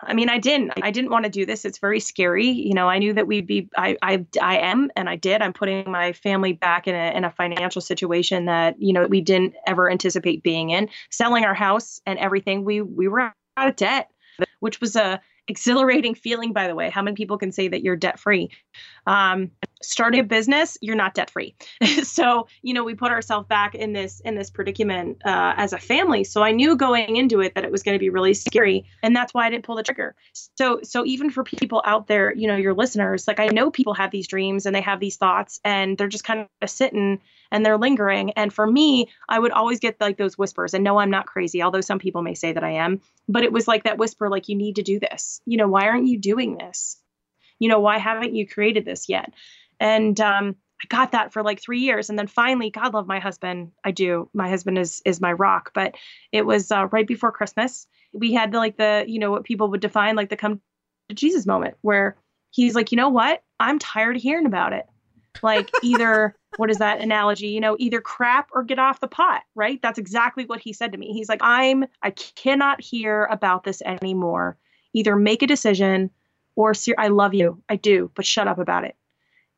I 0.00 0.14
mean, 0.14 0.28
I 0.28 0.38
didn't, 0.38 0.74
I 0.80 0.92
didn't 0.92 1.10
want 1.10 1.24
to 1.24 1.30
do 1.30 1.44
this. 1.44 1.64
It's 1.64 1.78
very 1.78 1.98
scary. 1.98 2.46
You 2.46 2.74
know, 2.74 2.88
I 2.88 2.98
knew 2.98 3.12
that 3.14 3.26
we'd 3.26 3.48
be, 3.48 3.68
I, 3.76 3.96
I, 4.02 4.24
I 4.40 4.58
am, 4.58 4.90
and 4.94 5.08
I 5.08 5.16
did, 5.16 5.42
I'm 5.42 5.52
putting 5.52 5.90
my 5.90 6.12
family 6.12 6.52
back 6.52 6.86
in 6.86 6.94
a, 6.94 7.16
in 7.16 7.24
a 7.24 7.30
financial 7.32 7.82
situation 7.82 8.44
that, 8.44 8.80
you 8.80 8.92
know, 8.92 9.04
we 9.06 9.20
didn't 9.20 9.54
ever 9.66 9.90
anticipate 9.90 10.44
being 10.44 10.70
in 10.70 10.90
selling 11.10 11.44
our 11.44 11.54
house 11.54 12.00
and 12.06 12.18
everything. 12.20 12.64
We, 12.64 12.82
we 12.82 13.08
were 13.08 13.34
out 13.60 13.68
of 13.68 13.76
debt, 13.76 14.10
which 14.60 14.80
was 14.80 14.96
a, 14.96 15.20
exhilarating 15.50 16.14
feeling 16.14 16.52
by 16.52 16.68
the 16.68 16.74
way. 16.74 16.88
How 16.88 17.02
many 17.02 17.16
people 17.16 17.36
can 17.36 17.52
say 17.52 17.68
that 17.68 17.82
you're 17.82 17.96
debt 17.96 18.18
free 18.18 18.50
um, 19.06 19.50
starting 19.82 20.20
a 20.20 20.24
business 20.24 20.78
you're 20.80 20.96
not 20.96 21.14
debt 21.14 21.30
free 21.30 21.54
so 22.02 22.46
you 22.62 22.74
know 22.74 22.84
we 22.84 22.94
put 22.94 23.10
ourselves 23.10 23.48
back 23.48 23.74
in 23.74 23.92
this 23.92 24.20
in 24.20 24.34
this 24.34 24.50
predicament 24.50 25.16
uh, 25.24 25.54
as 25.56 25.72
a 25.72 25.78
family. 25.78 26.22
So 26.24 26.42
i 26.42 26.52
knew 26.52 26.76
going 26.76 27.16
into 27.16 27.40
it 27.40 27.54
that 27.54 27.64
it 27.64 27.72
was 27.72 27.82
going 27.82 27.94
to 27.94 27.98
be 27.98 28.10
really 28.10 28.34
scary 28.34 28.84
and 29.02 29.14
that's 29.14 29.34
why 29.34 29.46
i 29.46 29.50
didn't 29.50 29.64
pull 29.64 29.76
the 29.76 29.82
trigger. 29.82 30.14
So 30.56 30.80
so 30.82 31.04
even 31.04 31.30
for 31.30 31.42
people 31.42 31.82
out 31.84 32.06
there 32.06 32.34
you 32.34 32.46
know 32.46 32.56
your 32.56 32.74
listeners 32.74 33.26
like 33.26 33.40
i 33.40 33.46
know 33.46 33.70
people 33.70 33.94
have 33.94 34.10
these 34.10 34.28
dreams 34.28 34.66
and 34.66 34.74
they 34.74 34.80
have 34.80 35.00
these 35.00 35.16
thoughts 35.16 35.60
and 35.64 35.98
they're 35.98 36.08
just 36.08 36.24
kind 36.24 36.46
of 36.62 36.70
sitting 36.70 37.20
and 37.50 37.64
they're 37.64 37.78
lingering 37.78 38.30
and 38.32 38.52
for 38.52 38.66
me 38.66 39.08
i 39.28 39.38
would 39.38 39.52
always 39.52 39.80
get 39.80 40.00
like 40.00 40.16
those 40.16 40.38
whispers 40.38 40.74
and 40.74 40.84
no 40.84 40.98
i'm 40.98 41.10
not 41.10 41.26
crazy 41.26 41.62
although 41.62 41.80
some 41.80 41.98
people 41.98 42.22
may 42.22 42.34
say 42.34 42.52
that 42.52 42.64
i 42.64 42.70
am 42.70 43.00
but 43.28 43.44
it 43.44 43.52
was 43.52 43.68
like 43.68 43.84
that 43.84 43.98
whisper 43.98 44.28
like 44.28 44.48
you 44.48 44.56
need 44.56 44.76
to 44.76 44.82
do 44.82 44.98
this 44.98 45.40
you 45.46 45.56
know 45.56 45.68
why 45.68 45.88
aren't 45.88 46.06
you 46.06 46.18
doing 46.18 46.56
this 46.56 46.98
you 47.58 47.68
know 47.68 47.80
why 47.80 47.98
haven't 47.98 48.34
you 48.34 48.46
created 48.46 48.84
this 48.84 49.08
yet 49.08 49.32
and 49.80 50.20
um, 50.20 50.56
I 50.82 50.86
got 50.88 51.12
that 51.12 51.32
for 51.32 51.42
like 51.42 51.60
three 51.60 51.80
years, 51.80 52.08
and 52.08 52.18
then 52.18 52.26
finally, 52.26 52.70
God 52.70 52.94
love 52.94 53.06
my 53.06 53.18
husband. 53.18 53.72
I 53.84 53.90
do. 53.90 54.28
My 54.32 54.48
husband 54.48 54.78
is 54.78 55.02
is 55.04 55.20
my 55.20 55.32
rock. 55.32 55.72
But 55.74 55.96
it 56.32 56.46
was 56.46 56.70
uh, 56.70 56.86
right 56.90 57.06
before 57.06 57.32
Christmas. 57.32 57.86
We 58.12 58.32
had 58.32 58.52
the, 58.52 58.58
like 58.58 58.76
the 58.76 59.04
you 59.06 59.18
know 59.18 59.30
what 59.30 59.44
people 59.44 59.68
would 59.70 59.80
define 59.80 60.16
like 60.16 60.30
the 60.30 60.36
come 60.36 60.60
to 61.08 61.14
Jesus 61.14 61.46
moment, 61.46 61.76
where 61.82 62.16
he's 62.50 62.74
like, 62.74 62.92
you 62.92 62.96
know 62.96 63.10
what? 63.10 63.42
I'm 63.58 63.78
tired 63.78 64.16
of 64.16 64.22
hearing 64.22 64.46
about 64.46 64.72
it. 64.72 64.86
Like 65.42 65.70
either 65.82 66.34
what 66.56 66.70
is 66.70 66.78
that 66.78 67.00
analogy? 67.00 67.48
You 67.48 67.60
know, 67.60 67.76
either 67.78 68.00
crap 68.00 68.48
or 68.52 68.62
get 68.62 68.78
off 68.78 69.00
the 69.00 69.08
pot. 69.08 69.42
Right? 69.54 69.80
That's 69.82 69.98
exactly 69.98 70.44
what 70.44 70.60
he 70.60 70.72
said 70.72 70.92
to 70.92 70.98
me. 70.98 71.12
He's 71.12 71.28
like, 71.28 71.40
I'm 71.42 71.84
I 72.02 72.10
cannot 72.10 72.80
hear 72.80 73.24
about 73.26 73.64
this 73.64 73.82
anymore. 73.82 74.56
Either 74.92 75.16
make 75.16 75.42
a 75.42 75.46
decision 75.46 76.10
or 76.56 76.74
I 76.98 77.08
love 77.08 77.32
you, 77.32 77.62
I 77.68 77.76
do, 77.76 78.10
but 78.14 78.26
shut 78.26 78.48
up 78.48 78.58
about 78.58 78.84
it 78.84 78.96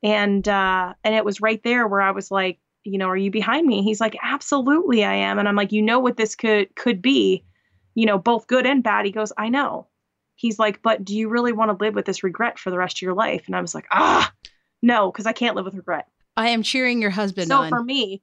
and 0.03 0.47
uh 0.49 0.93
and 1.05 1.15
it 1.15 1.25
was 1.25 1.41
right 1.41 1.63
there 1.63 1.87
where 1.87 2.01
i 2.01 2.11
was 2.11 2.31
like 2.31 2.59
you 2.85 2.99
know 2.99 3.09
are 3.09 3.17
you 3.17 3.31
behind 3.31 3.67
me 3.67 3.83
he's 3.83 4.01
like 4.01 4.17
absolutely 4.23 5.05
i 5.05 5.15
am 5.15 5.39
and 5.39 5.49
i'm 5.49 5.57
like 5.57 5.73
you 5.73 5.83
know 5.83 6.01
what 6.01 6.17
this 6.17 6.35
could 6.35 6.75
could 6.75 7.01
be 7.01 7.45
you 7.95 8.07
know 8.07 8.19
both 8.19 8.47
good 8.47 8.67
and 8.67 8.83
bad 8.83 9.07
he 9.07 9.13
goes 9.13 9.33
i 9.39 9.49
know 9.49 9.87
he's 10.35 10.59
like 10.59 10.83
but 10.83 11.05
do 11.05 11.17
you 11.17 11.29
really 11.29 11.53
want 11.53 11.71
to 11.71 11.85
live 11.85 11.95
with 11.95 12.05
this 12.05 12.25
regret 12.25 12.59
for 12.59 12.71
the 12.71 12.79
rest 12.79 12.99
of 12.99 13.03
your 13.03 13.15
life 13.15 13.45
and 13.47 13.55
i 13.55 13.61
was 13.61 13.75
like 13.75 13.87
ah 13.93 14.33
no 14.83 15.11
because 15.11 15.27
i 15.27 15.33
can't 15.33 15.55
live 15.55 15.65
with 15.65 15.75
regret 15.75 16.09
I 16.37 16.49
am 16.51 16.63
cheering 16.63 17.01
your 17.03 17.11
husband 17.11 17.49
so 17.49 17.59
on. 17.59 17.69
for 17.69 17.83
me 17.83 18.23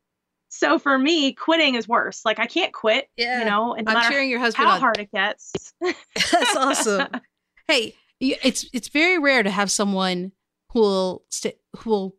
so 0.50 0.80
for 0.80 0.98
me 0.98 1.32
quitting 1.34 1.76
is 1.76 1.88
worse 1.88 2.22
like 2.26 2.40
i 2.40 2.48
can't 2.48 2.74
quit 2.74 3.08
Yeah. 3.18 3.40
you 3.40 3.46
know 3.46 3.76
and 3.76 3.86
no 3.86 3.94
I'm 3.94 4.12
cheering 4.12 4.30
your 4.32 4.40
husband 4.40 4.68
how 4.68 4.76
on. 4.76 4.80
hard 4.82 4.98
it 4.98 5.12
gets 5.12 5.54
That's 5.82 6.56
awesome. 6.56 7.08
hey, 7.68 7.96
it's 8.20 8.66
it's 8.74 8.88
very 8.90 9.18
rare 9.20 9.44
to 9.44 9.50
have 9.52 9.70
someone 9.72 10.32
who 10.72 10.80
will 10.82 11.24
st- 11.30 11.58
who 11.78 11.90
will 11.90 12.16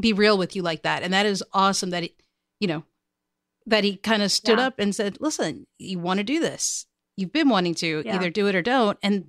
be 0.00 0.12
real 0.14 0.38
with 0.38 0.56
you 0.56 0.62
like 0.62 0.82
that, 0.84 1.02
and 1.02 1.12
that 1.12 1.26
is 1.26 1.44
awesome. 1.52 1.90
That 1.90 2.04
he, 2.04 2.14
you 2.60 2.66
know, 2.68 2.82
that 3.66 3.84
he 3.84 3.96
kind 3.96 4.22
of 4.22 4.32
stood 4.32 4.58
Yeah. 4.58 4.66
up 4.68 4.78
and 4.78 4.94
said, 4.94 5.18
"Listen, 5.20 5.66
you 5.78 5.98
want 5.98 6.18
to 6.18 6.24
do 6.24 6.40
this. 6.40 6.86
You've 7.16 7.32
been 7.32 7.50
wanting 7.50 7.74
to 7.76 8.02
Yeah. 8.06 8.14
either 8.16 8.30
do 8.30 8.46
it 8.46 8.54
or 8.54 8.62
don't." 8.62 8.96
And 9.02 9.28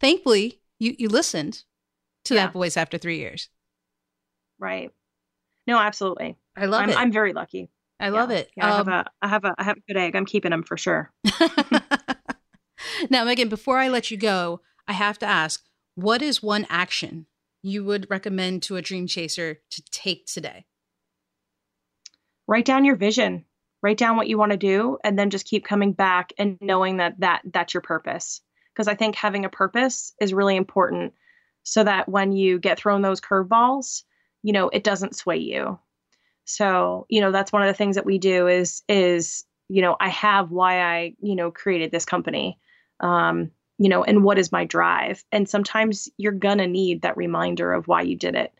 thankfully, 0.00 0.60
you 0.78 0.94
you 0.98 1.08
listened 1.08 1.64
to 2.26 2.34
Yeah. 2.34 2.46
that 2.46 2.52
voice 2.52 2.76
after 2.76 2.96
three 2.98 3.18
years. 3.18 3.48
Right 4.62 4.90
no 5.66 5.76
absolutely 5.78 6.36
I 6.56 6.66
love 6.66 6.82
I'm, 6.82 6.90
it. 6.90 6.96
I'm 6.96 7.12
very 7.12 7.32
lucky 7.32 7.68
I 8.00 8.08
love 8.10 8.30
Yeah. 8.30 8.36
it. 8.38 8.50
yeah, 8.56 8.66
i 8.66 8.76
have 8.76 8.88
Um, 8.88 8.94
a 8.94 9.04
i 9.20 9.28
have 9.28 9.44
a 9.44 9.54
i 9.58 9.64
have 9.64 9.76
a 9.76 9.80
good 9.86 9.96
egg 9.98 10.16
i'm 10.16 10.24
keeping 10.26 10.50
them 10.50 10.62
for 10.62 10.76
sure 10.76 11.12
now, 13.10 13.24
Megan, 13.24 13.48
before 13.48 13.78
I 13.78 13.88
let 13.88 14.10
you 14.10 14.16
go, 14.16 14.60
I 14.88 14.92
have 14.92 15.18
to 15.20 15.26
ask 15.26 15.62
what 15.94 16.22
is 16.22 16.42
one 16.42 16.66
action 16.68 17.26
you 17.62 17.84
would 17.84 18.08
recommend 18.10 18.62
to 18.64 18.76
a 18.76 18.82
dream 18.82 19.06
chaser 19.06 19.58
to 19.70 19.82
take 19.90 20.26
today? 20.26 20.64
write 22.48 22.64
down 22.64 22.84
your 22.84 22.96
vision 22.96 23.44
write 23.82 23.96
down 23.98 24.16
what 24.16 24.28
you 24.28 24.36
want 24.38 24.52
to 24.52 24.58
do 24.58 24.98
and 25.04 25.18
then 25.18 25.30
just 25.30 25.46
keep 25.46 25.64
coming 25.64 25.92
back 25.92 26.32
and 26.38 26.56
knowing 26.60 26.96
that 26.98 27.14
that 27.20 27.40
that's 27.52 27.72
your 27.74 27.80
purpose 27.80 28.40
because 28.74 28.88
i 28.88 28.94
think 28.94 29.14
having 29.14 29.44
a 29.44 29.48
purpose 29.48 30.12
is 30.20 30.34
really 30.34 30.56
important 30.56 31.12
so 31.62 31.84
that 31.84 32.08
when 32.08 32.32
you 32.32 32.58
get 32.58 32.78
thrown 32.78 33.00
those 33.02 33.20
curveballs 33.20 34.02
you 34.42 34.52
know 34.52 34.68
it 34.68 34.84
doesn't 34.84 35.16
sway 35.16 35.38
you. 35.38 35.78
So 36.44 37.06
you 37.08 37.20
know 37.20 37.32
that's 37.32 37.52
one 37.52 37.62
of 37.62 37.68
the 37.68 37.74
things 37.74 37.96
that 37.96 38.06
we 38.06 38.18
do 38.18 38.48
is 38.48 38.82
is 38.88 39.44
you 39.68 39.80
know 39.80 39.96
i 40.00 40.08
have 40.08 40.50
why 40.50 40.82
i 40.82 41.14
you 41.20 41.34
know 41.34 41.50
created 41.50 41.90
this 41.90 42.04
company 42.04 42.58
um 43.00 43.50
you 43.78 43.88
know 43.88 44.04
and 44.04 44.22
what 44.22 44.38
is 44.38 44.52
my 44.52 44.64
drive. 44.64 45.24
And 45.32 45.48
sometimes 45.48 46.08
you're 46.16 46.32
gonna 46.32 46.66
need 46.66 47.02
that 47.02 47.16
reminder 47.16 47.72
of 47.72 47.88
why 47.88 48.02
you 48.02 48.16
did 48.16 48.34
it 48.34 48.52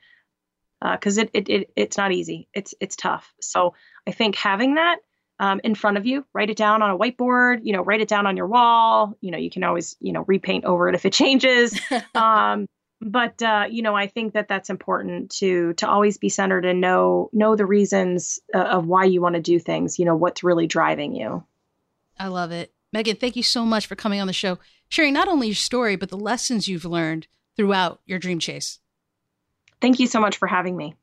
because 0.80 1.18
it, 1.18 1.30
it 1.32 1.48
it 1.48 1.70
it's 1.76 1.96
not 1.96 2.12
easy. 2.12 2.48
It's 2.54 2.74
it's 2.80 2.96
tough. 2.96 3.32
So 3.40 3.74
i 4.07 4.11
think 4.11 4.34
having 4.34 4.74
that 4.74 4.98
um, 5.38 5.61
in 5.64 5.74
front 5.74 5.96
of 5.96 6.07
you 6.07 6.24
write 6.32 6.50
it 6.50 6.57
down 6.57 6.82
on 6.82 6.90
a 6.90 6.98
whiteboard 6.98 7.61
you 7.62 7.72
know 7.72 7.82
write 7.82 8.00
it 8.00 8.09
down 8.09 8.26
on 8.26 8.36
your 8.36 8.46
wall. 8.48 9.16
You 9.20 9.30
know 9.30 9.38
you 9.38 9.50
can 9.50 9.64
always 9.64 9.96
you 10.00 10.12
know 10.12 10.24
repaint 10.26 10.64
over 10.64 10.88
it 10.88 10.94
if 10.94 11.04
it 11.04 11.12
changes. 11.12 11.78
Um, 12.14 12.66
but 13.03 13.42
uh, 13.42 13.66
you 13.68 13.82
know, 13.82 13.96
I 13.96 14.07
think 14.07 14.34
that 14.34 14.48
that's 14.48 14.70
important 14.70 15.30
to 15.38 15.72
to 15.74 15.88
always 15.88 16.18
be 16.18 16.28
centered 16.28 16.64
and 16.64 16.80
know 16.80 17.30
know 17.32 17.57
the 17.57 17.66
reasons 17.66 18.38
uh, 18.55 18.59
of 18.59 18.86
why 18.86 19.05
you 19.05 19.20
want 19.20 19.34
to 19.34 19.40
do 19.40 19.59
things. 19.59 19.98
You 19.98 20.05
know, 20.05 20.16
what's 20.16 20.44
really 20.44 20.66
driving 20.66 21.14
you. 21.14 21.44
I 22.18 22.28
love 22.28 22.53
it, 22.53 22.72
Megan. 22.92 23.16
Thank 23.16 23.36
you 23.36 23.42
so 23.42 23.64
much 23.64 23.86
for 23.86 23.96
coming 23.96 24.20
on 24.20 24.28
the 24.28 24.32
show, 24.32 24.59
sharing 24.88 25.12
not 25.12 25.28
only 25.28 25.48
your 25.48 25.57
story 25.57 25.96
but 25.96 26.11
the 26.11 26.16
lessons 26.16 26.68
you've 26.68 26.84
learned 26.84 27.26
throughout 27.57 28.00
your 28.07 28.18
dream 28.18 28.38
chase. 28.38 28.78
Thank 29.80 29.98
you 29.98 30.07
so 30.07 30.20
much 30.20 30.36
for 30.36 30.46
having 30.46 30.76
me. 30.76 30.94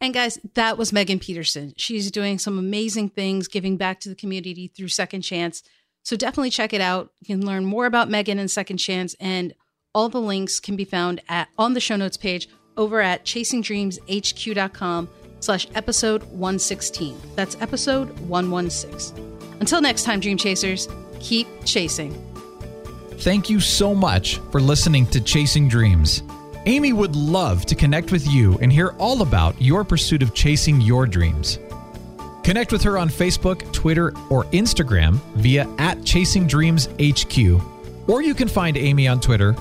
And 0.00 0.14
guys, 0.14 0.38
that 0.54 0.78
was 0.78 0.92
Megan 0.92 1.18
Peterson. 1.18 1.74
She's 1.76 2.10
doing 2.12 2.38
some 2.38 2.56
amazing 2.58 3.08
things, 3.08 3.48
giving 3.48 3.76
back 3.76 3.98
to 4.00 4.08
the 4.08 4.14
community 4.14 4.68
through 4.68 4.88
Second 4.88 5.22
Chance. 5.22 5.64
So 6.02 6.16
definitely 6.16 6.50
check 6.50 6.72
it 6.72 6.80
out. 6.80 7.12
You 7.20 7.26
can 7.26 7.44
learn 7.44 7.64
more 7.64 7.86
about 7.86 8.08
Megan 8.08 8.38
and 8.38 8.50
Second 8.50 8.78
Chance, 8.78 9.14
and 9.20 9.54
all 9.94 10.08
the 10.08 10.20
links 10.20 10.60
can 10.60 10.76
be 10.76 10.84
found 10.84 11.20
at 11.28 11.48
on 11.58 11.74
the 11.74 11.80
show 11.80 11.96
notes 11.96 12.16
page 12.16 12.48
over 12.76 13.00
at 13.00 13.24
chasingdreamshq.com 13.24 15.08
slash 15.40 15.66
episode 15.74 16.22
116. 16.24 17.20
That's 17.34 17.56
episode 17.60 18.18
116. 18.20 19.38
Until 19.60 19.80
next 19.80 20.04
time, 20.04 20.20
Dream 20.20 20.36
Chasers, 20.36 20.88
keep 21.20 21.46
chasing. 21.64 22.24
Thank 23.18 23.50
you 23.50 23.58
so 23.60 23.94
much 23.94 24.38
for 24.52 24.60
listening 24.60 25.06
to 25.06 25.20
Chasing 25.20 25.68
Dreams. 25.68 26.22
Aimee 26.66 26.92
would 26.92 27.16
love 27.16 27.66
to 27.66 27.74
connect 27.74 28.12
with 28.12 28.26
you 28.28 28.58
and 28.60 28.72
hear 28.72 28.94
all 28.98 29.22
about 29.22 29.60
your 29.60 29.84
pursuit 29.84 30.22
of 30.22 30.34
chasing 30.34 30.80
your 30.80 31.06
dreams. 31.06 31.58
Connect 32.48 32.72
with 32.72 32.82
her 32.84 32.96
on 32.96 33.10
Facebook, 33.10 33.70
Twitter, 33.74 34.06
or 34.30 34.44
Instagram 34.44 35.20
via 35.34 35.68
at 35.76 36.02
Chasing 36.02 36.46
Dreams 36.46 36.88
HQ, 36.98 37.60
or 38.08 38.22
you 38.22 38.34
can 38.34 38.48
find 38.48 38.74
Aimee 38.74 39.06
on 39.06 39.20
Twitter 39.20 39.54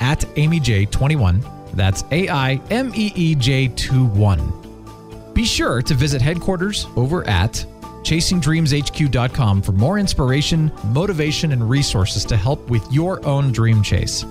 at 0.00 0.20
AimeeJ21. 0.20 1.72
That's 1.72 2.04
A 2.12 2.28
I 2.28 2.60
M 2.70 2.92
E 2.94 3.10
E 3.16 3.34
J 3.34 3.66
21. 3.66 5.32
Be 5.34 5.44
sure 5.44 5.82
to 5.82 5.94
visit 5.94 6.22
headquarters 6.22 6.86
over 6.94 7.26
at 7.26 7.66
chasingdreamshq.com 8.02 9.60
for 9.60 9.72
more 9.72 9.98
inspiration, 9.98 10.70
motivation, 10.92 11.50
and 11.50 11.68
resources 11.68 12.24
to 12.26 12.36
help 12.36 12.70
with 12.70 12.86
your 12.92 13.20
own 13.26 13.50
dream 13.50 13.82
chase. 13.82 14.24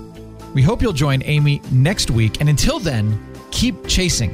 We 0.53 0.61
hope 0.61 0.81
you'll 0.81 0.93
join 0.93 1.23
Aimee 1.23 1.61
next 1.73 2.09
week. 2.09 2.39
And 2.39 2.47
until 2.47 2.79
then, 2.79 3.21
keep 3.51 3.85
chasing. 3.85 4.33